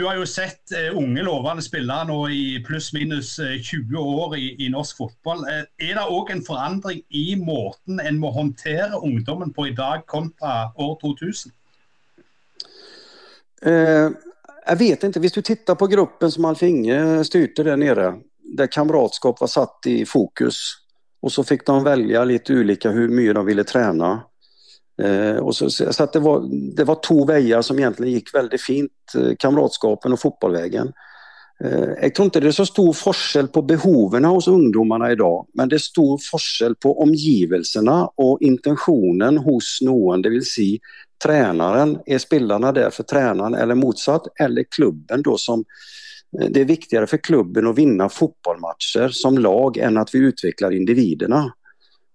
du 0.00 0.06
har 0.06 0.16
jo 0.16 0.26
sett 0.26 0.72
uh, 0.72 0.96
unge, 0.96 1.22
lovende 1.22 1.62
spillere 1.62 2.06
nå 2.08 2.18
i 2.32 2.44
pluss-minus 2.64 3.34
eh, 3.44 3.58
20 3.60 4.00
år 4.00 4.36
i, 4.38 4.46
i 4.64 4.68
norsk 4.72 4.96
fotball. 4.96 5.42
Uh, 5.44 5.66
er 5.76 5.98
det 5.98 6.04
òg 6.08 6.32
en 6.32 6.44
forandring 6.46 7.02
i 7.12 7.34
måten 7.36 8.00
en 8.00 8.20
må 8.22 8.30
håndtere 8.32 8.96
ungdommen 8.96 9.52
på 9.52 9.68
i 9.68 9.74
dag 9.76 10.06
kontra 10.08 10.70
år 10.80 10.96
2000? 11.02 11.52
Eh, 13.62 14.08
jag 14.66 14.76
vet 14.76 15.04
inte, 15.04 15.18
Om 15.18 15.28
du 15.34 15.42
tittar 15.42 15.74
på 15.74 15.86
gruppen 15.86 16.32
som 16.32 16.44
Alf 16.44 16.62
Inge 16.62 17.24
styrte 17.24 17.62
där 17.62 17.76
nere, 17.76 18.14
där 18.56 18.66
kamratskap 18.66 19.40
var 19.40 19.48
satt 19.48 19.86
i 19.86 20.06
fokus 20.06 20.56
och 21.22 21.32
så 21.32 21.44
fick 21.44 21.66
de 21.66 21.84
välja 21.84 22.24
lite 22.24 22.54
olika 22.54 22.90
hur 22.90 23.08
mycket 23.08 23.34
de 23.34 23.46
ville 23.46 23.64
träna. 23.64 24.22
Eh, 25.02 25.36
och 25.36 25.56
så, 25.56 25.70
så 25.70 26.02
att 26.02 26.12
det, 26.12 26.20
var, 26.20 26.48
det 26.76 26.84
var 26.84 26.98
två 27.06 27.24
vägar 27.24 27.62
som 27.62 27.78
egentligen 27.78 28.12
gick 28.12 28.34
väldigt 28.34 28.62
fint, 28.62 28.92
eh, 29.16 29.32
kamratskapen 29.38 30.12
och 30.12 30.20
fotbollvägen. 30.20 30.92
Eh, 31.64 31.88
jag 32.02 32.14
tror 32.14 32.24
inte 32.24 32.40
det 32.40 32.48
är 32.48 32.52
så 32.52 32.66
stor 32.66 32.92
forskel 32.92 33.48
på 33.48 33.62
behoven 33.62 34.24
hos 34.24 34.48
ungdomarna 34.48 35.12
idag, 35.12 35.46
men 35.54 35.68
det 35.68 35.76
är 35.76 35.78
stor 35.78 36.20
forskel 36.30 36.74
på 36.74 37.02
omgivelserna 37.02 38.10
och 38.14 38.38
intentionen 38.40 39.38
hos 39.38 39.78
någon, 39.82 40.22
det 40.22 40.28
vill 40.28 40.44
säga 40.44 40.78
tränaren. 41.24 41.98
Är 42.06 42.18
spelarna 42.18 42.72
där 42.72 42.90
för 42.90 43.02
tränaren 43.02 43.54
eller 43.54 43.74
motsatt, 43.74 44.22
eller 44.40 44.64
klubben 44.70 45.22
då 45.22 45.36
som 45.36 45.64
det 46.50 46.60
är 46.60 46.64
viktigare 46.64 47.06
för 47.06 47.16
klubben 47.16 47.66
att 47.66 47.78
vinna 47.78 48.08
fotbollsmatcher 48.08 49.08
som 49.08 49.38
lag 49.38 49.76
än 49.76 49.96
att 49.96 50.14
vi 50.14 50.18
utvecklar 50.18 50.70
individerna. 50.70 51.52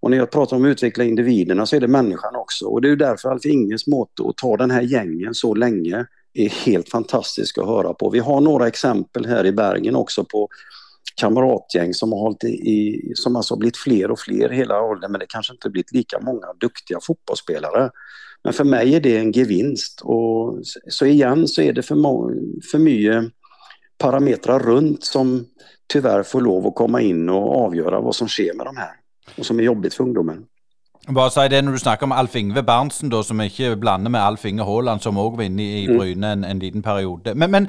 Och 0.06 0.12
när 0.12 0.18
jag 0.18 0.32
pratar 0.32 0.58
om 0.58 0.66
att 0.66 0.70
utveckla 0.70 1.04
individerna 1.04 1.66
så 1.66 1.76
är 1.76 1.80
det 1.80 1.88
människan 1.88 2.36
också. 2.36 2.66
Och 2.66 2.82
det 2.82 2.90
är 2.90 2.96
därför 2.96 3.30
Alf 3.30 3.46
Inges 3.46 3.88
motto 3.88 4.30
att 4.30 4.38
ta 4.38 4.58
den 4.58 4.72
här 4.72 4.82
gängen 4.82 5.34
så 5.34 5.54
länge 5.54 6.06
är 6.34 6.50
helt 6.50 6.90
fantastisk 6.90 7.58
att 7.58 7.66
höra 7.66 7.94
på. 7.94 8.10
Vi 8.10 8.20
har 8.20 8.42
några 8.42 8.68
exempel 8.68 9.26
här 9.26 9.46
i 9.46 9.52
Bergen 9.52 9.96
också 9.96 10.26
på 10.26 10.50
kamratgäng 11.22 11.94
som 11.94 12.12
har 12.12 12.20
hållit 12.20 12.44
i, 12.44 13.02
som 13.16 13.36
alltså 13.36 13.56
blivit 13.56 13.78
fler 13.78 14.12
och 14.12 14.20
fler 14.20 14.50
hela 14.50 14.82
åldern 14.82 15.12
men 15.12 15.20
det 15.20 15.26
kanske 15.30 15.54
inte 15.54 15.70
blivit 15.70 15.92
lika 15.92 16.20
många 16.20 16.54
duktiga 16.60 17.00
fotbollsspelare. 17.02 17.90
Men 18.44 18.54
för 18.54 18.64
mig 18.64 18.96
är 18.96 19.00
det 19.00 19.18
en 19.18 19.32
gevinst 19.32 20.02
och 20.04 20.60
så 20.90 21.06
igen 21.06 21.48
så 21.48 21.62
är 21.62 21.74
det 21.74 21.84
för, 21.84 21.96
för 22.72 22.80
mycket 22.80 23.34
parametrar 23.98 24.60
runt 24.60 25.04
som 25.04 25.46
tyvärr 25.88 26.24
får 26.24 26.42
lov 26.42 26.68
att 26.68 26.76
komma 26.76 27.02
in 27.02 27.30
och 27.30 27.66
avgöra 27.66 28.02
vad 28.02 28.16
som 28.16 28.28
sker 28.28 28.54
med 28.54 28.66
de 28.66 28.78
här 28.78 29.05
och 29.38 29.46
som 29.46 29.60
är 29.60 29.64
jobbigt 29.64 29.94
för 29.94 30.04
ungdomen. 30.04 30.46
Bare 31.14 31.30
si 31.30 31.48
det 31.50 31.62
når 31.62 31.72
du 31.72 31.78
snakker 31.78 32.08
om 32.08 32.12
Alf 32.12 32.36
Ingve 32.36 32.64
Berntsen, 32.64 33.10
da, 33.10 33.20
som 33.24 33.42
ikke 33.42 33.76
blander 33.78 34.10
med 34.10 34.20
Alf 34.20 34.46
Inge 34.46 34.66
Haaland, 34.66 35.04
som 35.04 35.20
òg 35.22 35.36
var 35.38 35.46
inne 35.46 35.62
i 35.62 35.84
mm. 35.86 35.98
Bryne 35.98 36.32
en, 36.34 36.44
en, 36.44 36.60
liten 36.60 36.82
periode. 36.82 37.36
Men, 37.36 37.52
men 37.52 37.68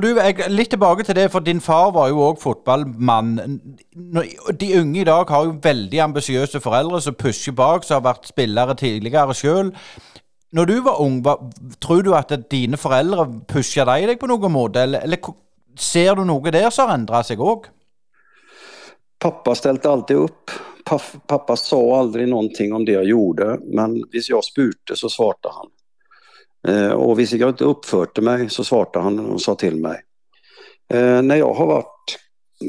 du, 0.00 0.08
litt 0.48 0.70
tilbake 0.72 1.04
til 1.04 1.16
det, 1.16 1.26
for 1.32 1.44
din 1.44 1.60
far 1.60 1.90
var 1.92 2.08
jo 2.08 2.22
òg 2.24 2.40
fotballmann. 2.40 3.60
De 4.60 4.70
unge 4.80 5.00
i 5.00 5.04
dag 5.04 5.28
har 5.28 5.44
jo 5.44 5.58
veldig 5.62 6.00
ambisiøse 6.00 6.60
foreldre 6.64 7.02
som 7.04 7.14
pusher 7.14 7.52
bak, 7.52 7.84
som 7.84 8.00
har 8.00 8.08
vært 8.14 8.32
spillere 8.32 8.74
tidligere 8.80 9.36
sjøl. 9.36 9.74
Når 10.52 10.64
du 10.64 10.76
var 10.88 11.00
ung, 11.04 11.20
var, 11.24 11.44
tror 11.80 12.02
du 12.02 12.14
at 12.16 12.32
dine 12.50 12.80
foreldre 12.80 13.28
pusha 13.48 13.84
deg 13.84 14.16
på 14.20 14.30
noen 14.30 14.52
måte, 14.52 14.86
eller, 14.88 15.04
eller 15.04 15.20
ser 15.76 16.14
du 16.14 16.24
noe 16.24 16.54
der 16.54 16.70
som 16.72 16.88
har 16.88 16.96
endra 16.96 17.20
seg 17.26 17.44
òg? 17.44 17.68
Pappa 19.24 19.54
ställde 19.54 19.90
alltid 19.90 20.16
upp. 20.16 20.50
Pappa 21.26 21.56
sa 21.56 21.98
aldrig 21.98 22.28
någonting 22.28 22.72
om 22.72 22.84
det 22.84 22.92
jag 22.92 23.04
gjorde, 23.04 23.58
men 23.62 24.04
visst 24.12 24.30
jag 24.30 24.44
spurte 24.44 24.96
så 24.96 25.08
svarade 25.08 25.48
han. 25.52 25.66
Eh, 26.68 26.92
och 26.92 27.18
visst 27.18 27.32
jag 27.32 27.50
inte 27.50 27.64
uppförde 27.64 28.22
mig 28.22 28.50
så 28.50 28.64
svarade 28.64 29.00
han 29.00 29.20
och 29.20 29.42
sa 29.42 29.54
till 29.54 29.76
mig. 29.76 30.02
Eh, 30.92 31.22
när 31.22 31.36
jag 31.36 31.54
har 31.54 31.66
varit 31.66 32.18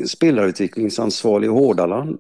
spelarutvecklingsansvarig 0.08 1.46
i 1.46 1.50
Hårdaland 1.50 2.20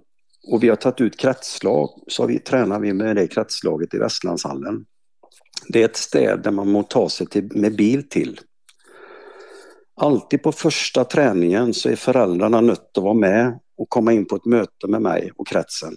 och 0.51 0.63
vi 0.63 0.69
har 0.69 0.75
tagit 0.75 1.01
ut 1.01 1.19
kretslag 1.19 1.89
så 2.07 2.25
vi, 2.25 2.39
tränar 2.39 2.79
vi 2.79 2.93
med 2.93 3.15
det 3.15 3.27
kretslaget 3.27 3.93
i 3.93 3.97
Västlandshallen. 3.97 4.85
Det 5.67 5.81
är 5.81 5.85
ett 5.85 5.97
städ 5.97 6.41
där 6.43 6.51
man 6.51 6.71
må 6.71 6.83
ta 6.83 7.09
sig 7.09 7.27
till, 7.27 7.49
med 7.55 7.75
bil 7.75 8.09
till. 8.09 8.39
Alltid 9.95 10.43
på 10.43 10.51
första 10.51 11.03
träningen 11.03 11.73
så 11.73 11.89
är 11.89 11.95
föräldrarna 11.95 12.61
nött 12.61 12.97
att 12.97 13.03
vara 13.03 13.13
med 13.13 13.59
och 13.77 13.89
komma 13.89 14.13
in 14.13 14.25
på 14.25 14.35
ett 14.35 14.45
möte 14.45 14.87
med 14.87 15.01
mig 15.01 15.31
och 15.37 15.47
kretsen. 15.47 15.93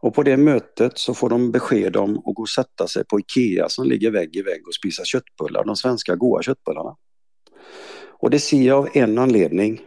Och 0.00 0.14
på 0.14 0.22
det 0.22 0.36
mötet 0.36 0.98
så 0.98 1.14
får 1.14 1.28
de 1.28 1.50
besked 1.50 1.96
om 1.96 2.18
att 2.18 2.34
gå 2.34 2.42
och 2.42 2.48
sätta 2.48 2.88
sig 2.88 3.04
på 3.04 3.20
Ikea 3.20 3.68
som 3.68 3.88
ligger 3.88 4.10
vägg 4.10 4.36
i 4.36 4.42
vägg 4.42 4.66
och 4.68 4.74
spisa 4.74 5.04
köttbullar, 5.04 5.64
de 5.64 5.76
svenska 5.76 6.16
goda 6.16 6.42
köttbullarna. 6.42 6.96
Och 8.18 8.30
det 8.30 8.38
ser 8.38 8.62
jag 8.62 8.78
av 8.78 8.88
en 8.92 9.18
anledning. 9.18 9.80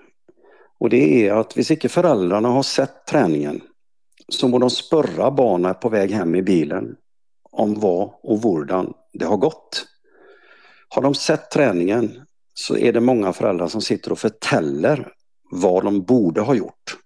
Och 0.79 0.89
det 0.89 1.27
är 1.27 1.33
att 1.33 1.57
hvis 1.57 1.71
inte 1.71 1.89
föräldrarna 1.89 2.49
har 2.49 2.63
sett 2.63 3.07
träningen 3.07 3.61
så 4.29 4.47
må 4.47 4.59
de 4.59 4.69
spörra 4.69 5.31
barnen 5.31 5.75
på 5.81 5.89
väg 5.89 6.11
hem 6.11 6.35
i 6.35 6.41
bilen 6.41 6.95
om 7.51 7.79
vad 7.79 8.13
och 8.23 8.39
hurdan 8.39 8.93
det 9.13 9.25
har 9.25 9.37
gått. 9.37 9.85
Har 10.89 11.01
de 11.01 11.15
sett 11.15 11.51
träningen 11.51 12.21
så 12.53 12.77
är 12.77 12.93
det 12.93 12.99
många 12.99 13.33
föräldrar 13.33 13.67
som 13.67 13.81
sitter 13.81 14.11
och 14.11 14.19
förtäller 14.19 15.13
vad 15.51 15.83
de 15.83 16.01
borde 16.03 16.41
ha 16.41 16.53
gjort. 16.53 16.97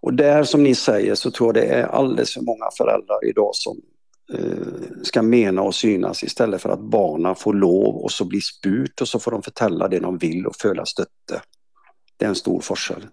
Och 0.00 0.14
där 0.14 0.44
som 0.44 0.62
ni 0.62 0.74
säger 0.74 1.14
så 1.14 1.30
tror 1.30 1.48
jag 1.48 1.64
det 1.64 1.74
är 1.74 1.86
alldeles 1.86 2.34
för 2.34 2.40
många 2.40 2.66
föräldrar 2.78 3.28
idag 3.28 3.50
som 3.52 3.76
eh, 4.34 5.02
ska 5.02 5.22
mena 5.22 5.62
och 5.62 5.74
synas 5.74 6.22
istället 6.22 6.62
för 6.62 6.68
att 6.68 6.80
barnen 6.80 7.34
får 7.34 7.54
lov 7.54 7.96
och 7.96 8.12
så 8.12 8.24
blir 8.24 8.40
spurt 8.40 9.00
och 9.00 9.08
så 9.08 9.18
får 9.18 9.30
de 9.30 9.42
förtälla 9.42 9.88
det 9.88 9.98
de 9.98 10.18
vill 10.18 10.46
och 10.46 10.56
föla 10.56 10.84
stötte. 10.84 11.42
Det 12.16 12.24
är 12.24 12.28
en 12.28 12.34
stor 12.34 12.60
forskel. 12.60 13.06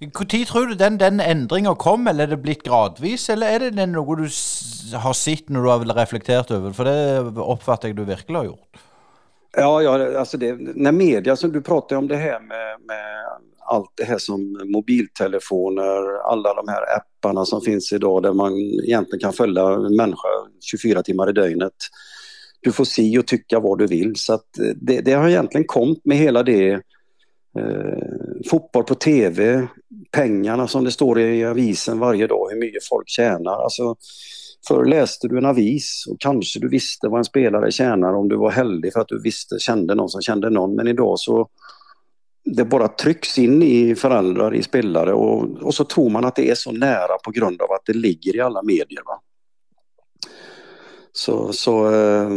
Når 0.00 0.44
tror 0.44 0.66
du 0.66 0.74
den, 0.74 0.98
den 0.98 1.20
endringa 1.20 1.74
kom, 1.74 2.06
eller 2.06 2.24
er 2.24 2.30
det 2.34 2.36
blitt 2.36 2.62
gradvis, 2.62 3.28
eller 3.30 3.46
är 3.46 3.70
det 3.70 3.86
noe 3.86 4.16
du 4.16 4.28
har 4.96 5.12
sett 5.12 5.48
när 5.48 5.62
du 5.62 5.68
har 5.68 5.84
reflekterat 5.94 6.50
över? 6.50 6.72
For 6.72 6.84
det 6.84 7.42
oppfatter 7.42 7.88
jeg 7.88 7.96
du 7.96 8.04
virkelig 8.04 8.38
har 8.38 8.44
gjort. 8.44 8.82
Ja, 9.56 9.82
ja 9.82 10.18
alltså 10.18 10.36
det, 10.36 10.56
när 10.58 10.92
media, 10.92 11.36
som 11.36 11.52
du 11.52 11.62
pratar 11.62 11.96
om 11.96 12.08
det 12.08 12.16
här 12.16 12.40
med, 12.40 12.80
med 12.86 13.24
allt 13.64 13.90
det 13.94 14.04
här 14.04 14.18
som 14.18 14.58
mobiltelefoner, 14.64 16.30
alla 16.32 16.54
de 16.54 16.68
här 16.68 16.82
apparna 16.96 17.44
som 17.44 17.60
finns 17.60 17.92
idag 17.92 18.22
där 18.22 18.32
man 18.32 18.52
egentligen 18.58 19.20
kan 19.20 19.32
följa 19.32 19.62
en 19.62 19.96
människa 19.96 20.28
24 20.60 21.02
timmar 21.02 21.30
i 21.30 21.32
dygnet. 21.32 21.72
Du 22.60 22.72
får 22.72 22.84
se 22.84 23.18
och 23.18 23.26
tycka 23.26 23.60
vad 23.60 23.78
du 23.78 23.86
vill. 23.86 24.16
Så 24.16 24.34
att 24.34 24.46
det, 24.76 25.00
det 25.00 25.12
har 25.12 25.28
egentligen 25.28 25.66
kommit 25.66 26.04
med 26.04 26.16
hela 26.16 26.42
det 26.42 26.70
eh, 27.58 28.40
fotboll 28.50 28.84
på 28.84 28.94
tv, 28.94 29.66
pengarna 30.10 30.68
som 30.68 30.84
det 30.84 30.90
står 30.90 31.20
i 31.20 31.44
avisen 31.44 31.98
varje 31.98 32.26
dag, 32.26 32.50
hur 32.50 32.60
mycket 32.60 32.88
folk 32.88 33.08
tjänar. 33.08 33.62
Alltså, 33.62 33.96
Förr 34.68 34.84
läste 34.84 35.28
du 35.28 35.38
en 35.38 35.46
avis 35.46 36.04
och 36.10 36.20
kanske 36.20 36.60
du 36.60 36.68
visste 36.68 37.08
vad 37.08 37.18
en 37.18 37.24
spelare 37.24 37.72
tjänar 37.72 38.12
om 38.12 38.28
du 38.28 38.36
var 38.36 38.50
heldig 38.50 38.92
för 38.92 39.00
att 39.00 39.08
du 39.08 39.22
visste, 39.22 39.58
kände 39.58 39.94
någon 39.94 40.08
som 40.08 40.22
kände 40.22 40.50
någon. 40.50 40.76
Men 40.76 40.88
idag 40.88 41.18
så 41.18 41.48
det 42.44 42.64
bara 42.64 42.88
trycks 42.88 43.38
in 43.38 43.62
i 43.62 43.94
föräldrar, 43.94 44.54
i 44.54 44.62
spelare 44.62 45.12
och, 45.12 45.62
och 45.62 45.74
så 45.74 45.84
tror 45.84 46.10
man 46.10 46.24
att 46.24 46.36
det 46.36 46.50
är 46.50 46.54
så 46.54 46.72
nära 46.72 47.18
på 47.24 47.30
grund 47.30 47.62
av 47.62 47.72
att 47.72 47.82
det 47.86 47.92
ligger 47.92 48.36
i 48.36 48.40
alla 48.40 48.62
medier. 48.62 49.02
Va? 49.06 49.20
Så, 51.12 51.52
så 51.52 51.94
eh, 51.94 52.30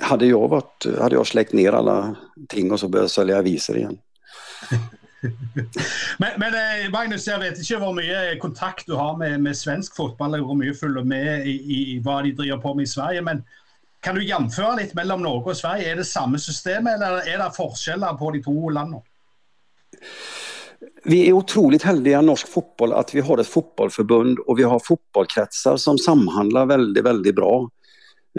hade 0.00 0.26
jag 0.26 0.48
varit, 0.48 0.86
hade 1.00 1.14
jag 1.14 1.26
släckt 1.26 1.52
ner 1.52 1.72
alla 1.72 2.16
ting 2.48 2.72
och 2.72 2.80
så 2.80 2.88
börjat 2.88 3.10
sälja 3.10 3.38
aviser 3.38 3.76
igen. 3.76 3.98
men, 6.18 6.30
men, 6.38 6.54
eh, 6.54 6.90
Magnus, 6.90 7.26
jeg 7.28 7.40
vet 7.40 7.58
ikke 7.62 7.78
hvor 7.82 7.94
mye 7.96 8.22
eh, 8.32 8.38
kontakt 8.42 8.88
du 8.88 8.96
har 8.98 9.16
med, 9.20 9.38
med 9.44 9.58
svensk 9.58 9.96
fotball, 9.96 10.34
eller 10.34 10.46
hvor 10.48 10.58
mye 10.58 10.74
følger 10.74 11.06
med 11.06 11.46
i, 11.46 11.56
i, 11.62 11.80
hva 12.02 12.20
de 12.26 12.34
driver 12.38 12.62
på 12.62 12.74
med 12.78 12.88
i 12.88 12.92
Sverige. 12.92 13.22
Men 13.22 13.44
kan 14.02 14.18
du 14.18 14.24
jämföra 14.26 14.74
litt 14.80 14.96
mellom 14.98 15.22
Norge 15.22 15.54
og 15.54 15.58
Sverige? 15.58 15.92
Er 15.92 16.02
det 16.02 16.08
samme 16.10 16.40
systemet, 16.42 16.98
eller 16.98 17.22
er 17.22 17.38
det 17.44 17.52
forskjeller 17.56 18.18
på 18.18 18.32
de 18.34 18.42
to 18.42 18.56
landene? 18.74 19.02
Vi 21.04 21.28
är 21.28 21.32
otroligt 21.32 21.82
heldiga 21.82 22.18
i 22.18 22.22
norsk 22.22 22.48
fotboll 22.48 22.92
att 22.92 23.14
vi 23.14 23.20
har 23.20 23.38
ett 23.38 23.46
fotbollförbund 23.46 24.38
och 24.38 24.58
vi 24.58 24.62
har 24.62 24.78
fotbollkretsar 24.78 25.76
som 25.76 25.98
samhandlar 25.98 26.66
väldigt, 26.66 27.04
väldigt 27.04 27.34
bra. 27.34 27.68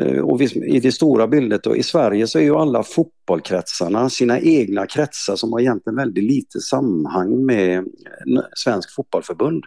Eh, 0.02 0.20
och 0.20 0.42
i 0.42 0.80
det 0.80 0.92
stora 0.92 1.28
bildet 1.28 1.64
då, 1.64 1.76
i 1.76 1.84
Sverige 1.84 2.28
så 2.28 2.40
är 2.40 2.44
ju 2.44 2.56
alla 2.56 2.84
fotbollkretsarna 2.84 4.10
sina 4.10 4.40
egna 4.40 4.86
kretsar 4.86 5.36
som 5.36 5.54
har 5.54 5.60
egentligen 5.60 5.96
väldigt 5.96 6.24
lite 6.24 6.60
sammanhang 6.60 7.46
med 7.46 7.78
eh, 7.78 8.44
Svensk 8.56 8.96
fotbollförbund. 8.96 9.64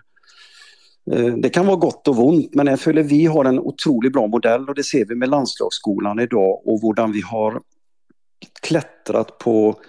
Eh, 1.12 1.36
det 1.36 1.48
kan 1.48 1.66
vara 1.66 1.76
gott 1.76 2.08
och 2.08 2.26
ont 2.26 2.54
men 2.54 2.66
jag 2.66 2.80
följer 2.80 3.04
vi 3.04 3.26
har 3.26 3.44
en 3.44 3.58
otroligt 3.58 4.12
bra 4.12 4.26
modell 4.26 4.68
och 4.68 4.74
det 4.74 4.84
ser 4.84 5.04
vi 5.04 5.14
med 5.14 5.28
landslagsskolan 5.28 6.18
idag 6.18 6.68
och 6.68 6.80
hur 6.82 7.12
vi 7.12 7.20
har 7.20 7.60
klättrat 8.62 9.38
på 9.38 9.80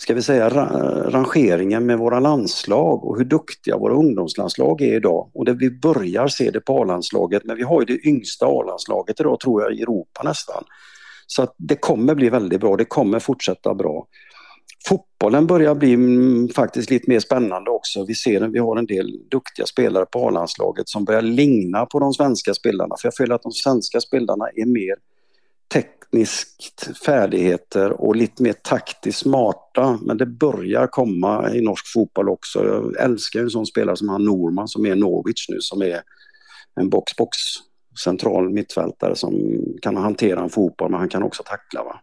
ska 0.00 0.14
vi 0.14 0.22
säga, 0.22 0.48
rangeringen 1.10 1.86
med 1.86 1.98
våra 1.98 2.20
landslag 2.20 3.04
och 3.04 3.18
hur 3.18 3.24
duktiga 3.24 3.76
våra 3.76 3.94
ungdomslandslag 3.94 4.80
är 4.80 4.94
idag. 4.94 5.30
Och 5.34 5.44
det 5.44 5.52
vi 5.52 5.70
börjar 5.70 6.28
se 6.28 6.50
det 6.50 6.60
på 6.60 6.82
A-landslaget, 6.82 7.44
men 7.44 7.56
vi 7.56 7.62
har 7.62 7.80
ju 7.80 7.86
det 7.86 8.08
yngsta 8.08 8.46
A-landslaget 8.46 9.20
idag 9.20 9.40
tror 9.40 9.62
jag 9.62 9.74
i 9.74 9.82
Europa 9.82 10.22
nästan. 10.24 10.64
Så 11.26 11.42
att 11.42 11.54
det 11.58 11.76
kommer 11.76 12.14
bli 12.14 12.28
väldigt 12.28 12.60
bra, 12.60 12.76
det 12.76 12.84
kommer 12.84 13.18
fortsätta 13.18 13.74
bra. 13.74 14.06
Fotbollen 14.88 15.46
börjar 15.46 15.74
bli 15.74 15.92
mm, 15.92 16.48
faktiskt 16.48 16.90
lite 16.90 17.10
mer 17.10 17.20
spännande 17.20 17.70
också. 17.70 18.04
Vi 18.04 18.14
ser 18.14 18.40
att 18.40 18.52
vi 18.52 18.58
har 18.58 18.76
en 18.76 18.86
del 18.86 19.28
duktiga 19.30 19.66
spelare 19.66 20.06
på 20.06 20.28
A-landslaget 20.28 20.88
som 20.88 21.04
börjar 21.04 21.22
ligna 21.22 21.86
på 21.86 21.98
de 21.98 22.12
svenska 22.12 22.54
spelarna. 22.54 22.94
För 23.00 23.06
jag 23.06 23.14
följer 23.14 23.34
att 23.34 23.42
de 23.42 23.52
svenska 23.52 24.00
spelarna 24.00 24.44
är 24.54 24.66
mer 24.66 24.94
tekniskt 25.72 26.98
färdigheter 27.04 27.92
och 27.92 28.16
lite 28.16 28.42
mer 28.42 28.52
taktiskt 28.52 29.18
smarta. 29.18 29.98
Men 30.02 30.16
det 30.16 30.26
börjar 30.26 30.86
komma 30.86 31.50
i 31.54 31.60
norsk 31.60 31.92
fotboll 31.92 32.28
också. 32.28 32.64
Jag 32.64 33.04
älskar 33.04 33.40
en 33.40 33.50
sån 33.50 33.66
spelare 33.66 33.96
som 33.96 34.08
han 34.08 34.24
Norman 34.24 34.68
som 34.68 34.86
är 34.86 34.94
Norwich 34.94 35.48
nu 35.48 35.56
som 35.60 35.82
är 35.82 36.02
en 36.80 36.90
box-box 36.90 37.36
central 38.04 38.50
mittfältare 38.50 39.16
som 39.16 39.60
kan 39.82 39.96
hantera 39.96 40.40
en 40.40 40.50
fotboll 40.50 40.90
men 40.90 41.00
han 41.00 41.08
kan 41.08 41.22
också 41.22 41.42
tackla. 41.42 41.84
Va? 41.84 42.00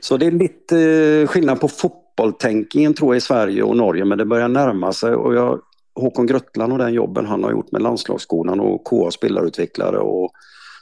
Så 0.00 0.16
det 0.16 0.26
är 0.26 0.30
lite 0.30 0.80
eh, 0.80 1.26
skillnad 1.26 1.60
på 1.60 1.68
fotbolltänkningen 1.68 2.94
tror 2.94 3.14
jag 3.14 3.16
i 3.16 3.20
Sverige 3.20 3.62
och 3.62 3.76
Norge 3.76 4.04
men 4.04 4.18
det 4.18 4.24
börjar 4.24 4.48
närma 4.48 4.92
sig 4.92 5.14
och 5.14 5.34
jag 5.34 5.60
Håkon 5.94 6.26
Grötland 6.26 6.72
och 6.72 6.78
den 6.78 6.94
jobben 6.94 7.26
han 7.26 7.44
har 7.44 7.50
gjort 7.50 7.72
med 7.72 7.82
landslagsskolan 7.82 8.60
och 8.60 8.84
KA 8.84 9.10
spelarutvecklare 9.10 9.98
och 9.98 10.32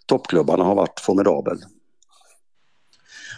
toppklubbarna 0.07 0.65
har 0.65 0.75
varit 0.75 1.01
formidabel. 1.01 1.59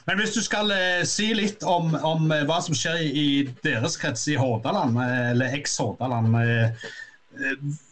Men 0.08 0.20
om 0.20 0.26
du 0.34 0.42
ska 0.42 0.56
eh, 0.56 1.04
si 1.04 1.34
litt 1.34 1.62
om, 1.62 1.98
om 2.02 2.30
eh, 2.32 2.46
hva 2.48 2.62
som 2.64 2.72
skjer 2.74 3.02
i 3.04 3.28
deres 3.60 3.98
krets 4.00 4.22
i 4.32 4.38
Hordaland, 4.40 4.96
eh, 4.96 5.30
eller 5.34 5.56
eks-Hordaland. 5.58 6.32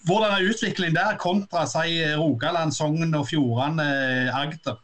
Hvordan 0.08 0.32
er 0.32 0.46
utviklingen 0.48 0.96
der 0.96 1.18
kontra 1.20 1.66
si, 1.68 2.00
Rogaland, 2.16 2.72
Sogn 2.74 3.14
och 3.14 3.28
Fjordane, 3.28 3.84
Agder? 4.32 4.80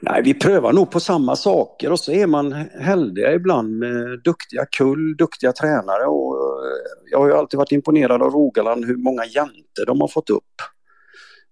Nej, 0.00 0.22
vi 0.22 0.34
prövar 0.34 0.72
nog 0.72 0.90
på 0.90 1.00
samma 1.00 1.36
saker 1.36 1.92
och 1.92 2.00
så 2.00 2.12
är 2.12 2.26
man 2.26 2.52
heldiga 2.80 3.32
ibland 3.32 3.78
med 3.78 4.20
duktiga 4.24 4.66
kull, 4.66 5.16
duktiga 5.16 5.52
tränare. 5.52 6.04
Och 6.04 6.36
jag 7.10 7.18
har 7.18 7.28
ju 7.28 7.34
alltid 7.34 7.58
varit 7.58 7.72
imponerad 7.72 8.22
av 8.22 8.30
Rogaland, 8.30 8.84
hur 8.84 8.96
många 8.96 9.24
jäntor 9.24 9.86
de 9.86 10.00
har 10.00 10.08
fått 10.08 10.30
upp. 10.30 10.54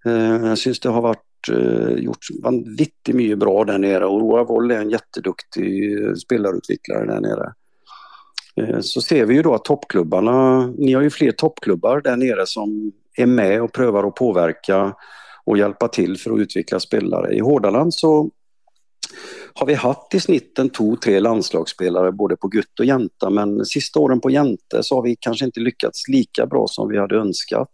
Eh, 0.06 0.46
jag 0.48 0.58
syns 0.58 0.80
det 0.80 0.88
har 0.88 1.02
varit 1.02 1.48
eh, 1.52 2.04
gjort 2.04 2.26
vanvittigt 2.42 3.16
mycket 3.16 3.38
bra 3.38 3.64
där 3.64 3.78
nere 3.78 4.06
och 4.06 4.20
Roa 4.20 4.44
Woll 4.44 4.70
är 4.70 4.80
en 4.80 4.90
jätteduktig 4.90 5.96
spelarutvecklare 6.18 7.06
där 7.06 7.20
nere. 7.20 7.52
Eh, 8.56 8.80
så 8.80 9.00
ser 9.00 9.26
vi 9.26 9.34
ju 9.34 9.42
då 9.42 9.54
att 9.54 9.64
toppklubbarna, 9.64 10.66
ni 10.66 10.92
har 10.92 11.02
ju 11.02 11.10
fler 11.10 11.32
toppklubbar 11.32 12.00
där 12.00 12.16
nere 12.16 12.46
som 12.46 12.92
är 13.16 13.26
med 13.26 13.62
och 13.62 13.72
prövar 13.72 14.04
att 14.04 14.14
påverka 14.14 14.94
och 15.44 15.58
hjälpa 15.58 15.88
till 15.88 16.18
för 16.18 16.32
att 16.32 16.38
utveckla 16.38 16.80
spelare. 16.80 17.34
I 17.34 17.40
Hårdaland 17.40 17.94
så 17.94 18.30
har 19.54 19.66
vi 19.66 19.74
haft 19.74 20.14
i 20.14 20.20
snitt 20.20 20.58
en 20.58 20.70
två, 20.70 20.96
tre 20.96 21.20
landslagsspelare 21.20 22.12
både 22.12 22.36
på 22.36 22.48
gutt 22.48 22.80
och 22.80 22.84
jänta 22.84 23.30
men 23.30 23.64
sista 23.64 24.00
åren 24.00 24.20
på 24.20 24.30
jänte 24.30 24.82
så 24.82 24.94
har 24.94 25.02
vi 25.02 25.16
kanske 25.20 25.44
inte 25.44 25.60
lyckats 25.60 26.08
lika 26.08 26.46
bra 26.46 26.66
som 26.68 26.88
vi 26.88 26.98
hade 26.98 27.16
önskat. 27.16 27.70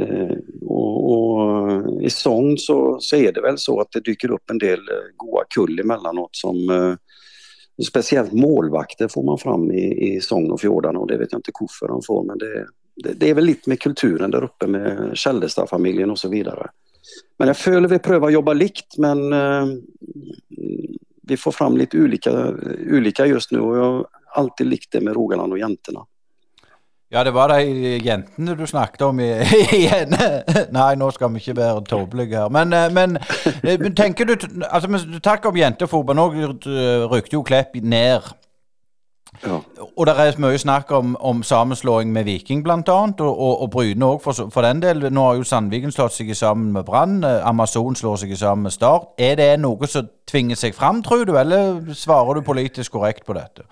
Eh, 0.00 0.36
och, 0.60 1.12
och, 1.12 2.02
I 2.02 2.10
sång 2.10 2.58
så, 2.58 2.98
så 3.00 3.16
är 3.16 3.32
det 3.32 3.40
väl 3.40 3.58
så 3.58 3.80
att 3.80 3.92
det 3.92 4.00
dyker 4.00 4.30
upp 4.30 4.50
en 4.50 4.58
del 4.58 4.78
eh, 4.78 5.16
goa 5.16 5.44
kull 5.54 5.80
emellanåt 5.80 6.30
som 6.36 6.70
eh, 6.70 6.94
Speciellt 7.86 8.32
målvakter 8.32 9.08
får 9.08 9.22
man 9.22 9.38
fram 9.38 9.72
i, 9.72 10.14
i 10.14 10.20
sång 10.20 10.50
och 10.50 10.60
fjordarna 10.60 10.98
och 10.98 11.06
det 11.06 11.18
vet 11.18 11.32
jag 11.32 11.38
inte 11.38 11.52
koffer 11.52 11.88
de 11.88 12.02
får 12.02 12.24
men 12.24 12.38
det, 12.38 12.66
det, 12.96 13.12
det, 13.12 13.30
är 13.30 13.34
väl 13.34 13.44
lite 13.44 13.68
med 13.68 13.80
kulturen 13.80 14.30
där 14.30 14.44
uppe 14.44 14.66
med 14.66 15.10
Källestad-familjen 15.14 16.10
och 16.10 16.18
så 16.18 16.28
vidare. 16.28 16.70
Men 17.38 17.48
jag 17.48 17.56
följer 17.56 17.88
vi 17.88 17.98
prövar 17.98 18.30
jobba 18.30 18.52
likt 18.52 18.98
men 18.98 19.32
eh, 19.32 19.66
vi 21.22 21.36
får 21.36 21.52
fram 21.52 21.76
lite 21.76 21.98
olika, 21.98 22.54
olika 22.90 23.26
just 23.26 23.50
nu 23.50 23.58
och 23.60 23.76
jag 23.76 23.82
har 23.82 24.06
alltid 24.34 24.66
likt 24.66 24.92
det 24.92 25.00
med 25.00 25.14
Rogaland 25.14 25.52
och 25.52 25.58
jäntorna. 25.58 26.06
Ja, 27.10 27.24
det 27.24 27.34
var 27.34 27.50
de 27.50 27.98
jentene 28.04 28.54
du 28.54 28.66
snakket 28.70 29.02
om 29.02 29.20
igjen. 29.20 30.14
Nei, 30.70 30.92
nå 30.94 31.10
skal 31.10 31.32
vi 31.34 31.42
ikke 31.42 31.56
være 31.58 31.82
tåpelige 31.88 32.38
her. 32.38 32.52
Men, 32.54 32.72
eh, 32.72 32.92
men, 32.94 33.16
eh, 33.64 33.80
men, 33.80 33.96
tenker 33.98 34.24
du 34.24 34.36
altså, 34.70 34.88
men 34.88 35.18
Takk 35.22 35.50
om 35.50 35.58
jentefotball. 35.58 36.16
Nå 36.16 36.28
rykte 37.10 37.34
jo 37.34 37.42
Klepp 37.42 37.74
ned. 37.82 38.30
Ja. 39.46 39.58
Og 39.96 40.06
det 40.06 40.14
er 40.18 40.38
mye 40.42 40.58
snakk 40.58 40.90
om, 40.92 41.16
om 41.20 41.42
sammenslåing 41.42 42.12
med 42.12 42.24
Viking 42.24 42.64
bl.a., 42.64 42.78
og, 42.86 43.20
og, 43.20 43.62
og 43.62 43.70
Bryne 43.70 44.06
òg 44.06 44.22
for, 44.22 44.50
for, 44.52 44.62
den 44.62 44.82
del. 44.82 45.06
Nå 45.12 45.26
har 45.26 45.38
jo 45.38 45.46
Sandviken 45.46 45.92
slått 45.94 46.14
seg 46.14 46.30
sammen 46.36 46.72
med 46.72 46.84
Brann. 46.86 47.24
Eh, 47.24 47.40
Amazon 47.46 47.96
slår 47.96 48.22
seg 48.22 48.36
sammen 48.38 48.68
med 48.68 48.74
Start. 48.74 49.12
Er 49.18 49.34
det 49.40 49.52
noe 49.62 49.90
som 49.90 50.08
tvinger 50.30 50.58
seg 50.58 50.74
fram, 50.74 51.02
tror 51.02 51.24
du, 51.26 51.36
eller 51.38 51.94
svarer 51.94 52.38
du 52.38 52.46
politisk 52.46 52.98
korrekt 52.98 53.26
på 53.26 53.38
dette? 53.38 53.66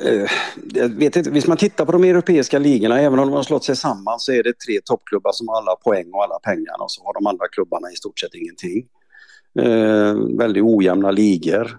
Eh, 0.00 0.30
jag 0.74 0.88
vet 0.88 1.16
inte, 1.16 1.30
visst 1.30 1.46
man 1.46 1.56
tittar 1.56 1.84
på 1.84 1.92
de 1.92 2.04
europeiska 2.04 2.58
ligorna, 2.58 3.00
även 3.00 3.18
om 3.18 3.26
de 3.26 3.34
har 3.34 3.42
slått 3.42 3.64
sig 3.64 3.76
samman 3.76 4.20
så 4.20 4.32
är 4.32 4.42
det 4.42 4.58
tre 4.58 4.80
toppklubbar 4.84 5.32
som 5.32 5.48
har 5.48 5.56
alla 5.56 5.76
poäng 5.76 6.12
och 6.12 6.24
alla 6.24 6.38
pengarna 6.38 6.84
och 6.84 6.90
så 6.90 7.04
har 7.04 7.14
de 7.14 7.26
andra 7.26 7.48
klubbarna 7.48 7.90
i 7.90 7.96
stort 7.96 8.18
sett 8.18 8.34
ingenting. 8.34 8.86
Eh, 9.60 10.14
väldigt 10.38 10.62
ojämna 10.62 11.10
ligor. 11.10 11.78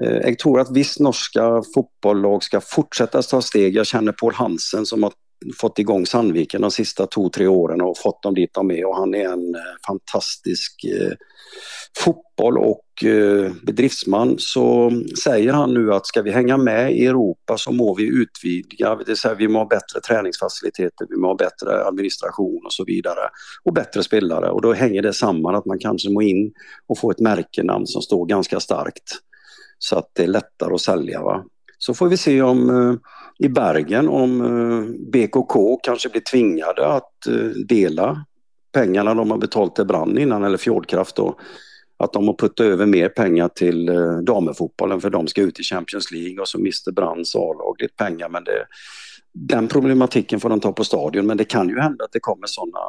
Eh, 0.00 0.16
jag 0.16 0.38
tror 0.38 0.60
att 0.60 0.70
visst 0.70 1.00
norska 1.00 1.62
fotbollslag 1.74 2.42
ska 2.42 2.60
fortsätta 2.60 3.22
ta 3.22 3.42
steg. 3.42 3.76
Jag 3.76 3.86
känner 3.86 4.12
Paul 4.12 4.34
Hansen 4.34 4.86
som 4.86 5.02
har 5.02 5.12
fått 5.60 5.78
igång 5.78 6.06
Sandviken 6.06 6.60
de 6.60 6.70
sista 6.70 7.06
två, 7.06 7.28
tre 7.28 7.46
åren 7.46 7.80
och 7.80 7.98
fått 7.98 8.22
dem 8.22 8.34
dit 8.34 8.54
de 8.54 8.70
är 8.70 8.84
och 8.84 8.96
han 8.96 9.14
är 9.14 9.24
en 9.24 9.54
eh, 9.54 9.60
fantastisk 9.86 10.84
eh, 10.84 11.12
fotboll 11.98 12.58
och 12.58 13.04
eh, 13.04 13.52
bedriftsman 13.62 14.34
så 14.38 14.92
säger 15.24 15.52
han 15.52 15.74
nu 15.74 15.94
att 15.94 16.06
ska 16.06 16.22
vi 16.22 16.30
hänga 16.30 16.56
med 16.56 16.92
i 16.92 17.06
Europa 17.06 17.58
så 17.58 17.72
må 17.72 17.94
vi 17.94 18.06
utvidga, 18.06 18.96
det 18.96 19.04
vill 19.04 19.16
säga 19.16 19.34
vi 19.34 19.48
må 19.48 19.58
ha 19.58 19.66
bättre 19.66 20.00
träningsfaciliteter, 20.08 21.06
vi 21.08 21.16
må 21.16 21.28
ha 21.28 21.34
bättre 21.34 21.84
administration 21.84 22.62
och 22.64 22.72
så 22.72 22.84
vidare 22.84 23.30
och 23.64 23.72
bättre 23.72 24.02
spelare 24.02 24.50
och 24.50 24.62
då 24.62 24.72
hänger 24.72 25.02
det 25.02 25.12
samman 25.12 25.54
att 25.54 25.66
man 25.66 25.78
kanske 25.78 26.10
må 26.10 26.22
in 26.22 26.52
och 26.86 26.98
få 26.98 27.10
ett 27.10 27.20
märkenamn 27.20 27.86
som 27.86 28.02
står 28.02 28.26
ganska 28.26 28.60
starkt 28.60 29.12
så 29.78 29.96
att 29.96 30.10
det 30.12 30.22
är 30.22 30.28
lättare 30.28 30.74
att 30.74 30.80
sälja. 30.80 31.22
Va? 31.22 31.44
Så 31.82 31.94
får 31.94 32.08
vi 32.08 32.16
se 32.16 32.42
om 32.42 32.70
eh, 32.70 32.94
i 33.46 33.48
Bergen 33.48 34.08
om 34.08 34.40
eh, 34.40 35.10
BKK 35.12 35.80
kanske 35.82 36.08
blir 36.08 36.20
tvingade 36.20 36.86
att 36.86 37.26
eh, 37.26 37.34
dela 37.68 38.24
pengarna 38.72 39.14
de 39.14 39.30
har 39.30 39.38
betalt 39.38 39.74
till 39.74 39.86
Brann 39.86 40.18
innan, 40.18 40.44
eller 40.44 40.58
Fjordkraft 40.58 41.16
då, 41.16 41.38
att 41.98 42.12
de 42.12 42.26
har 42.26 42.34
puttat 42.34 42.60
över 42.60 42.86
mer 42.86 43.08
pengar 43.08 43.48
till 43.48 43.90
damfotbollen 44.22 45.00
för 45.00 45.10
de 45.10 45.26
ska 45.26 45.42
ut 45.42 45.60
i 45.60 45.62
Champions 45.62 46.12
League 46.12 46.40
och 46.40 46.48
så 46.48 46.58
mister 46.60 46.92
Brands 46.92 47.36
A-lag 47.36 47.76
lite 47.78 47.94
pengar. 47.94 48.28
Men 48.28 48.44
det, 48.44 48.66
den 49.32 49.68
problematiken 49.68 50.40
får 50.40 50.48
de 50.48 50.60
ta 50.60 50.72
på 50.72 50.84
stadion 50.84 51.26
men 51.26 51.36
det 51.36 51.44
kan 51.44 51.68
ju 51.68 51.80
hända 51.80 52.04
att 52.04 52.12
det 52.12 52.20
kommer 52.20 52.46
sådana 52.46 52.80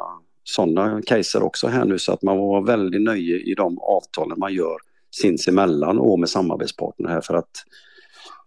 såna 0.44 1.02
caser 1.02 1.42
också 1.42 1.68
här 1.68 1.84
nu 1.84 1.98
så 1.98 2.12
att 2.12 2.22
man 2.22 2.38
var 2.38 2.66
väldigt 2.66 3.02
nöjd 3.02 3.48
i 3.48 3.54
de 3.54 3.78
avtalen 3.78 4.38
man 4.38 4.54
gör 4.54 4.76
sinsemellan 5.10 5.98
och 5.98 6.20
med 6.20 6.28
samarbetspartner 6.28 7.08
här 7.08 7.20
för 7.20 7.34
att 7.34 7.64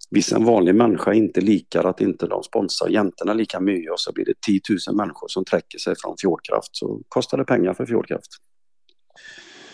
Visst 0.10 0.32
en 0.32 0.46
vanlig 0.46 0.76
människa 0.76 1.14
inte 1.14 1.42
likar 1.42 1.84
att 1.84 2.02
inte 2.02 2.28
de 2.28 2.44
sponsrar 2.44 2.90
jäntorna 2.90 3.34
lika 3.34 3.60
mycket 3.60 3.92
och 3.92 4.00
så 4.00 4.12
blir 4.14 4.26
det 4.26 4.34
10 4.46 4.62
000 4.88 4.96
människor 4.96 5.28
som 5.28 5.46
träcker 5.46 5.78
sig 5.78 5.96
från 5.98 6.16
Fjordkraft 6.18 6.70
så 6.72 7.02
kostar 7.08 7.38
det 7.38 7.46
pengar 7.46 7.74
för 7.74 7.86
Fjordkraft. 7.86 8.32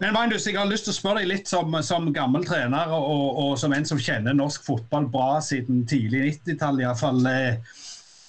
Men 0.01 0.13
Magnus, 0.13 0.47
jeg 0.47 0.57
har 0.57 0.65
lyst 0.65 0.87
til 0.87 0.95
å 0.95 0.97
spørre 0.97 1.21
deg 1.21 1.29
litt 1.29 1.49
som, 1.51 1.75
som 1.85 2.07
gammel 2.13 2.41
trener 2.47 2.89
og, 2.89 3.25
og, 3.37 3.51
som 3.61 3.73
en 3.75 3.85
som 3.85 3.99
kjenner 4.01 4.33
norsk 4.33 4.63
fotball 4.65 5.05
bra 5.13 5.35
siden 5.45 5.83
tidlig 5.85 6.23
90-tall 6.41 6.81
iallfall. 6.81 7.19
Eh, 7.29 7.75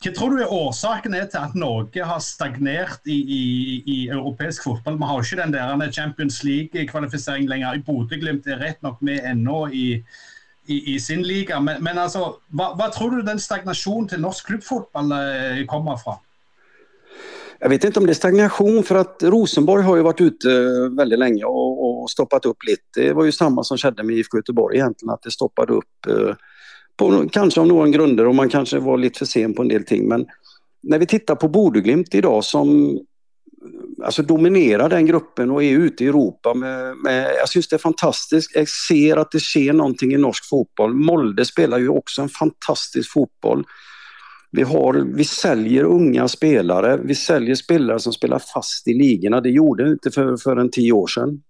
hva 0.03 0.13
tror 0.13 0.35
du 0.35 0.43
er 0.43 0.53
årsaken 0.53 1.17
er 1.17 1.31
til 1.33 1.41
at 1.41 1.57
Norge 1.57 2.05
har 2.05 2.21
stagnert 2.21 3.09
i, 3.09 3.17
i, 3.17 3.43
i 3.89 3.97
europeisk 4.11 4.67
fotball? 4.67 4.99
Vi 5.01 5.09
har 5.09 5.17
jo 5.17 5.25
ikke 5.25 5.41
den 5.41 5.57
der 5.57 5.97
Champions 5.97 6.43
League-kvalifisering 6.45 7.49
lenger. 7.49 7.81
Bodø-Glimt 7.87 8.51
er 8.53 8.61
rett 8.61 8.85
nok 8.85 9.01
med 9.01 9.25
ennå 9.33 9.63
i, 9.73 9.87
i, 10.73 10.95
i, 10.95 11.01
sin 11.01 11.23
liga. 11.23 11.61
Men, 11.61 11.83
men 11.83 11.99
alltså, 11.99 12.35
vad, 12.49 12.93
tror 12.93 13.11
du 13.11 13.23
den 13.23 13.41
stagnationen 13.41 14.09
till 14.09 14.21
norsk 14.21 14.47
klubbfotboll 14.47 15.13
eh, 15.13 15.67
kommer 15.67 15.95
ifrån? 15.95 16.15
Jag 17.59 17.69
vet 17.69 17.85
inte 17.85 18.01
om 18.01 18.07
det 18.07 18.13
är 18.13 18.15
stagnation 18.15 18.83
för 18.83 18.95
att 18.95 19.23
Rosenborg 19.23 19.83
har 19.83 19.97
ju 19.97 20.03
varit 20.03 20.21
ute 20.21 20.53
eh, 20.53 20.97
väldigt 20.97 21.19
länge 21.19 21.45
och, 21.45 22.03
och 22.03 22.11
stoppat 22.11 22.47
upp 22.47 22.65
lite. 22.67 23.09
Det 23.09 23.13
var 23.13 23.25
ju 23.25 23.33
samma 23.33 23.65
som 23.65 23.79
skedde 23.79 24.03
med 24.03 24.17
IFK 24.17 24.39
Göteborg 24.39 24.77
egentligen, 24.77 25.15
att 25.15 25.23
det 25.23 25.31
stoppade 25.31 25.73
upp 25.73 26.07
eh, 26.09 26.35
på, 26.97 27.29
kanske 27.33 27.61
av 27.61 27.67
några 27.67 27.89
grunder 27.89 28.27
och 28.27 28.35
man 28.35 28.49
kanske 28.49 28.79
var 28.79 28.99
lite 28.99 29.19
för 29.19 29.27
sen 29.27 29.55
på 29.55 29.63
en 29.63 29.69
del 29.69 29.85
ting. 29.85 30.09
Men 30.09 30.27
när 30.83 30.99
vi 30.99 31.07
tittar 31.07 31.35
på 31.35 31.49
Bodeglimt 31.49 32.15
idag 32.15 32.45
som 32.45 32.99
alltså 34.05 34.23
dominerar 34.23 34.89
den 34.89 35.07
gruppen 35.07 35.51
och 35.51 35.63
är 35.63 35.73
ute 35.73 36.05
i 36.05 36.07
Europa. 36.07 36.55
Med, 36.55 36.97
med, 36.97 37.35
jag 37.39 37.49
syns 37.49 37.69
det 37.69 37.77
är 37.77 37.79
fantastiskt. 37.79 38.51
Jag 38.55 38.69
ser 38.69 39.17
att 39.17 39.31
det 39.31 39.41
sker 39.41 39.73
någonting 39.73 40.13
i 40.15 40.17
norsk 40.17 40.49
fotboll. 40.49 40.95
Molde 40.95 41.45
spelar 41.45 41.79
ju 41.79 41.89
också 41.89 42.23
en 42.23 42.29
fantastisk 42.29 43.13
fotboll. 43.13 43.65
Vi, 44.51 44.63
har, 44.63 45.07
vi 45.15 45.25
säljer 45.25 45.85
unga 45.85 46.29
spelare, 46.29 47.01
vi 47.05 47.15
säljer 47.15 47.55
spelare 47.55 48.01
som 48.01 48.13
spelar 48.13 48.39
fast 48.55 48.89
i 48.89 48.95
ligorna. 48.95 49.41
Det 49.41 49.51
gjorde 49.51 49.85
vi 49.85 49.91
inte 49.91 50.11
för, 50.11 50.37
för 50.37 50.57
en 50.57 50.71
tio 50.71 50.93
år 50.93 51.07
sedan. 51.07 51.43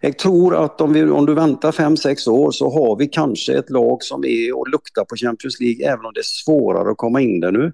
Jag 0.00 0.18
tror 0.18 0.64
att 0.64 0.80
om, 0.80 0.92
vi, 0.92 1.02
om 1.02 1.26
du 1.26 1.34
väntar 1.34 1.72
5-6 1.72 2.28
år 2.28 2.50
så 2.50 2.70
har 2.70 2.98
vi 2.98 3.06
kanske 3.06 3.58
ett 3.58 3.70
lag 3.70 4.02
som 4.02 4.24
är 4.24 4.58
och 4.58 4.68
luktar 4.68 5.04
på 5.04 5.16
Champions 5.16 5.60
League 5.60 5.86
även 5.86 6.04
om 6.04 6.12
det 6.14 6.20
är 6.20 6.44
svårare 6.44 6.90
att 6.90 6.96
komma 6.96 7.20
in 7.20 7.40
där 7.40 7.52
nu. 7.52 7.72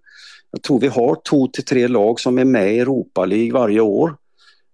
Jag 0.50 0.62
tror 0.62 0.80
vi 0.80 0.86
har 0.86 1.20
två 1.30 1.46
till 1.46 1.64
tre 1.64 1.88
lag 1.88 2.20
som 2.20 2.38
är 2.38 2.44
med 2.44 2.74
i 2.74 2.78
Europa 2.78 3.24
League 3.24 3.52
varje 3.52 3.80
år. 3.80 4.16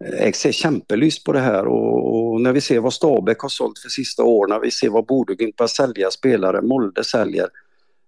Eh, 0.05 0.25
Jag 0.25 0.35
ser 0.35 0.53
kämpelyst 0.53 1.25
på 1.25 1.33
det 1.33 1.41
här 1.41 1.67
och, 1.67 2.33
och, 2.33 2.41
när 2.41 2.53
vi 2.53 2.61
ser 2.61 2.81
vad 2.81 2.93
Stabäck 2.93 3.41
har 3.41 3.49
sålt 3.49 3.79
för 3.79 3.89
sista 3.89 4.23
åren, 4.23 4.51
när 4.51 4.61
vi 4.61 4.71
ser 4.71 4.89
vad 4.89 5.07
Bodeglimt 5.07 5.57
börjar 5.57 5.69
sälja 5.69 6.11
spelare, 6.11 6.63
Molde 6.63 7.05
säljer 7.05 7.49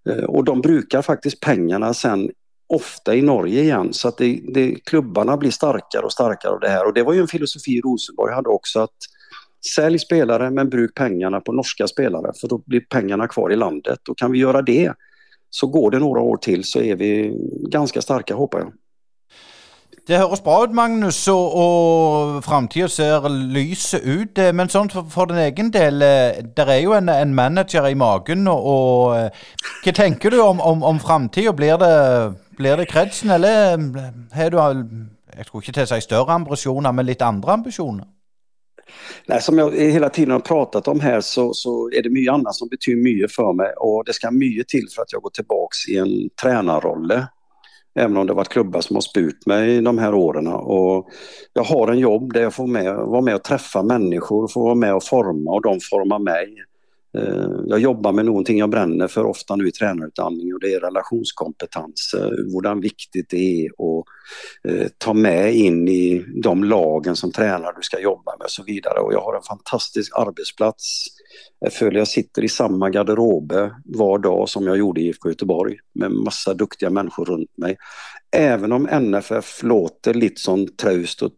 eh, 0.09 0.23
och 0.23 0.43
de 0.43 0.61
brukar 0.61 1.01
faktiskt 1.01 1.39
pengarna 1.39 1.93
sen 1.93 2.31
ofta 2.69 3.15
i 3.15 3.21
Norge 3.21 3.61
igen. 3.61 3.93
Så 3.93 4.07
att 4.07 4.17
det, 4.17 4.41
det, 4.53 4.75
klubbarna 4.85 5.37
blir 5.37 5.51
starkare 5.51 6.01
och 6.01 6.11
starkare 6.11 6.51
av 6.51 6.59
det 6.59 6.69
här. 6.69 6.85
Och 6.85 6.93
det 6.93 7.03
var 7.03 7.13
ju 7.13 7.21
en 7.21 7.27
filosofi 7.27 7.81
Rosenborg 7.81 8.33
hade 8.33 8.49
också 8.49 8.79
att 8.79 8.95
sälj 9.75 9.99
spelare 9.99 10.51
men 10.51 10.69
bruk 10.69 10.95
pengarna 10.95 11.41
på 11.41 11.51
norska 11.51 11.87
spelare 11.87 12.31
för 12.41 12.47
då 12.47 12.63
blir 12.65 12.79
pengarna 12.79 13.27
kvar 13.27 13.51
i 13.51 13.55
landet. 13.55 14.07
Och 14.09 14.17
kan 14.17 14.31
vi 14.31 14.39
göra 14.39 14.61
det 14.61 14.93
så 15.49 15.67
går 15.67 15.91
det 15.91 15.99
några 15.99 16.21
år 16.21 16.37
till 16.37 16.63
så 16.63 16.81
är 16.81 16.95
vi 16.95 17.37
ganska 17.69 18.01
starka 18.01 18.35
hoppas 18.35 18.61
jag. 18.61 18.73
Det 20.07 20.17
høres 20.17 20.39
bra 20.39 20.61
ut, 20.63 20.71
Magnus, 20.71 21.17
og, 21.27 21.55
og 21.59 22.43
framtida 22.43 22.87
ser 22.87 23.25
lys 23.27 23.89
ut. 23.93 24.39
Men 24.55 24.69
sånn 24.71 24.87
for, 24.87 25.03
for 25.11 25.27
din 25.27 25.41
egen 25.43 25.71
del, 25.75 25.99
eh, 25.99 26.39
det 26.55 26.63
er 26.63 26.79
jo 26.79 26.93
en, 26.95 27.11
en, 27.11 27.33
manager 27.35 27.89
i 27.89 27.97
magen. 27.99 28.47
Og, 28.47 28.69
og 28.71 29.09
hva 29.17 29.91
eh, 29.91 29.97
tenker 29.97 30.31
du 30.31 30.39
om, 30.39 30.63
om, 30.63 30.85
om 30.87 31.01
framtida? 31.03 31.51
Blir 31.51 31.75
det, 31.81 31.91
blir 32.55 32.79
det 32.79 32.87
kretsen, 32.87 33.35
eller 33.35 33.75
eh, 33.75 34.07
har 34.31 34.55
du 34.55 34.61
jeg 35.37 35.45
skulle 35.45 35.65
ikke 35.65 35.75
til 35.75 35.85
å 35.85 35.89
si 35.91 36.01
større 36.01 36.39
ambisjoner, 36.39 36.95
men 36.95 37.05
litt 37.05 37.21
andre 37.21 37.59
ambisjoner? 37.59 38.07
Nej, 39.25 39.41
som 39.41 39.57
jag 39.57 39.71
hela 39.71 40.09
tiden 40.09 40.31
har 40.31 40.39
pratat 40.39 40.87
om 40.87 40.99
här 40.99 41.21
så, 41.21 41.53
så 41.53 41.89
är 41.89 42.03
det 42.03 42.09
mycket 42.09 42.33
annat 42.33 42.55
som 42.55 42.67
betyder 42.67 43.03
mycket 43.03 43.31
för 43.31 43.53
mig 43.53 43.73
och 43.77 44.03
det 44.05 44.13
ska 44.13 44.31
mycket 44.31 44.67
till 44.67 44.87
för 44.95 45.01
att 45.01 45.13
jag 45.13 45.21
går 45.21 45.29
tillbaks 45.29 45.87
i 45.89 45.97
en 45.97 46.29
tränarroll. 46.41 47.11
Även 47.99 48.17
om 48.17 48.27
det 48.27 48.33
varit 48.33 48.49
klubbar 48.49 48.81
som 48.81 48.95
har 48.95 49.01
spurt 49.01 49.45
mig 49.45 49.81
de 49.81 49.97
här 49.97 50.13
åren. 50.13 50.47
Och 50.47 51.09
jag 51.53 51.63
har 51.63 51.87
en 51.87 51.99
jobb 51.99 52.33
där 52.33 52.41
jag 52.41 52.53
får 52.53 52.67
med, 52.67 52.95
vara 52.95 53.21
med 53.21 53.35
och 53.35 53.43
träffa 53.43 53.83
människor, 53.83 54.47
får 54.47 54.61
vara 54.61 54.75
med 54.75 54.95
och 54.95 55.03
forma 55.03 55.51
och 55.51 55.61
de 55.61 55.79
formar 55.79 56.19
mig. 56.19 56.47
Eh, 57.17 57.49
jag 57.67 57.79
jobbar 57.79 58.11
med 58.11 58.25
någonting 58.25 58.57
jag 58.59 58.69
bränner 58.69 59.07
för 59.07 59.25
ofta 59.25 59.55
nu 59.55 59.67
i 59.67 59.71
tränarutbildning 59.71 60.53
och 60.53 60.59
det 60.59 60.73
är 60.73 60.79
relationskompetens, 60.79 62.13
eh, 62.17 62.29
hur 62.29 62.81
viktigt 62.81 63.29
det 63.29 63.65
är 63.65 63.65
att 63.67 64.05
eh, 64.63 64.87
ta 64.97 65.13
med 65.13 65.55
in 65.55 65.87
i 65.87 66.25
de 66.43 66.63
lagen 66.63 67.15
som 67.15 67.31
tränare 67.31 67.73
du 67.75 67.81
ska 67.81 67.99
jobba 67.99 68.37
med 68.37 68.45
och 68.45 68.51
så 68.51 68.63
vidare. 68.63 68.99
Och 68.99 69.13
jag 69.13 69.21
har 69.21 69.35
en 69.35 69.43
fantastisk 69.43 70.11
arbetsplats. 70.17 71.05
Jag 71.59 71.73
följer 71.73 71.99
jag 71.99 72.07
sitter 72.07 72.43
i 72.43 72.49
samma 72.49 72.89
garderobe 72.89 73.71
var 73.85 74.19
dag 74.19 74.49
som 74.49 74.67
jag 74.67 74.77
gjorde 74.77 75.01
i 75.01 75.07
IFK 75.07 75.29
Göteborg 75.29 75.77
med 75.93 76.11
massa 76.11 76.53
duktiga 76.53 76.89
människor 76.89 77.25
runt 77.25 77.57
mig. 77.57 77.77
Även 78.35 78.71
om 78.71 78.87
NFF 78.91 79.63
låter 79.63 80.13
lite 80.13 80.41
som 80.41 80.67
traust 80.67 81.21
och 81.21 81.31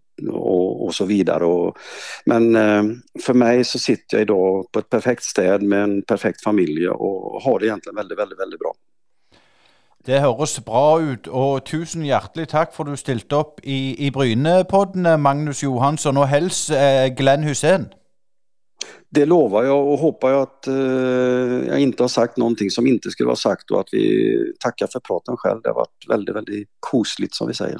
och, 0.90 0.94
och 0.94 0.96
så 0.96 1.06
vidare. 1.06 1.46
Och, 1.46 1.78
men 2.26 2.56
eh, 2.56 2.84
för 3.22 3.34
mig 3.34 3.64
så 3.64 3.80
sitter 3.80 4.18
jag 4.18 4.22
idag 4.22 4.72
på 4.72 4.80
ett 4.80 4.90
perfekt 4.90 5.24
städ 5.24 5.64
med 5.64 5.84
en 5.84 6.02
perfekt 6.02 6.44
familj 6.44 6.90
och 6.90 7.42
har 7.42 7.60
det 7.60 7.66
egentligen 7.66 7.96
väldigt, 7.96 8.20
väldigt, 8.20 8.40
väldigt 8.40 8.60
bra. 8.60 8.74
Det 10.06 10.22
høres 10.24 10.60
bra 10.66 11.02
ut, 11.02 11.28
og 11.28 11.66
tusen 11.68 12.06
hjertelig 12.08 12.48
takk 12.50 12.72
for 12.74 12.88
du 12.88 12.96
stilte 12.98 13.36
opp 13.36 13.60
i, 13.68 14.08
i 14.08 14.10
Brynepodden, 14.16 15.06
Magnus 15.22 15.62
Johansson, 15.64 16.18
og 16.18 16.30
helst 16.32 16.72
eh, 16.72 17.12
Glenn 17.14 17.44
Hussein. 17.44 17.90
Det 19.12 19.26
lovar 19.26 19.64
jag 19.64 19.88
och 19.88 20.00
hoppas 20.00 20.32
att 20.32 20.68
eh, 20.68 21.68
jag 21.68 21.80
inte 21.80 22.04
har 22.04 22.08
sagt 22.08 22.38
någonting 22.38 22.70
som 22.70 22.88
inte 22.88 23.12
skulle 23.12 23.28
vara 23.28 23.36
sagt 23.36 23.72
och 23.72 23.80
att 23.80 23.90
vi 23.92 24.36
tackar 24.60 24.88
för 24.88 25.00
praten 25.00 25.38
själv. 25.38 25.62
Det 25.62 25.70
har 25.70 25.76
varit 25.76 26.06
väldigt, 26.10 26.36
väldigt 26.36 26.70
kosligt 26.80 27.36
som 27.36 27.48
vi 27.48 27.54
säger. 27.54 27.80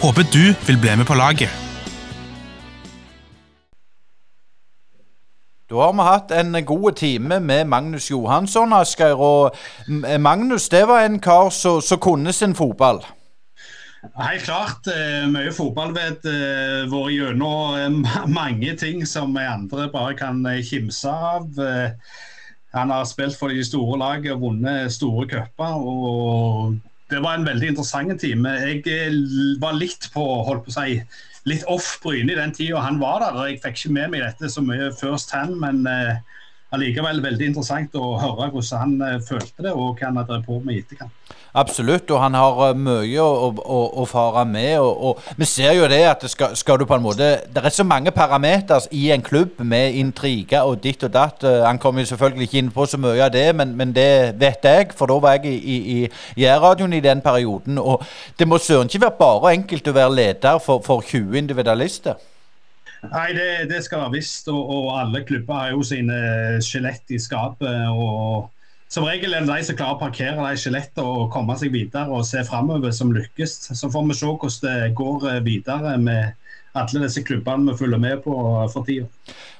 Håper 0.00 0.22
du 0.32 0.54
vil 0.66 0.78
bli 0.80 0.96
med 0.96 1.06
på 1.06 1.14
laget. 1.14 1.52
Da 5.70 5.76
har 5.76 5.92
vi 5.92 6.06
hatt 6.06 6.32
en 6.32 6.64
god 6.64 6.92
time 6.96 7.40
med 7.40 7.64
Magnus 7.64 8.10
Johansson, 8.10 8.72
Asgeir. 8.72 9.14
Og 9.14 9.56
Magnus 10.18 10.68
det 10.68 10.88
var 10.88 11.04
en 11.04 11.20
kar 11.20 11.50
som 11.52 12.00
kunne 12.00 12.32
sin 12.32 12.54
fotball. 12.54 13.04
Helt 14.16 14.42
klart. 14.42 14.88
Eh, 14.88 15.28
mye 15.28 15.52
fotball 15.52 15.92
vet 15.92 16.24
eh, 16.24 16.88
vært 16.88 17.12
gjennom 17.12 17.76
eh, 17.76 18.20
mange 18.40 18.72
ting 18.80 19.04
som 19.06 19.36
vi 19.36 19.44
andre 19.44 19.90
bare 19.92 20.16
kan 20.16 20.40
kimse 20.64 21.12
av. 21.12 21.44
Han 22.72 22.90
har 22.90 23.04
spilt 23.04 23.36
for 23.36 23.52
de 23.52 23.60
store 23.64 23.98
lagene 24.00 24.40
vunnet 24.40 24.92
store 24.92 25.28
cuper. 25.28 25.76
og 25.76 26.80
det 27.10 27.18
var 27.24 27.36
en 27.36 27.46
veldig 27.46 27.72
interessant 27.72 28.20
time. 28.22 28.52
Jeg 28.62 28.84
eh, 28.86 29.16
var 29.62 29.78
litt 29.78 30.10
på 30.14 30.24
holdt 30.46 30.66
på 30.66 30.72
å 30.72 30.76
si, 30.76 31.00
litt 31.50 31.64
off 31.72 31.96
Bryne 32.04 32.34
i 32.34 32.38
den 32.38 32.54
tida 32.54 32.82
han 32.84 33.00
var 33.02 33.24
der. 33.24 33.40
Jeg 33.48 33.62
fikk 33.64 33.80
ikke 33.80 33.96
med 33.96 34.12
meg 34.14 34.24
dette 34.26 34.50
så 34.52 34.62
mye 34.64 34.92
first 34.96 35.34
hand, 35.34 35.56
men 35.62 35.82
uh, 35.88 36.20
allikevel 36.74 37.22
veldig 37.24 37.50
interessant 37.50 37.94
å 37.98 38.14
høre 38.20 38.50
hvordan 38.52 38.82
han 38.84 38.96
eh, 39.06 39.20
følte 39.26 39.66
det, 39.66 39.72
og 39.74 39.98
hva 39.98 40.10
han 40.10 40.20
har 40.20 40.28
drevet 40.28 40.46
på 40.46 40.58
med 40.62 40.76
i 40.76 40.82
etterkant. 40.84 41.36
Absolutt, 41.58 42.10
og 42.14 42.20
han 42.22 42.36
har 42.38 42.60
eh, 42.68 42.76
mye 42.78 43.24
å, 43.24 43.48
å, 43.50 43.78
å, 44.02 44.06
fare 44.06 44.44
med. 44.46 44.76
Og, 44.78 45.02
og, 45.08 45.24
Vi 45.40 45.48
ser 45.50 45.74
jo 45.74 45.88
det 45.90 46.00
at 46.06 46.26
skal, 46.30 46.54
skal, 46.58 46.78
du 46.78 46.86
på 46.86 46.94
en 46.94 47.02
måte 47.02 47.30
Det 47.50 47.64
er 47.64 47.74
så 47.74 47.86
mange 47.86 48.12
parametere 48.14 48.86
i 48.94 49.08
en 49.10 49.22
klubb 49.22 49.58
med 49.66 49.98
intriger 49.98 50.68
og 50.68 50.78
ditt 50.84 51.02
og 51.06 51.14
datt. 51.14 51.44
Eh, 51.44 51.64
han 51.66 51.82
kommer 51.82 52.04
jo 52.04 52.12
selvfølgelig 52.12 52.48
ikke 52.48 52.62
inn 52.62 52.72
på 52.74 52.86
så 52.86 53.00
mye 53.02 53.26
av 53.26 53.34
det, 53.34 53.48
men, 53.56 53.74
men 53.76 53.94
det 53.96 54.38
vet 54.38 54.70
jeg, 54.70 54.94
for 54.94 55.10
da 55.10 55.18
var 55.18 55.40
jeg 55.40 55.50
i, 55.50 55.82
i, 55.98 56.00
i 56.38 56.46
i 56.46 57.00
den 57.00 57.20
perioden. 57.20 57.78
Og 57.78 58.02
det 58.38 58.46
må 58.48 58.58
søren 58.58 58.86
ikke 58.86 59.06
være 59.08 59.18
bare 59.18 59.54
enkelt 59.56 59.88
å 59.88 59.96
være 59.96 60.14
leder 60.14 60.58
for, 60.62 60.82
for 60.86 61.02
20 61.02 61.38
individualister. 61.38 62.14
Nei, 63.08 63.30
det, 63.32 63.48
det 63.70 63.80
skal 63.86 64.04
være 64.04 64.18
visst. 64.18 64.48
Og, 64.52 64.60
og, 64.60 64.88
alle 65.00 65.24
klubber 65.24 65.56
har 65.56 65.74
jo 65.74 65.84
sine 65.86 66.16
eh, 66.16 66.56
skjelett 66.64 67.14
i 67.14 67.20
skapet. 67.20 67.88
og 67.90 68.50
som 68.90 69.04
regel 69.06 69.36
er 69.36 69.44
det 69.46 69.54
de 69.54 69.66
som 69.68 69.76
klarer 69.78 69.94
å 69.94 70.00
parkere 70.00 70.42
de 70.42 70.58
skjelettene 70.58 71.06
og 71.06 71.28
komme 71.30 71.54
seg 71.60 71.70
videre 71.70 72.10
og 72.10 72.24
se 72.26 72.42
framover, 72.42 72.90
som 72.90 73.12
lykkes. 73.14 73.52
Så 73.78 73.90
får 73.92 74.08
vi 74.08 74.16
se 74.18 74.26
hvordan 74.26 74.64
det 74.64 74.94
går 74.98 75.26
eh, 75.30 75.42
videre 75.46 75.92
med 76.02 76.49
alle 76.74 77.02
disse 77.02 77.22
klubbene 77.26 77.72
vi 77.72 77.78
følger 77.78 77.98
med 77.98 78.20
på 78.24 78.34
for 78.72 78.86
tida. 78.86 79.08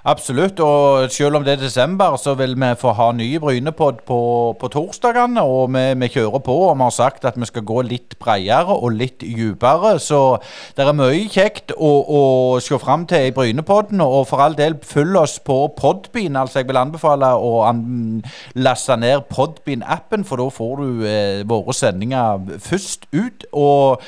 Absolutt, 0.04 0.60
og 0.60 1.10
selv 1.12 1.36
om 1.36 1.44
det 1.44 1.52
er 1.52 1.60
desember, 1.60 2.16
så 2.16 2.32
vil 2.34 2.54
vi 2.56 2.68
få 2.78 2.92
ha 2.96 3.10
nye 3.12 3.40
Brynepod 3.40 3.98
på, 4.06 4.20
på 4.60 4.70
torsdagene. 4.72 5.42
Og 5.42 5.74
vi, 5.74 5.82
vi, 6.00 6.08
kjører 6.14 6.40
på, 6.46 6.54
og 6.70 6.78
vi 6.78 6.86
har 6.86 6.94
sagt 6.94 7.26
at 7.28 7.36
vi 7.36 7.48
skal 7.50 7.66
gå 7.68 7.82
litt 7.84 8.16
bredere 8.22 8.72
og 8.72 8.94
litt 8.96 9.20
dypere. 9.20 9.98
Så 10.00 10.38
det 10.76 10.86
er 10.86 10.96
mye 10.96 11.28
kjekt 11.28 11.74
å, 11.76 11.92
å 12.00 12.22
se 12.64 12.80
fram 12.80 13.04
til 13.10 13.28
i 13.28 13.36
Brynepodden. 13.36 14.00
Og 14.00 14.24
for 14.30 14.40
all 14.40 14.56
del, 14.56 14.78
følg 14.80 15.20
oss 15.20 15.36
på 15.44 15.58
Podbean. 15.76 16.40
Altså, 16.40 16.62
jeg 16.62 16.70
vil 16.70 16.80
anbefale 16.80 17.34
å 17.36 17.54
an 17.68 18.22
laste 18.56 18.96
ned 18.96 19.28
Podbean-appen, 19.28 20.24
for 20.24 20.40
da 20.40 20.48
får 20.48 20.76
du 20.80 21.06
eh, 21.10 21.46
våre 21.48 21.76
sendinger 21.76 22.40
først 22.56 23.10
ut. 23.12 23.50
og 23.52 24.00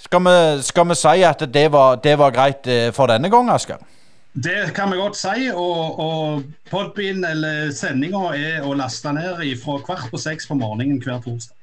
skal 0.00 0.24
vi, 0.24 0.62
skal 0.62 0.88
vi 0.88 0.98
si 0.98 1.22
at 1.28 1.46
det 1.52 1.66
var, 1.72 2.00
det 2.02 2.16
var 2.18 2.34
greit 2.34 2.66
eh, 2.66 2.88
for 2.96 3.10
denne 3.10 3.30
gang, 3.32 3.50
Asker? 3.52 3.80
Det 4.32 4.72
kan 4.74 4.90
vi 4.92 4.98
godt 5.00 5.18
si. 5.18 5.50
Og, 5.52 5.98
og 6.00 6.42
Podbean 6.70 7.24
eller 7.26 7.72
sendinga 7.74 8.30
er 8.36 8.66
å 8.66 8.76
laste 8.78 9.12
ned 9.16 9.42
fra 9.62 9.80
kvart 9.84 10.10
på 10.12 10.20
seks 10.20 10.48
på 10.48 10.58
morgenen 10.58 11.02
hver 11.02 11.22
torsdag. 11.24 11.56